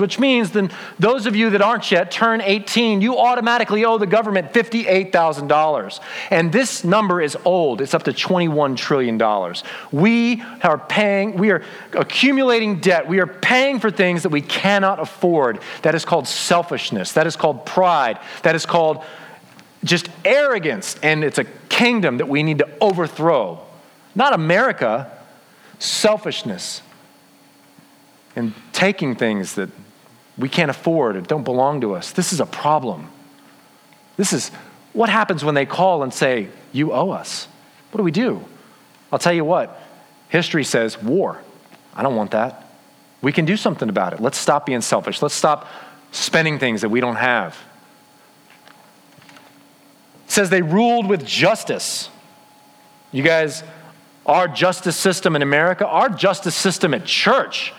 which 0.00 0.18
means 0.18 0.50
then 0.50 0.72
those 0.98 1.26
of 1.26 1.36
you 1.36 1.50
that 1.50 1.62
aren't 1.62 1.88
yet 1.92 2.10
turn 2.10 2.40
18, 2.40 3.00
you 3.00 3.16
automatically 3.16 3.84
owe 3.84 3.96
the 3.96 4.08
government 4.08 4.52
$58,000. 4.52 6.00
And 6.30 6.52
this 6.52 6.82
number 6.82 7.20
is 7.20 7.36
old, 7.44 7.80
it's 7.80 7.94
up 7.94 8.02
to 8.04 8.12
$21 8.12 8.76
trillion. 8.76 9.14
We 9.92 10.42
are 10.64 10.78
paying, 10.78 11.36
we 11.36 11.52
are 11.52 11.62
accumulating 11.92 12.80
debt, 12.80 13.06
we 13.06 13.20
are 13.20 13.28
paying 13.28 13.78
for 13.78 13.92
things 13.92 14.24
that 14.24 14.30
we 14.30 14.40
cannot 14.40 14.98
afford. 14.98 15.60
That 15.82 15.94
is 15.94 16.04
called 16.04 16.26
selfishness, 16.26 17.12
that 17.12 17.28
is 17.28 17.36
called 17.36 17.64
pride, 17.64 18.18
that 18.42 18.56
is 18.56 18.63
is 18.64 18.70
called 18.70 19.04
just 19.84 20.08
arrogance, 20.24 20.96
and 21.02 21.22
it's 21.22 21.38
a 21.38 21.44
kingdom 21.68 22.16
that 22.16 22.28
we 22.28 22.42
need 22.42 22.58
to 22.58 22.68
overthrow. 22.80 23.60
Not 24.14 24.32
America, 24.32 25.10
selfishness, 25.78 26.80
and 28.34 28.54
taking 28.72 29.14
things 29.14 29.54
that 29.54 29.68
we 30.38 30.48
can't 30.48 30.70
afford 30.70 31.16
or 31.16 31.20
don't 31.20 31.44
belong 31.44 31.82
to 31.82 31.94
us. 31.94 32.12
This 32.12 32.32
is 32.32 32.40
a 32.40 32.46
problem. 32.46 33.08
This 34.16 34.32
is 34.32 34.50
what 34.92 35.08
happens 35.08 35.44
when 35.44 35.54
they 35.54 35.66
call 35.66 36.02
and 36.02 36.12
say, 36.12 36.48
You 36.72 36.92
owe 36.92 37.10
us. 37.10 37.46
What 37.90 37.98
do 37.98 38.04
we 38.04 38.10
do? 38.10 38.42
I'll 39.12 39.18
tell 39.18 39.34
you 39.34 39.44
what, 39.44 39.80
history 40.28 40.64
says 40.64 41.00
war. 41.00 41.40
I 41.94 42.02
don't 42.02 42.16
want 42.16 42.32
that. 42.32 42.66
We 43.22 43.32
can 43.32 43.44
do 43.44 43.56
something 43.56 43.88
about 43.88 44.12
it. 44.12 44.20
Let's 44.20 44.38
stop 44.38 44.66
being 44.66 44.80
selfish. 44.80 45.22
Let's 45.22 45.34
stop 45.34 45.68
spending 46.10 46.58
things 46.58 46.80
that 46.80 46.88
we 46.88 47.00
don't 47.00 47.16
have 47.16 47.56
says 50.34 50.50
they 50.50 50.62
ruled 50.62 51.06
with 51.06 51.24
justice. 51.24 52.10
You 53.12 53.22
guys, 53.22 53.62
our 54.26 54.48
justice 54.48 54.96
system 54.96 55.36
in 55.36 55.42
America, 55.42 55.86
our 55.86 56.08
justice 56.08 56.54
system 56.54 56.92
at 56.92 57.04
church 57.04 57.72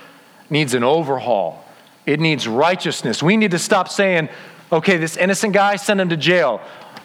needs 0.49 0.73
an 0.73 0.83
overhaul. 0.83 1.65
It 2.05 2.19
needs 2.19 2.47
righteousness. 2.47 3.21
We 3.21 3.35
need 3.35 3.51
to 3.51 3.59
stop 3.59 3.89
saying, 3.89 4.29
okay, 4.71 4.97
this 4.97 5.17
innocent 5.17 5.53
guy, 5.53 5.75
send 5.75 5.99
him 5.99 6.09
to 6.09 6.17
jail. 6.17 6.61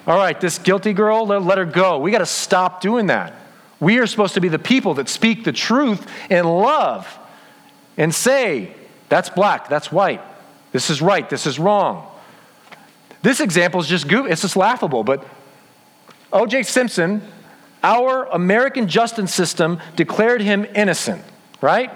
All 0.06 0.16
right, 0.16 0.40
this 0.40 0.58
guilty 0.58 0.92
girl, 0.92 1.26
let, 1.26 1.58
her 1.58 1.64
go. 1.64 1.98
We 1.98 2.10
got 2.10 2.18
to 2.18 2.26
stop 2.26 2.80
doing 2.80 3.06
that. 3.06 3.34
We 3.80 3.98
are 3.98 4.06
supposed 4.06 4.34
to 4.34 4.40
be 4.40 4.48
the 4.48 4.58
people 4.58 4.94
that 4.94 5.08
speak 5.08 5.44
the 5.44 5.52
truth 5.52 6.06
in 6.30 6.44
love 6.44 7.18
and 7.96 8.14
say, 8.14 8.74
that's 9.08 9.30
black, 9.30 9.68
that's 9.68 9.90
white, 9.90 10.20
this 10.72 10.90
is 10.90 11.02
right, 11.02 11.28
this 11.28 11.46
is 11.46 11.58
wrong. 11.58 12.06
This 13.22 13.40
example 13.40 13.80
is 13.80 13.86
just 13.86 14.06
it's 14.10 14.42
just 14.42 14.56
laughable, 14.56 15.04
but 15.04 15.26
O.J. 16.32 16.62
Simpson, 16.62 17.22
our 17.82 18.24
American 18.26 18.88
justice 18.88 19.34
system 19.34 19.80
declared 19.96 20.40
him 20.40 20.66
innocent, 20.74 21.22
right? 21.60 21.90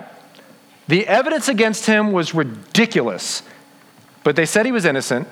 The 0.88 1.07
evidence 1.07 1.49
against 1.49 1.87
him 1.87 2.12
was 2.12 2.35
ridiculous, 2.35 3.42
but 4.23 4.37
they 4.37 4.47
said 4.47 4.66
he 4.66 4.73
was 4.73 4.85
innocent 4.85 5.29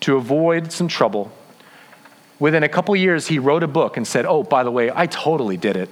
to 0.00 0.16
avoid 0.16 0.72
some 0.72 0.88
trouble. 0.88 1.32
Within 2.38 2.62
a 2.62 2.68
couple 2.68 2.94
years, 2.94 3.28
he 3.28 3.38
wrote 3.38 3.62
a 3.62 3.68
book 3.68 3.96
and 3.96 4.06
said, 4.06 4.26
Oh, 4.26 4.42
by 4.42 4.62
the 4.62 4.70
way, 4.70 4.90
I 4.94 5.06
totally 5.06 5.56
did 5.56 5.76
it. 5.76 5.88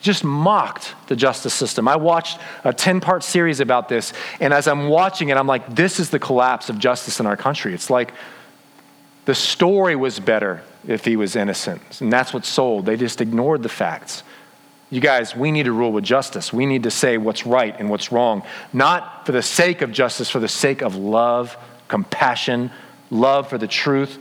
Just 0.00 0.24
mocked 0.24 0.94
the 1.08 1.16
justice 1.16 1.52
system. 1.52 1.88
I 1.88 1.96
watched 1.96 2.38
a 2.64 2.72
10 2.72 3.00
part 3.00 3.22
series 3.22 3.60
about 3.60 3.88
this, 3.88 4.12
and 4.40 4.54
as 4.54 4.68
I'm 4.68 4.88
watching 4.88 5.28
it, 5.28 5.36
I'm 5.36 5.46
like, 5.46 5.74
This 5.74 6.00
is 6.00 6.08
the 6.08 6.18
collapse 6.18 6.70
of 6.70 6.78
justice 6.78 7.20
in 7.20 7.26
our 7.26 7.36
country. 7.36 7.74
It's 7.74 7.90
like 7.90 8.14
the 9.26 9.34
story 9.34 9.96
was 9.96 10.20
better 10.20 10.62
if 10.86 11.04
he 11.04 11.16
was 11.16 11.36
innocent, 11.36 12.00
and 12.00 12.12
that's 12.12 12.32
what 12.32 12.44
sold. 12.44 12.86
They 12.86 12.96
just 12.96 13.20
ignored 13.20 13.62
the 13.62 13.68
facts. 13.68 14.22
You 14.90 15.00
guys, 15.00 15.36
we 15.36 15.50
need 15.50 15.64
to 15.64 15.72
rule 15.72 15.92
with 15.92 16.04
justice. 16.04 16.52
We 16.52 16.64
need 16.64 16.84
to 16.84 16.90
say 16.90 17.18
what's 17.18 17.44
right 17.44 17.74
and 17.78 17.90
what's 17.90 18.10
wrong, 18.10 18.42
not 18.72 19.26
for 19.26 19.32
the 19.32 19.42
sake 19.42 19.82
of 19.82 19.92
justice, 19.92 20.30
for 20.30 20.40
the 20.40 20.48
sake 20.48 20.80
of 20.80 20.96
love, 20.96 21.56
compassion, 21.88 22.70
love 23.10 23.48
for 23.48 23.58
the 23.58 23.66
truth. 23.66 24.18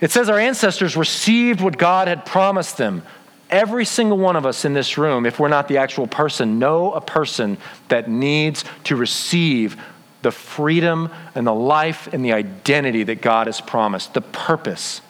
It 0.00 0.10
says 0.10 0.30
our 0.30 0.38
ancestors 0.38 0.96
received 0.96 1.60
what 1.60 1.76
God 1.76 2.08
had 2.08 2.24
promised 2.24 2.78
them. 2.78 3.02
Every 3.50 3.84
single 3.84 4.16
one 4.16 4.36
of 4.36 4.46
us 4.46 4.64
in 4.64 4.72
this 4.72 4.96
room, 4.96 5.26
if 5.26 5.38
we're 5.38 5.48
not 5.48 5.68
the 5.68 5.78
actual 5.78 6.06
person, 6.06 6.58
know 6.58 6.92
a 6.92 7.00
person 7.00 7.58
that 7.88 8.08
needs 8.08 8.64
to 8.84 8.96
receive 8.96 9.76
the 10.22 10.30
freedom 10.30 11.10
and 11.34 11.46
the 11.46 11.54
life 11.54 12.08
and 12.12 12.24
the 12.24 12.32
identity 12.32 13.02
that 13.02 13.20
God 13.20 13.46
has 13.46 13.60
promised, 13.60 14.14
the 14.14 14.20
purpose. 14.20 15.02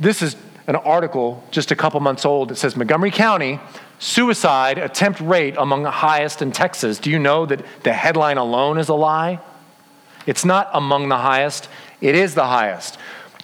This 0.00 0.22
is 0.22 0.34
an 0.66 0.76
article 0.76 1.44
just 1.50 1.70
a 1.70 1.76
couple 1.76 2.00
months 2.00 2.24
old. 2.24 2.50
It 2.50 2.56
says 2.56 2.74
Montgomery 2.74 3.10
County 3.10 3.60
suicide 3.98 4.78
attempt 4.78 5.20
rate 5.20 5.54
among 5.58 5.82
the 5.82 5.90
highest 5.90 6.40
in 6.40 6.52
Texas. 6.52 6.98
Do 6.98 7.10
you 7.10 7.18
know 7.18 7.44
that 7.44 7.62
the 7.82 7.92
headline 7.92 8.38
alone 8.38 8.78
is 8.78 8.88
a 8.88 8.94
lie? 8.94 9.40
It's 10.26 10.44
not 10.44 10.70
among 10.72 11.10
the 11.10 11.18
highest, 11.18 11.68
it 12.00 12.14
is 12.14 12.34
the 12.34 12.46
highest. 12.46 12.98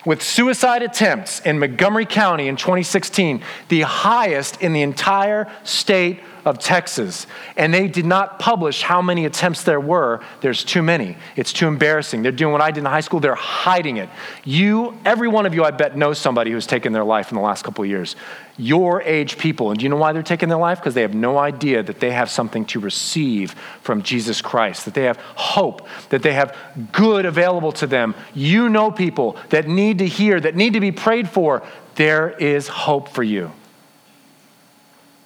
With 0.06 0.22
suicide 0.22 0.82
attempts 0.82 1.40
in 1.40 1.58
Montgomery 1.58 2.06
County 2.06 2.48
in 2.48 2.56
2016, 2.56 3.42
the 3.68 3.82
highest 3.82 4.62
in 4.62 4.72
the 4.72 4.82
entire 4.82 5.50
state 5.64 6.20
of 6.46 6.60
Texas. 6.60 7.26
And 7.56 7.74
they 7.74 7.88
did 7.88 8.06
not 8.06 8.38
publish 8.38 8.80
how 8.80 9.02
many 9.02 9.24
attempts 9.26 9.64
there 9.64 9.80
were. 9.80 10.20
There's 10.40 10.62
too 10.62 10.80
many. 10.80 11.16
It's 11.34 11.52
too 11.52 11.66
embarrassing. 11.66 12.22
They're 12.22 12.30
doing 12.30 12.52
what 12.52 12.62
I 12.62 12.70
did 12.70 12.80
in 12.80 12.86
high 12.86 13.00
school, 13.00 13.18
they're 13.18 13.34
hiding 13.34 13.96
it. 13.96 14.08
You, 14.44 14.96
every 15.04 15.26
one 15.26 15.44
of 15.44 15.54
you, 15.54 15.64
I 15.64 15.72
bet, 15.72 15.96
knows 15.96 16.18
somebody 16.18 16.52
who's 16.52 16.66
taken 16.66 16.92
their 16.92 17.04
life 17.04 17.32
in 17.32 17.34
the 17.34 17.42
last 17.42 17.64
couple 17.64 17.82
of 17.82 17.90
years. 17.90 18.14
Your 18.56 19.02
age 19.02 19.38
people. 19.38 19.70
And 19.70 19.78
do 19.78 19.82
you 19.82 19.88
know 19.88 19.96
why 19.96 20.12
they're 20.12 20.22
taking 20.22 20.48
their 20.48 20.56
life? 20.56 20.78
Because 20.78 20.94
they 20.94 21.02
have 21.02 21.14
no 21.14 21.36
idea 21.36 21.82
that 21.82 21.98
they 21.98 22.12
have 22.12 22.30
something 22.30 22.64
to 22.66 22.78
receive 22.78 23.52
from 23.82 24.02
Jesus 24.02 24.40
Christ, 24.40 24.84
that 24.84 24.94
they 24.94 25.02
have 25.02 25.16
hope, 25.34 25.88
that 26.10 26.22
they 26.22 26.32
have 26.32 26.56
good 26.92 27.26
available 27.26 27.72
to 27.72 27.88
them. 27.88 28.14
You 28.34 28.68
know 28.68 28.92
people 28.92 29.36
that 29.50 29.66
need 29.66 29.98
to 29.98 30.06
hear, 30.06 30.38
that 30.40 30.54
need 30.54 30.74
to 30.74 30.80
be 30.80 30.92
prayed 30.92 31.28
for. 31.28 31.64
There 31.96 32.30
is 32.30 32.68
hope 32.68 33.08
for 33.08 33.24
you. 33.24 33.50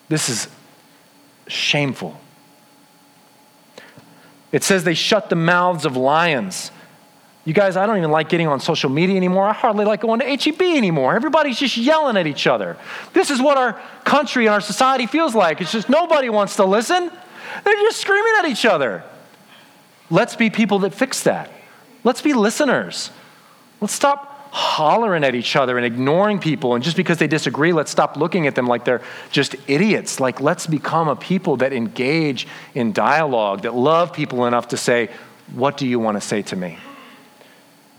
This 0.09 0.31
is 0.31 0.49
shameful. 1.51 2.19
It 4.53 4.65
says 4.65 4.85
they 4.85 4.95
shut 4.95 5.31
the 5.31 5.37
mouths 5.37 5.85
of 5.85 5.97
lions. 5.97 6.71
You 7.45 7.55
guys, 7.55 7.77
I 7.77 7.87
don't 7.87 7.97
even 7.97 8.11
like 8.11 8.29
getting 8.29 8.49
on 8.49 8.61
social 8.61 8.91
media 8.91 9.17
anymore. 9.17 9.45
I 9.45 9.53
hardly 9.53 9.85
like 9.85 10.03
going 10.03 10.21
to 10.21 10.27
HEB 10.27 10.61
anymore. 10.61 11.15
Everybody's 11.15 11.59
just 11.59 11.77
yelling 11.77 12.17
at 12.17 12.27
each 12.27 12.47
other. 12.47 12.77
This 13.13 13.31
is 13.31 13.41
what 13.41 13.57
our 13.57 13.81
country 14.05 14.47
and 14.47 14.53
our 14.53 14.61
society 14.61 15.07
feels 15.07 15.35
like. 15.35 15.61
It's 15.61 15.73
just 15.73 15.89
nobody 15.89 16.29
wants 16.29 16.57
to 16.57 16.65
listen. 16.65 17.11
They're 17.65 17.75
just 17.75 18.01
screaming 18.01 18.33
at 18.39 18.47
each 18.47 18.67
other. 18.67 19.03
Let's 20.11 20.37
be 20.37 20.51
people 20.51 20.81
that 20.81 20.93
fix 20.93 21.23
that. 21.23 21.51
Let's 22.05 22.21
be 22.21 22.35
listeners. 22.35 23.11
Let's 23.81 23.95
stop 23.95 24.30
hollering 24.51 25.25
at 25.25 25.35
each 25.35 25.57
other 25.57 25.77
and 25.77 25.87
ignoring 25.87 26.39
people. 26.39 26.75
And 26.75 26.83
just 26.83 26.97
because 26.97 27.19
they 27.19 27.27
disagree, 27.27 27.73
let's 27.73 27.91
stop 27.91 28.17
looking 28.17 28.47
at 28.47 28.55
them 28.55 28.67
like 28.67 28.85
they're 28.85 29.03
just 29.31 29.55
idiots. 29.69 30.21
Like, 30.21 30.41
let's 30.41 30.67
become 30.67 31.09
a 31.09 31.17
people 31.17 31.59
that 31.59 31.73
engage 31.73 32.47
in 32.75 32.93
dialogue, 32.93 33.63
that 33.63 33.75
love 33.75 34.13
people 34.13 34.47
enough 34.47 34.69
to 34.69 34.77
say, 34.77 35.11
What 35.53 35.77
do 35.77 35.87
you 35.87 35.99
want 35.99 36.17
to 36.17 36.21
say 36.21 36.43
to 36.43 36.57
me? 36.57 36.79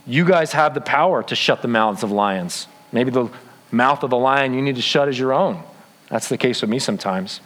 You 0.06 0.24
guys 0.24 0.52
have 0.52 0.74
the 0.74 0.80
power 0.80 1.22
to 1.24 1.36
shut 1.36 1.62
the 1.62 1.68
mouths 1.68 2.02
of 2.02 2.10
lions. 2.10 2.66
Maybe 2.90 3.10
the 3.10 3.30
mouth 3.70 4.02
of 4.02 4.10
the 4.10 4.18
lion 4.18 4.52
you 4.52 4.60
need 4.60 4.76
to 4.76 4.82
shut 4.82 5.08
is 5.08 5.18
your 5.18 5.32
own. 5.32 5.62
That's 6.08 6.28
the 6.28 6.36
case 6.36 6.60
with 6.60 6.70
me 6.70 6.78
sometimes. 6.78 7.40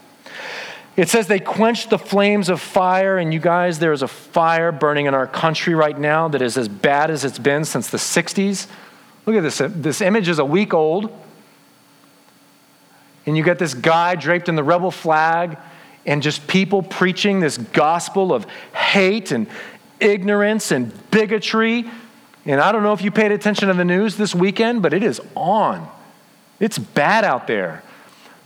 It 0.97 1.11
says 1.11 1.27
they 1.27 1.39
quenched 1.39 1.91
the 1.91 1.99
flames 1.99 2.49
of 2.49 2.61
fire, 2.61 3.19
and 3.19 3.33
you 3.33 3.39
guys, 3.39 3.79
there 3.79 3.93
is 3.93 4.01
a 4.01 4.09
fire 4.09 4.73
burning 4.73 5.05
in 5.05 5.15
our 5.15 5.27
country 5.27 5.75
right 5.75 5.97
now 5.97 6.29
that 6.29 6.41
is 6.41 6.57
as 6.57 6.69
bad 6.69 7.11
as 7.11 7.23
it's 7.23 7.39
been 7.39 7.67
since 7.67 7.91
the 7.91 7.99
60s. 7.99 8.67
Look 9.27 9.37
at 9.37 9.43
this. 9.43 9.59
This 9.59 10.01
image 10.01 10.29
is 10.29 10.39
a 10.39 10.45
week 10.45 10.73
old. 10.73 11.13
And 13.27 13.37
you 13.37 13.43
get 13.43 13.59
this 13.59 13.75
guy 13.75 14.15
draped 14.15 14.49
in 14.49 14.55
the 14.55 14.63
rebel 14.63 14.93
flag 14.93 15.59
and 16.07 16.23
just 16.23 16.47
people 16.47 16.83
preaching 16.83 17.41
this 17.41 17.59
gospel 17.59 18.33
of 18.33 18.45
hate 18.73 19.33
and 19.33 19.49
ignorance 19.99 20.71
and 20.71 20.93
bigotry. 21.11 21.91
And 22.45 22.61
I 22.61 22.71
don't 22.71 22.85
know 22.85 22.93
if 22.93 23.03
you 23.03 23.11
paid 23.11 23.33
attention 23.33 23.67
to 23.67 23.75
the 23.75 23.85
news 23.85 24.17
this 24.17 24.33
weekend, 24.33 24.81
but 24.81 24.95
it 24.95 25.03
is 25.03 25.21
on. 25.35 25.89
It's 26.61 26.79
bad 26.79 27.25
out 27.25 27.49
there 27.49 27.83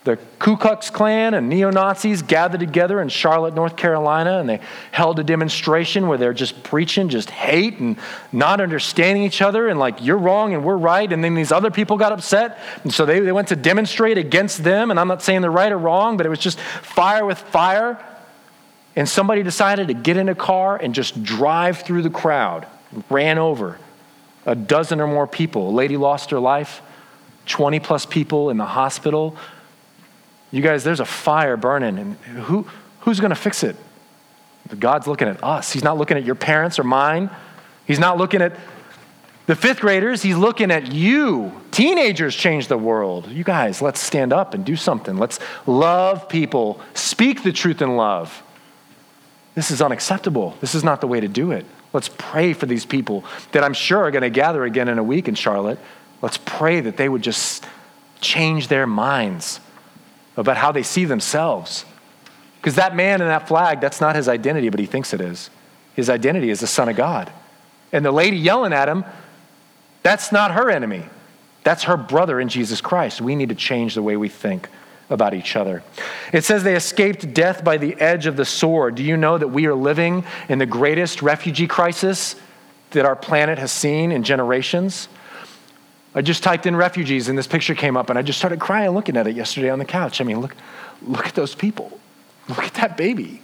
the 0.04 0.16
Ku 0.38 0.56
Klux 0.56 0.88
Klan 0.88 1.34
and 1.34 1.50
neo 1.50 1.70
Nazis 1.70 2.22
gathered 2.22 2.60
together 2.60 3.02
in 3.02 3.10
Charlotte, 3.10 3.54
North 3.54 3.76
Carolina, 3.76 4.38
and 4.38 4.48
they 4.48 4.60
held 4.92 5.18
a 5.18 5.24
demonstration 5.24 6.08
where 6.08 6.16
they're 6.16 6.32
just 6.32 6.62
preaching 6.62 7.10
just 7.10 7.28
hate 7.28 7.78
and 7.78 7.98
not 8.32 8.62
understanding 8.62 9.24
each 9.24 9.42
other 9.42 9.68
and 9.68 9.78
like, 9.78 10.02
you're 10.02 10.16
wrong 10.16 10.54
and 10.54 10.64
we're 10.64 10.76
right. 10.76 11.12
And 11.12 11.22
then 11.22 11.34
these 11.34 11.52
other 11.52 11.70
people 11.70 11.98
got 11.98 12.12
upset. 12.12 12.58
And 12.82 12.92
so 12.92 13.04
they, 13.04 13.20
they 13.20 13.32
went 13.32 13.48
to 13.48 13.56
demonstrate 13.56 14.16
against 14.16 14.64
them. 14.64 14.90
And 14.90 14.98
I'm 14.98 15.08
not 15.08 15.22
saying 15.22 15.42
they're 15.42 15.50
right 15.50 15.70
or 15.70 15.78
wrong, 15.78 16.16
but 16.16 16.24
it 16.24 16.30
was 16.30 16.38
just 16.38 16.58
fire 16.58 17.26
with 17.26 17.38
fire. 17.38 18.02
And 18.96 19.06
somebody 19.06 19.42
decided 19.42 19.88
to 19.88 19.94
get 19.94 20.16
in 20.16 20.30
a 20.30 20.34
car 20.34 20.76
and 20.76 20.94
just 20.94 21.22
drive 21.22 21.82
through 21.82 22.02
the 22.02 22.10
crowd, 22.10 22.66
ran 23.10 23.36
over 23.36 23.78
a 24.46 24.54
dozen 24.54 25.00
or 25.00 25.06
more 25.06 25.26
people. 25.26 25.68
A 25.68 25.72
lady 25.72 25.98
lost 25.98 26.30
her 26.30 26.40
life, 26.40 26.80
20 27.46 27.80
plus 27.80 28.06
people 28.06 28.48
in 28.48 28.56
the 28.56 28.64
hospital. 28.64 29.36
You 30.50 30.62
guys, 30.62 30.82
there's 30.82 31.00
a 31.00 31.04
fire 31.04 31.56
burning, 31.56 31.98
and 31.98 32.16
who, 32.16 32.66
who's 33.00 33.20
going 33.20 33.30
to 33.30 33.36
fix 33.36 33.62
it? 33.62 33.76
God's 34.78 35.06
looking 35.06 35.28
at 35.28 35.42
us. 35.42 35.72
He's 35.72 35.84
not 35.84 35.98
looking 35.98 36.16
at 36.16 36.24
your 36.24 36.34
parents 36.34 36.78
or 36.78 36.84
mine. 36.84 37.30
He's 37.86 37.98
not 37.98 38.18
looking 38.18 38.40
at 38.40 38.56
the 39.46 39.56
fifth 39.56 39.80
graders. 39.80 40.22
He's 40.22 40.36
looking 40.36 40.70
at 40.70 40.92
you. 40.92 41.52
Teenagers 41.72 42.36
change 42.36 42.68
the 42.68 42.78
world. 42.78 43.28
You 43.28 43.42
guys, 43.42 43.82
let's 43.82 44.00
stand 44.00 44.32
up 44.32 44.54
and 44.54 44.64
do 44.64 44.76
something. 44.76 45.16
Let's 45.16 45.40
love 45.66 46.28
people, 46.28 46.80
speak 46.94 47.42
the 47.42 47.52
truth 47.52 47.82
in 47.82 47.96
love. 47.96 48.42
This 49.56 49.72
is 49.72 49.82
unacceptable. 49.82 50.56
This 50.60 50.74
is 50.74 50.84
not 50.84 51.00
the 51.00 51.08
way 51.08 51.18
to 51.18 51.28
do 51.28 51.50
it. 51.50 51.66
Let's 51.92 52.08
pray 52.08 52.52
for 52.52 52.66
these 52.66 52.84
people 52.84 53.24
that 53.50 53.64
I'm 53.64 53.74
sure 53.74 53.98
are 54.04 54.12
going 54.12 54.22
to 54.22 54.30
gather 54.30 54.64
again 54.64 54.88
in 54.88 54.98
a 54.98 55.02
week 55.02 55.26
in 55.26 55.34
Charlotte. 55.34 55.80
Let's 56.22 56.38
pray 56.38 56.80
that 56.80 56.96
they 56.96 57.08
would 57.08 57.22
just 57.22 57.66
change 58.20 58.68
their 58.68 58.86
minds 58.86 59.58
about 60.40 60.56
how 60.56 60.72
they 60.72 60.82
see 60.82 61.04
themselves. 61.04 61.84
Because 62.60 62.74
that 62.74 62.94
man 62.94 63.20
in 63.20 63.28
that 63.28 63.48
flag, 63.48 63.80
that's 63.80 64.00
not 64.00 64.16
his 64.16 64.28
identity, 64.28 64.68
but 64.68 64.80
he 64.80 64.86
thinks 64.86 65.14
it 65.14 65.20
is. 65.20 65.50
His 65.94 66.10
identity 66.10 66.50
is 66.50 66.60
the 66.60 66.66
Son 66.66 66.88
of 66.88 66.96
God. 66.96 67.32
And 67.92 68.04
the 68.04 68.12
lady 68.12 68.36
yelling 68.36 68.72
at 68.72 68.88
him, 68.88 69.04
that's 70.02 70.32
not 70.32 70.52
her 70.52 70.70
enemy. 70.70 71.04
That's 71.62 71.84
her 71.84 71.96
brother 71.96 72.40
in 72.40 72.48
Jesus 72.48 72.80
Christ. 72.80 73.20
We 73.20 73.34
need 73.34 73.50
to 73.50 73.54
change 73.54 73.94
the 73.94 74.02
way 74.02 74.16
we 74.16 74.28
think 74.28 74.68
about 75.10 75.34
each 75.34 75.56
other. 75.56 75.82
It 76.32 76.44
says 76.44 76.62
they 76.62 76.76
escaped 76.76 77.34
death 77.34 77.64
by 77.64 77.76
the 77.76 78.00
edge 78.00 78.26
of 78.26 78.36
the 78.36 78.44
sword. 78.44 78.94
Do 78.94 79.02
you 79.02 79.16
know 79.16 79.36
that 79.36 79.48
we 79.48 79.66
are 79.66 79.74
living 79.74 80.24
in 80.48 80.58
the 80.58 80.66
greatest 80.66 81.20
refugee 81.20 81.66
crisis 81.66 82.36
that 82.92 83.04
our 83.04 83.16
planet 83.16 83.58
has 83.58 83.72
seen 83.72 84.12
in 84.12 84.22
generations? 84.22 85.08
I 86.14 86.22
just 86.22 86.42
typed 86.42 86.66
in 86.66 86.74
refugees 86.74 87.28
and 87.28 87.38
this 87.38 87.46
picture 87.46 87.74
came 87.74 87.96
up 87.96 88.10
and 88.10 88.18
I 88.18 88.22
just 88.22 88.38
started 88.38 88.58
crying 88.58 88.90
looking 88.90 89.16
at 89.16 89.26
it 89.26 89.36
yesterday 89.36 89.70
on 89.70 89.78
the 89.78 89.84
couch. 89.84 90.20
I 90.20 90.24
mean, 90.24 90.40
look, 90.40 90.56
look 91.02 91.26
at 91.26 91.34
those 91.34 91.54
people. 91.54 91.98
Look 92.48 92.64
at 92.64 92.74
that 92.74 92.96
baby. 92.96 93.42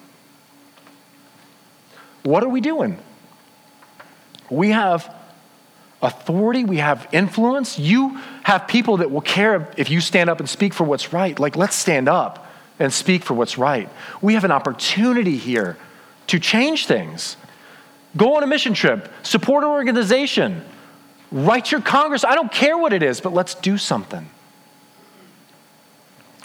What 2.25 2.43
are 2.43 2.49
we 2.49 2.61
doing? 2.61 2.99
We 4.51 4.71
have 4.71 5.15
authority, 6.03 6.65
we 6.65 6.79
have 6.79 7.09
influence. 7.13 7.79
You 7.79 8.21
have 8.43 8.67
people 8.67 8.99
that 8.99 9.11
will 9.11 9.21
care 9.21 9.73
if 9.77 9.91
you 9.91 10.01
stand 10.01 10.29
up 10.29 10.41
and 10.41 10.49
speak 10.49 10.75
for 10.75 10.85
what's 10.85 11.13
right. 11.13 11.39
Like, 11.39 11.57
let's 11.57 11.77
stand 11.77 12.09
up 12.09 12.47
and 12.79 12.93
speak 12.93 13.23
for 13.23 13.35
what's 13.35 13.57
right. 13.57 13.89
We 14.21 14.35
have 14.35 14.45
an 14.45 14.51
opportunity 14.51 15.37
here 15.37 15.77
to 16.27 16.39
change 16.41 16.87
things. 16.87 17.37
Go 18.17 18.37
on 18.37 18.43
a 18.43 18.47
mission 18.47 18.75
trip, 18.75 19.09
support 19.23 19.63
an 19.63 19.71
organization 19.71 20.65
Write 21.33 21.73
your 21.73 21.81
Congress. 21.81 22.25
I 22.25 22.35
don't 22.35 22.53
care 22.53 22.79
what 22.79 22.93
it 22.93 23.03
is, 23.03 23.21
but 23.21 23.33
let's 23.33 23.55
do 23.55 23.79
something. 23.79 24.29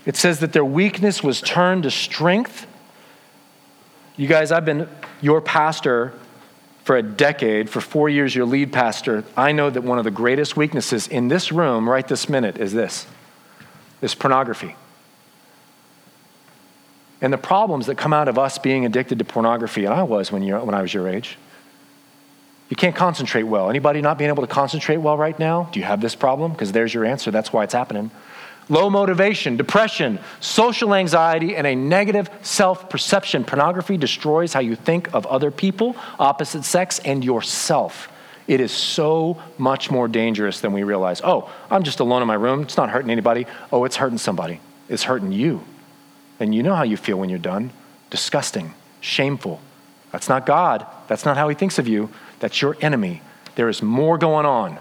It 0.05 0.15
says 0.15 0.39
that 0.39 0.53
their 0.53 0.65
weakness 0.65 1.23
was 1.23 1.41
turned 1.41 1.83
to 1.83 1.91
strength. 1.91 2.65
You 4.17 4.27
guys, 4.27 4.51
I've 4.51 4.65
been 4.65 4.89
your 5.21 5.41
pastor 5.41 6.13
for 6.83 6.97
a 6.97 7.03
decade, 7.03 7.69
for 7.69 7.79
four 7.79 8.09
years, 8.09 8.33
your 8.33 8.45
lead 8.45 8.73
pastor. 8.73 9.23
I 9.37 9.51
know 9.51 9.69
that 9.69 9.83
one 9.83 9.99
of 9.99 10.03
the 10.03 10.11
greatest 10.11 10.57
weaknesses 10.57 11.07
in 11.07 11.27
this 11.27 11.51
room 11.51 11.87
right 11.87 12.07
this 12.07 12.27
minute 12.27 12.57
is 12.57 12.73
this 12.73 13.05
is 14.01 14.15
pornography. 14.15 14.75
And 17.21 17.31
the 17.31 17.37
problems 17.37 17.85
that 17.85 17.99
come 17.99 18.13
out 18.13 18.27
of 18.27 18.39
us 18.39 18.57
being 18.57 18.83
addicted 18.83 19.19
to 19.19 19.25
pornography, 19.25 19.85
and 19.85 19.93
I 19.93 20.01
was 20.01 20.31
when, 20.31 20.41
when 20.43 20.73
I 20.73 20.81
was 20.81 20.91
your 20.91 21.07
age. 21.07 21.37
You 22.71 22.77
can't 22.77 22.95
concentrate 22.95 23.43
well. 23.43 23.69
Anybody 23.69 24.01
not 24.01 24.17
being 24.17 24.29
able 24.29 24.47
to 24.47 24.51
concentrate 24.51 24.95
well 24.95 25.17
right 25.17 25.37
now? 25.37 25.69
Do 25.73 25.79
you 25.81 25.85
have 25.85 25.99
this 25.99 26.15
problem? 26.15 26.53
Because 26.53 26.71
there's 26.71 26.93
your 26.93 27.03
answer. 27.03 27.29
That's 27.29 27.53
why 27.53 27.65
it's 27.65 27.73
happening 27.73 28.09
low 28.69 28.89
motivation, 28.89 29.57
depression, 29.57 30.17
social 30.39 30.95
anxiety, 30.95 31.57
and 31.57 31.67
a 31.67 31.75
negative 31.75 32.29
self 32.41 32.89
perception. 32.89 33.43
Pornography 33.43 33.97
destroys 33.97 34.53
how 34.53 34.61
you 34.61 34.77
think 34.77 35.13
of 35.13 35.25
other 35.25 35.51
people, 35.51 35.97
opposite 36.17 36.63
sex, 36.63 36.99
and 36.99 37.25
yourself. 37.25 38.07
It 38.47 38.61
is 38.61 38.71
so 38.71 39.41
much 39.57 39.91
more 39.91 40.07
dangerous 40.07 40.61
than 40.61 40.71
we 40.71 40.83
realize. 40.83 41.19
Oh, 41.21 41.51
I'm 41.69 41.83
just 41.83 41.99
alone 41.99 42.21
in 42.21 42.27
my 42.29 42.35
room. 42.35 42.61
It's 42.61 42.77
not 42.77 42.89
hurting 42.89 43.11
anybody. 43.11 43.47
Oh, 43.73 43.83
it's 43.83 43.97
hurting 43.97 44.17
somebody. 44.17 44.61
It's 44.87 45.03
hurting 45.03 45.33
you. 45.33 45.65
And 46.39 46.55
you 46.55 46.63
know 46.63 46.75
how 46.75 46.83
you 46.83 46.95
feel 46.95 47.17
when 47.17 47.29
you're 47.29 47.39
done 47.39 47.71
disgusting, 48.09 48.73
shameful. 49.01 49.59
That's 50.13 50.29
not 50.29 50.45
God. 50.45 50.85
That's 51.07 51.25
not 51.25 51.35
how 51.35 51.49
He 51.49 51.55
thinks 51.55 51.77
of 51.77 51.87
you. 51.89 52.09
That's 52.41 52.61
your 52.61 52.75
enemy. 52.81 53.21
There 53.55 53.69
is 53.69 53.81
more 53.81 54.17
going 54.17 54.45
on. 54.45 54.77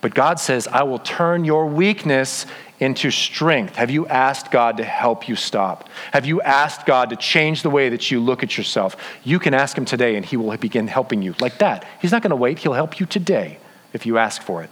But 0.00 0.14
God 0.14 0.38
says, 0.38 0.68
I 0.68 0.84
will 0.84 1.00
turn 1.00 1.44
your 1.44 1.66
weakness 1.66 2.46
into 2.78 3.10
strength. 3.10 3.76
Have 3.76 3.90
you 3.90 4.06
asked 4.06 4.50
God 4.50 4.76
to 4.76 4.84
help 4.84 5.28
you 5.28 5.34
stop? 5.34 5.88
Have 6.12 6.26
you 6.26 6.42
asked 6.42 6.84
God 6.86 7.10
to 7.10 7.16
change 7.16 7.62
the 7.62 7.70
way 7.70 7.88
that 7.88 8.10
you 8.10 8.20
look 8.20 8.42
at 8.42 8.56
yourself? 8.56 8.96
You 9.24 9.38
can 9.38 9.54
ask 9.54 9.76
Him 9.76 9.86
today 9.86 10.14
and 10.14 10.24
He 10.24 10.36
will 10.36 10.54
begin 10.58 10.86
helping 10.86 11.22
you 11.22 11.34
like 11.40 11.58
that. 11.58 11.86
He's 12.00 12.12
not 12.12 12.22
going 12.22 12.30
to 12.30 12.36
wait, 12.36 12.58
He'll 12.58 12.74
help 12.74 13.00
you 13.00 13.06
today 13.06 13.58
if 13.94 14.04
you 14.04 14.18
ask 14.18 14.42
for 14.42 14.62
it. 14.62 14.70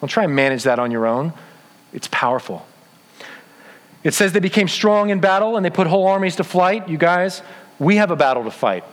Don't 0.00 0.08
try 0.08 0.24
and 0.24 0.34
manage 0.34 0.64
that 0.64 0.78
on 0.78 0.90
your 0.90 1.06
own, 1.06 1.32
it's 1.92 2.08
powerful. 2.10 2.66
It 4.02 4.12
says 4.12 4.32
they 4.32 4.40
became 4.40 4.68
strong 4.68 5.10
in 5.10 5.20
battle 5.20 5.56
and 5.56 5.64
they 5.64 5.70
put 5.70 5.86
whole 5.86 6.06
armies 6.06 6.36
to 6.36 6.44
flight. 6.44 6.88
You 6.88 6.98
guys, 6.98 7.42
we 7.78 7.96
have 7.96 8.10
a 8.10 8.16
battle 8.16 8.44
to 8.44 8.50
fight. 8.50 8.84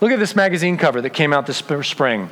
Look 0.00 0.12
at 0.12 0.18
this 0.18 0.36
magazine 0.36 0.76
cover 0.76 1.00
that 1.00 1.10
came 1.10 1.32
out 1.32 1.46
this 1.46 1.62
spring. 1.82 2.30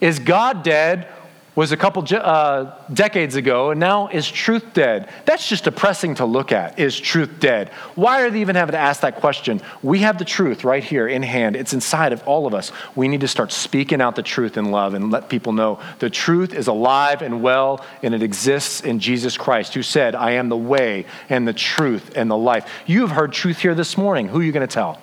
Is 0.00 0.18
God 0.18 0.62
dead 0.62 1.08
was 1.54 1.70
a 1.70 1.76
couple 1.76 2.04
uh, 2.10 2.74
decades 2.92 3.36
ago, 3.36 3.70
and 3.70 3.78
now 3.78 4.08
is 4.08 4.28
truth 4.28 4.74
dead? 4.74 5.08
That's 5.24 5.48
just 5.48 5.64
depressing 5.64 6.16
to 6.16 6.24
look 6.24 6.50
at. 6.50 6.80
Is 6.80 6.98
truth 6.98 7.30
dead? 7.38 7.68
Why 7.94 8.22
are 8.22 8.30
they 8.30 8.40
even 8.40 8.56
having 8.56 8.72
to 8.72 8.78
ask 8.78 9.02
that 9.02 9.16
question? 9.16 9.60
We 9.82 10.00
have 10.00 10.18
the 10.18 10.24
truth 10.24 10.64
right 10.64 10.82
here 10.82 11.06
in 11.06 11.22
hand. 11.22 11.54
It's 11.54 11.72
inside 11.72 12.12
of 12.12 12.26
all 12.26 12.46
of 12.46 12.54
us. 12.54 12.72
We 12.96 13.06
need 13.06 13.20
to 13.20 13.28
start 13.28 13.52
speaking 13.52 14.00
out 14.00 14.16
the 14.16 14.22
truth 14.22 14.56
in 14.56 14.72
love 14.72 14.94
and 14.94 15.12
let 15.12 15.28
people 15.28 15.52
know 15.52 15.78
the 16.00 16.10
truth 16.10 16.54
is 16.54 16.66
alive 16.66 17.22
and 17.22 17.40
well, 17.42 17.84
and 18.02 18.14
it 18.14 18.22
exists 18.22 18.80
in 18.80 18.98
Jesus 18.98 19.36
Christ, 19.36 19.74
who 19.74 19.82
said, 19.82 20.16
I 20.16 20.32
am 20.32 20.48
the 20.48 20.56
way 20.56 21.06
and 21.28 21.46
the 21.46 21.52
truth 21.52 22.16
and 22.16 22.28
the 22.30 22.36
life. 22.36 22.68
You 22.86 23.02
have 23.02 23.12
heard 23.12 23.32
truth 23.32 23.58
here 23.58 23.74
this 23.76 23.96
morning. 23.96 24.26
Who 24.26 24.40
are 24.40 24.42
you 24.42 24.52
going 24.52 24.66
to 24.66 24.74
tell? 24.74 25.00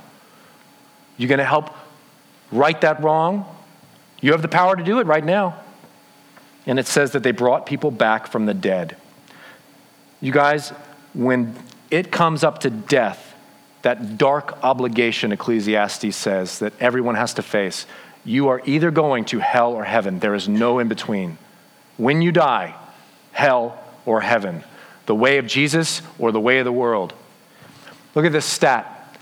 You're 1.18 1.30
going 1.30 1.40
to 1.40 1.46
help 1.46 1.74
right 2.52 2.80
that 2.82 3.02
wrong? 3.02 3.46
You 4.22 4.32
have 4.34 4.42
the 4.42 4.48
power 4.48 4.76
to 4.76 4.84
do 4.84 5.00
it 5.00 5.08
right 5.08 5.24
now. 5.24 5.60
And 6.66 6.80
it 6.80 6.88
says 6.88 7.12
that 7.12 7.24
they 7.24 7.32
brought 7.32 7.66
people 7.66 7.92
back 7.92 8.28
from 8.28 8.46
the 8.46 8.54
dead. 8.54 8.96
You 10.22 10.32
guys, 10.32 10.70
when 11.14 11.56
it 11.90 12.12
comes 12.12 12.44
up 12.44 12.60
to 12.60 12.70
death, 12.70 13.36
that 13.82 14.20
dark 14.20 14.64
obligation 14.64 15.32
Ecclesiastes 15.32 16.16
says 16.16 16.60
that 16.60 16.74
everyone 16.80 17.16
has 17.16 17.34
to 17.36 17.42
face, 17.42 17.88
you 18.24 18.50
are 18.50 18.62
either 18.66 18.92
going 18.92 19.26
to 19.26 19.40
hell 19.40 19.74
or 19.74 19.84
heaven. 19.84 20.20
There 20.20 20.36
is 20.36 20.48
no 20.48 20.78
in 20.78 20.88
between. 20.88 21.40
When 21.98 22.22
you 22.22 22.32
die, 22.32 22.76
hell 23.32 23.84
or 24.06 24.22
heaven, 24.22 24.64
the 25.08 25.16
way 25.16 25.40
of 25.40 25.48
Jesus 25.48 26.04
or 26.20 26.32
the 26.32 26.40
way 26.40 26.60
of 26.60 26.66
the 26.66 26.72
world. 26.72 27.14
Look 28.14 28.26
at 28.26 28.32
this 28.32 28.46
stat. 28.46 29.18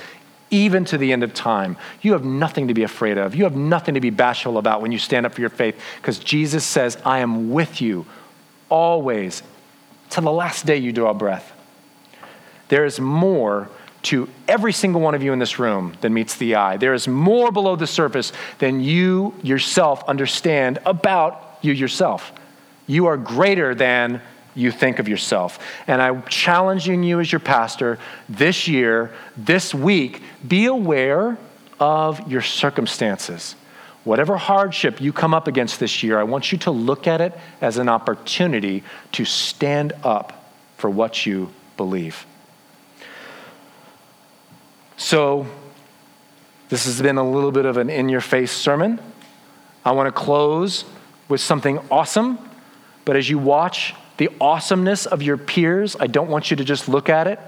even 0.50 0.84
to 0.86 0.98
the 0.98 1.12
end 1.12 1.22
of 1.22 1.32
time. 1.32 1.76
You 2.02 2.12
have 2.12 2.24
nothing 2.24 2.68
to 2.68 2.74
be 2.74 2.82
afraid 2.82 3.18
of. 3.18 3.34
You 3.34 3.44
have 3.44 3.56
nothing 3.56 3.94
to 3.94 4.00
be 4.00 4.10
bashful 4.10 4.58
about 4.58 4.82
when 4.82 4.92
you 4.92 4.98
stand 4.98 5.26
up 5.26 5.32
for 5.34 5.40
your 5.40 5.50
faith 5.50 5.80
because 5.96 6.18
Jesus 6.18 6.64
says, 6.64 6.98
I 7.04 7.20
am 7.20 7.50
with 7.50 7.80
you 7.80 8.06
always 8.68 9.42
to 10.10 10.20
the 10.20 10.32
last 10.32 10.66
day 10.66 10.76
you 10.76 10.92
draw 10.92 11.12
breath. 11.12 11.52
There 12.68 12.84
is 12.84 13.00
more 13.00 13.68
to 14.04 14.28
every 14.48 14.72
single 14.72 15.00
one 15.00 15.14
of 15.14 15.22
you 15.22 15.32
in 15.32 15.38
this 15.38 15.58
room 15.58 15.94
than 16.00 16.14
meets 16.14 16.36
the 16.36 16.54
eye. 16.54 16.76
There 16.76 16.94
is 16.94 17.08
more 17.08 17.50
below 17.50 17.76
the 17.76 17.86
surface 17.86 18.32
than 18.58 18.80
you 18.80 19.34
yourself 19.42 20.04
understand 20.08 20.78
about 20.86 21.58
you 21.62 21.72
yourself. 21.72 22.32
You 22.86 23.06
are 23.06 23.16
greater 23.16 23.74
than 23.74 24.20
you 24.54 24.70
think 24.70 24.98
of 24.98 25.08
yourself. 25.08 25.58
And 25.86 26.00
I'm 26.00 26.22
challenging 26.24 27.02
you 27.02 27.20
as 27.20 27.32
your 27.32 27.40
pastor 27.40 27.98
this 28.28 28.68
year, 28.68 29.12
this 29.36 29.74
week, 29.74 30.22
be 30.46 30.66
aware 30.66 31.36
of 31.80 32.30
your 32.30 32.42
circumstances. 32.42 33.56
Whatever 34.04 34.36
hardship 34.36 35.00
you 35.00 35.12
come 35.12 35.32
up 35.32 35.48
against 35.48 35.80
this 35.80 36.02
year, 36.02 36.18
I 36.18 36.24
want 36.24 36.52
you 36.52 36.58
to 36.58 36.70
look 36.70 37.06
at 37.06 37.20
it 37.20 37.32
as 37.60 37.78
an 37.78 37.88
opportunity 37.88 38.84
to 39.12 39.24
stand 39.24 39.94
up 40.04 40.52
for 40.76 40.90
what 40.90 41.24
you 41.24 41.50
believe. 41.76 42.26
So, 44.96 45.46
this 46.68 46.86
has 46.86 47.02
been 47.02 47.18
a 47.18 47.28
little 47.28 47.52
bit 47.52 47.66
of 47.66 47.76
an 47.76 47.90
in 47.90 48.08
your 48.08 48.20
face 48.20 48.52
sermon. 48.52 49.00
I 49.84 49.92
want 49.92 50.06
to 50.06 50.12
close 50.12 50.84
with 51.28 51.40
something 51.40 51.78
awesome, 51.90 52.38
but 53.04 53.16
as 53.16 53.28
you 53.28 53.38
watch 53.38 53.94
the 54.16 54.30
awesomeness 54.40 55.06
of 55.06 55.22
your 55.22 55.36
peers, 55.36 55.96
I 55.98 56.06
don't 56.06 56.30
want 56.30 56.50
you 56.50 56.56
to 56.56 56.64
just 56.64 56.88
look 56.88 57.08
at 57.08 57.26
it 57.26 57.38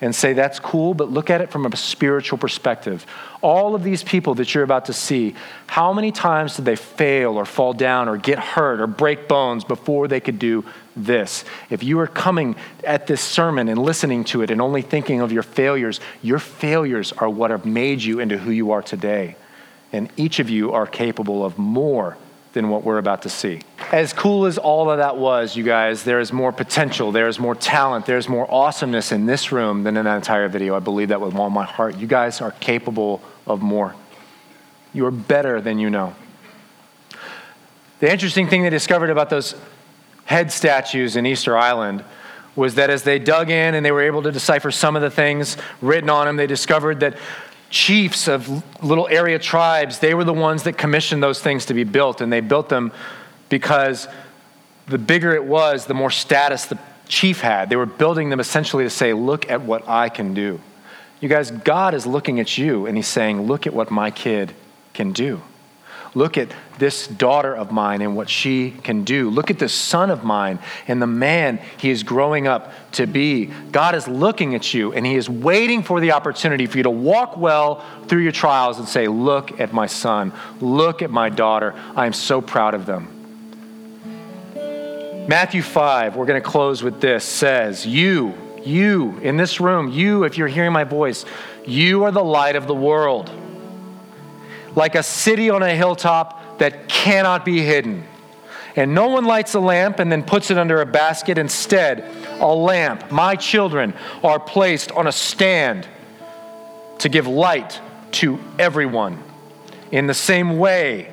and 0.00 0.14
say 0.14 0.32
that's 0.32 0.60
cool, 0.60 0.94
but 0.94 1.10
look 1.10 1.28
at 1.28 1.40
it 1.40 1.50
from 1.50 1.66
a 1.66 1.76
spiritual 1.76 2.38
perspective. 2.38 3.04
All 3.42 3.74
of 3.74 3.82
these 3.82 4.02
people 4.02 4.34
that 4.36 4.54
you're 4.54 4.64
about 4.64 4.86
to 4.86 4.92
see, 4.92 5.34
how 5.66 5.92
many 5.92 6.12
times 6.12 6.56
did 6.56 6.64
they 6.64 6.76
fail 6.76 7.36
or 7.36 7.44
fall 7.44 7.72
down 7.72 8.08
or 8.08 8.16
get 8.16 8.38
hurt 8.38 8.80
or 8.80 8.86
break 8.86 9.28
bones 9.28 9.64
before 9.64 10.06
they 10.08 10.20
could 10.20 10.38
do 10.38 10.64
this? 11.04 11.44
If 11.70 11.82
you 11.82 11.98
are 12.00 12.06
coming 12.06 12.56
at 12.84 13.06
this 13.06 13.20
sermon 13.20 13.68
and 13.68 13.80
listening 13.80 14.24
to 14.24 14.42
it 14.42 14.50
and 14.50 14.60
only 14.60 14.82
thinking 14.82 15.20
of 15.20 15.32
your 15.32 15.42
failures, 15.42 16.00
your 16.22 16.38
failures 16.38 17.12
are 17.12 17.28
what 17.28 17.50
have 17.50 17.64
made 17.64 18.02
you 18.02 18.20
into 18.20 18.38
who 18.38 18.50
you 18.50 18.72
are 18.72 18.82
today. 18.82 19.36
And 19.92 20.10
each 20.16 20.38
of 20.38 20.50
you 20.50 20.72
are 20.72 20.86
capable 20.86 21.44
of 21.44 21.58
more 21.58 22.16
than 22.52 22.68
what 22.70 22.82
we're 22.82 22.98
about 22.98 23.22
to 23.22 23.28
see. 23.28 23.60
As 23.92 24.12
cool 24.12 24.46
as 24.46 24.58
all 24.58 24.90
of 24.90 24.98
that 24.98 25.16
was, 25.16 25.56
you 25.56 25.64
guys, 25.64 26.04
there 26.04 26.20
is 26.20 26.32
more 26.32 26.52
potential, 26.52 27.12
there 27.12 27.28
is 27.28 27.38
more 27.38 27.54
talent, 27.54 28.06
there's 28.06 28.28
more 28.28 28.52
awesomeness 28.52 29.12
in 29.12 29.26
this 29.26 29.52
room 29.52 29.84
than 29.84 29.96
in 29.96 30.04
that 30.04 30.16
entire 30.16 30.48
video. 30.48 30.74
I 30.74 30.80
believe 30.80 31.08
that 31.08 31.20
with 31.20 31.34
all 31.34 31.50
my 31.50 31.64
heart. 31.64 31.96
You 31.96 32.06
guys 32.06 32.40
are 32.40 32.50
capable 32.52 33.22
of 33.46 33.62
more. 33.62 33.94
You 34.92 35.06
are 35.06 35.10
better 35.10 35.60
than 35.60 35.78
you 35.78 35.90
know. 35.90 36.14
The 38.00 38.10
interesting 38.10 38.48
thing 38.48 38.62
they 38.62 38.70
discovered 38.70 39.10
about 39.10 39.30
those 39.30 39.54
head 40.28 40.52
statues 40.52 41.16
in 41.16 41.24
Easter 41.24 41.56
Island 41.56 42.04
was 42.54 42.74
that 42.74 42.90
as 42.90 43.02
they 43.02 43.18
dug 43.18 43.48
in 43.48 43.74
and 43.74 43.84
they 43.84 43.90
were 43.90 44.02
able 44.02 44.22
to 44.22 44.30
decipher 44.30 44.70
some 44.70 44.94
of 44.94 45.00
the 45.00 45.10
things 45.10 45.56
written 45.80 46.10
on 46.10 46.26
them, 46.26 46.36
they 46.36 46.46
discovered 46.46 47.00
that 47.00 47.16
chiefs 47.70 48.28
of 48.28 48.46
little 48.84 49.08
area 49.08 49.38
tribes, 49.38 50.00
they 50.00 50.12
were 50.12 50.24
the 50.24 50.34
ones 50.34 50.64
that 50.64 50.76
commissioned 50.76 51.22
those 51.22 51.40
things 51.40 51.64
to 51.64 51.72
be 51.72 51.82
built. 51.82 52.20
And 52.20 52.30
they 52.30 52.40
built 52.40 52.68
them 52.68 52.92
because 53.48 54.06
the 54.86 54.98
bigger 54.98 55.32
it 55.32 55.44
was, 55.44 55.86
the 55.86 55.94
more 55.94 56.10
status 56.10 56.66
the 56.66 56.78
chief 57.06 57.40
had. 57.40 57.70
They 57.70 57.76
were 57.76 57.86
building 57.86 58.28
them 58.28 58.38
essentially 58.38 58.84
to 58.84 58.90
say, 58.90 59.14
Look 59.14 59.48
at 59.50 59.62
what 59.62 59.88
I 59.88 60.10
can 60.10 60.34
do. 60.34 60.60
You 61.22 61.30
guys, 61.30 61.50
God 61.50 61.94
is 61.94 62.06
looking 62.06 62.38
at 62.38 62.58
you 62.58 62.84
and 62.84 62.98
He's 62.98 63.08
saying, 63.08 63.46
Look 63.46 63.66
at 63.66 63.72
what 63.72 63.90
my 63.90 64.10
kid 64.10 64.54
can 64.92 65.12
do. 65.12 65.40
Look 66.14 66.38
at 66.38 66.48
this 66.78 67.06
daughter 67.06 67.54
of 67.54 67.70
mine 67.70 68.02
and 68.02 68.16
what 68.16 68.28
she 68.30 68.70
can 68.70 69.04
do. 69.04 69.30
Look 69.30 69.50
at 69.50 69.58
this 69.58 69.74
son 69.74 70.10
of 70.10 70.24
mine 70.24 70.58
and 70.86 71.02
the 71.02 71.06
man 71.06 71.60
he 71.78 71.90
is 71.90 72.02
growing 72.02 72.46
up 72.46 72.72
to 72.92 73.06
be. 73.06 73.46
God 73.72 73.94
is 73.94 74.08
looking 74.08 74.54
at 74.54 74.72
you 74.72 74.92
and 74.92 75.04
he 75.04 75.14
is 75.14 75.28
waiting 75.28 75.82
for 75.82 76.00
the 76.00 76.12
opportunity 76.12 76.66
for 76.66 76.78
you 76.78 76.84
to 76.84 76.90
walk 76.90 77.36
well 77.36 77.84
through 78.06 78.22
your 78.22 78.32
trials 78.32 78.78
and 78.78 78.88
say, 78.88 79.08
Look 79.08 79.60
at 79.60 79.72
my 79.72 79.86
son. 79.86 80.32
Look 80.60 81.02
at 81.02 81.10
my 81.10 81.28
daughter. 81.28 81.74
I 81.94 82.06
am 82.06 82.12
so 82.12 82.40
proud 82.40 82.74
of 82.74 82.86
them. 82.86 83.14
Matthew 85.28 85.60
5, 85.60 86.16
we're 86.16 86.24
going 86.24 86.40
to 86.40 86.48
close 86.48 86.82
with 86.82 87.02
this, 87.02 87.22
says, 87.22 87.86
You, 87.86 88.34
you 88.64 89.18
in 89.18 89.36
this 89.36 89.60
room, 89.60 89.92
you, 89.92 90.24
if 90.24 90.38
you're 90.38 90.48
hearing 90.48 90.72
my 90.72 90.84
voice, 90.84 91.26
you 91.66 92.04
are 92.04 92.10
the 92.10 92.24
light 92.24 92.56
of 92.56 92.66
the 92.66 92.74
world 92.74 93.30
like 94.74 94.94
a 94.94 95.02
city 95.02 95.50
on 95.50 95.62
a 95.62 95.74
hilltop 95.74 96.58
that 96.58 96.88
cannot 96.88 97.44
be 97.44 97.60
hidden. 97.62 98.04
And 98.76 98.94
no 98.94 99.08
one 99.08 99.24
lights 99.24 99.54
a 99.54 99.60
lamp 99.60 99.98
and 99.98 100.10
then 100.10 100.22
puts 100.22 100.50
it 100.50 100.58
under 100.58 100.80
a 100.80 100.86
basket. 100.86 101.36
Instead, 101.36 102.04
a 102.40 102.46
lamp, 102.46 103.10
my 103.10 103.34
children, 103.34 103.94
are 104.22 104.38
placed 104.38 104.92
on 104.92 105.06
a 105.06 105.12
stand 105.12 105.88
to 106.98 107.08
give 107.08 107.26
light 107.26 107.80
to 108.12 108.38
everyone. 108.58 109.22
In 109.90 110.06
the 110.06 110.14
same 110.14 110.58
way, 110.58 111.10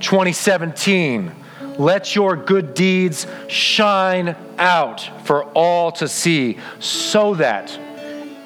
2017, 0.00 1.32
let 1.78 2.14
your 2.14 2.36
good 2.36 2.74
deeds 2.74 3.26
shine 3.48 4.36
out 4.58 5.26
for 5.26 5.44
all 5.44 5.92
to 5.92 6.08
see, 6.08 6.58
so 6.78 7.34
that 7.34 7.78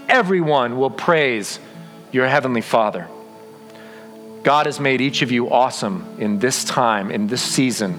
everyone 0.08 0.78
will 0.78 0.90
praise 0.90 1.58
your 2.12 2.26
Heavenly 2.26 2.60
Father. 2.60 3.08
God 4.44 4.66
has 4.66 4.78
made 4.78 5.00
each 5.00 5.22
of 5.22 5.32
you 5.32 5.50
awesome 5.50 6.16
in 6.18 6.38
this 6.38 6.64
time, 6.64 7.10
in 7.10 7.26
this 7.26 7.42
season. 7.42 7.98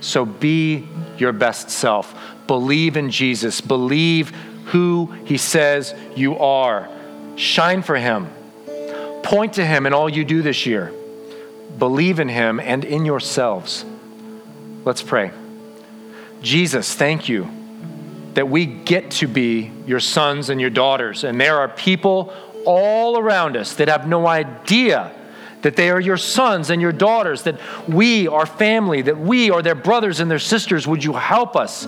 So 0.00 0.24
be 0.24 0.88
your 1.18 1.32
best 1.32 1.70
self. 1.70 2.18
Believe 2.46 2.96
in 2.96 3.10
Jesus. 3.10 3.60
Believe 3.60 4.30
who 4.66 5.12
he 5.26 5.36
says 5.36 5.94
you 6.16 6.38
are. 6.38 6.88
Shine 7.36 7.82
for 7.82 7.96
him. 7.96 8.28
Point 9.22 9.52
to 9.54 9.64
him 9.64 9.86
in 9.86 9.92
all 9.92 10.08
you 10.08 10.24
do 10.24 10.40
this 10.40 10.64
year. 10.64 10.92
Believe 11.78 12.20
in 12.20 12.28
him 12.28 12.58
and 12.58 12.84
in 12.84 13.04
yourselves. 13.04 13.84
Let's 14.84 15.02
pray. 15.02 15.30
Jesus, 16.40 16.94
thank 16.94 17.28
you 17.28 17.48
that 18.34 18.48
we 18.48 18.64
get 18.64 19.10
to 19.10 19.26
be 19.26 19.70
your 19.86 20.00
sons 20.00 20.48
and 20.48 20.58
your 20.58 20.70
daughters. 20.70 21.22
And 21.22 21.38
there 21.38 21.58
are 21.58 21.68
people 21.68 22.32
all 22.64 23.18
around 23.18 23.58
us 23.58 23.74
that 23.74 23.88
have 23.88 24.08
no 24.08 24.26
idea 24.26 25.12
that 25.62 25.76
they 25.76 25.90
are 25.90 26.00
your 26.00 26.16
sons 26.16 26.70
and 26.70 26.82
your 26.82 26.92
daughters, 26.92 27.44
that 27.44 27.58
we 27.88 28.28
are 28.28 28.46
family, 28.46 29.02
that 29.02 29.18
we 29.18 29.50
are 29.50 29.62
their 29.62 29.74
brothers 29.74 30.20
and 30.20 30.30
their 30.30 30.38
sisters. 30.38 30.86
Would 30.86 31.02
you 31.02 31.14
help 31.14 31.56
us 31.56 31.86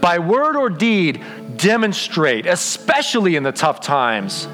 by 0.00 0.18
word 0.18 0.56
or 0.56 0.70
deed 0.70 1.22
demonstrate, 1.56 2.46
especially 2.46 3.36
in 3.36 3.42
the 3.42 3.52
tough 3.52 3.80
times, 3.80 4.48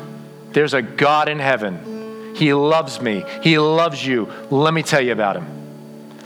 there's 0.52 0.74
a 0.74 0.82
God 0.82 1.28
in 1.28 1.38
heaven. 1.38 2.34
He 2.34 2.54
loves 2.54 3.00
me, 3.00 3.24
He 3.42 3.58
loves 3.58 4.04
you. 4.04 4.30
Let 4.50 4.72
me 4.72 4.82
tell 4.82 5.00
you 5.00 5.12
about 5.12 5.36
Him. 5.36 5.46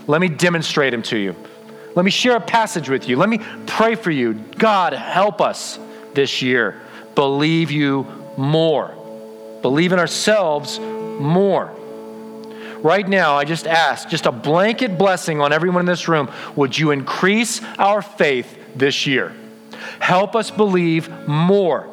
Let 0.06 0.20
me 0.20 0.28
demonstrate 0.28 0.94
Him 0.94 1.02
to 1.04 1.18
you. 1.18 1.34
Let 1.94 2.04
me 2.04 2.10
share 2.10 2.36
a 2.36 2.40
passage 2.40 2.88
with 2.88 3.08
you. 3.08 3.16
Let 3.16 3.28
me 3.28 3.40
pray 3.66 3.94
for 3.94 4.10
you. 4.10 4.34
God, 4.34 4.92
help 4.92 5.40
us 5.40 5.78
this 6.14 6.42
year. 6.42 6.80
Believe 7.14 7.70
you 7.70 8.06
more. 8.36 8.94
Believe 9.62 9.92
in 9.92 9.98
ourselves 9.98 10.78
more 10.78 11.74
right 12.86 13.06
now, 13.06 13.36
I 13.36 13.44
just 13.44 13.66
ask, 13.66 14.08
just 14.08 14.26
a 14.26 14.32
blanket 14.32 14.96
blessing 14.96 15.40
on 15.40 15.52
everyone 15.52 15.80
in 15.80 15.86
this 15.86 16.06
room. 16.08 16.30
Would 16.54 16.78
you 16.78 16.92
increase 16.92 17.60
our 17.78 18.00
faith 18.00 18.56
this 18.76 19.06
year? 19.06 19.34
Help 19.98 20.36
us 20.36 20.50
believe 20.50 21.10
more 21.26 21.88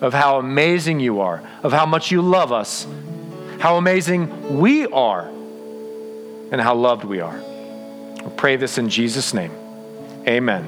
of 0.00 0.14
how 0.14 0.38
amazing 0.38 1.00
you 1.00 1.20
are, 1.20 1.42
of 1.62 1.72
how 1.72 1.84
much 1.84 2.10
you 2.10 2.22
love 2.22 2.52
us, 2.52 2.86
how 3.58 3.76
amazing 3.76 4.58
we 4.58 4.86
are, 4.86 5.26
and 5.26 6.60
how 6.60 6.74
loved 6.74 7.04
we 7.04 7.20
are. 7.20 7.38
I 8.18 8.28
pray 8.36 8.56
this 8.56 8.78
in 8.78 8.88
Jesus' 8.88 9.34
name. 9.34 9.52
Amen. 10.28 10.66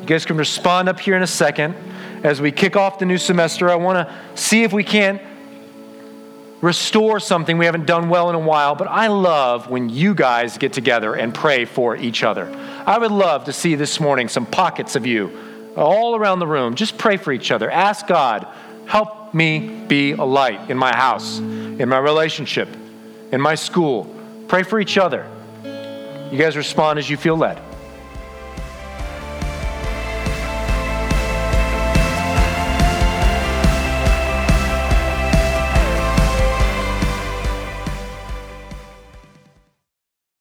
You 0.00 0.06
guys 0.06 0.24
can 0.24 0.36
respond 0.36 0.88
up 0.88 0.98
here 0.98 1.16
in 1.16 1.22
a 1.22 1.26
second 1.26 1.74
as 2.24 2.40
we 2.40 2.50
kick 2.50 2.76
off 2.76 2.98
the 2.98 3.06
new 3.06 3.18
semester. 3.18 3.70
I 3.70 3.76
want 3.76 4.08
to 4.08 4.14
see 4.34 4.64
if 4.64 4.72
we 4.72 4.82
can't 4.82 5.20
restore 6.64 7.20
something 7.20 7.58
we 7.58 7.66
haven't 7.66 7.84
done 7.84 8.08
well 8.08 8.30
in 8.30 8.34
a 8.34 8.38
while, 8.38 8.74
but 8.74 8.88
I 8.88 9.08
love 9.08 9.68
when 9.68 9.90
you 9.90 10.14
guys 10.14 10.56
get 10.56 10.72
together 10.72 11.14
and 11.14 11.34
pray 11.34 11.66
for 11.66 11.94
each 11.94 12.22
other. 12.22 12.50
I 12.86 12.96
would 12.96 13.10
love 13.10 13.44
to 13.44 13.52
see 13.52 13.74
this 13.74 14.00
morning 14.00 14.28
some 14.28 14.46
pockets 14.46 14.96
of 14.96 15.04
you 15.04 15.72
all 15.76 16.16
around 16.16 16.38
the 16.38 16.46
room. 16.46 16.74
Just 16.74 16.96
pray 16.96 17.18
for 17.18 17.32
each 17.32 17.50
other. 17.50 17.70
Ask 17.70 18.06
God, 18.06 18.46
help 18.86 19.34
me 19.34 19.84
be 19.86 20.12
a 20.12 20.24
light 20.24 20.70
in 20.70 20.78
my 20.78 20.96
house, 20.96 21.38
in 21.38 21.86
my 21.86 21.98
relationship, 21.98 22.68
in 23.30 23.42
my 23.42 23.56
school. 23.56 24.04
Pray 24.48 24.62
for 24.62 24.80
each 24.80 24.96
other. 24.96 25.28
You 26.32 26.38
guys 26.38 26.56
respond 26.56 26.98
as 26.98 27.10
you 27.10 27.18
feel 27.18 27.36
led. 27.36 27.60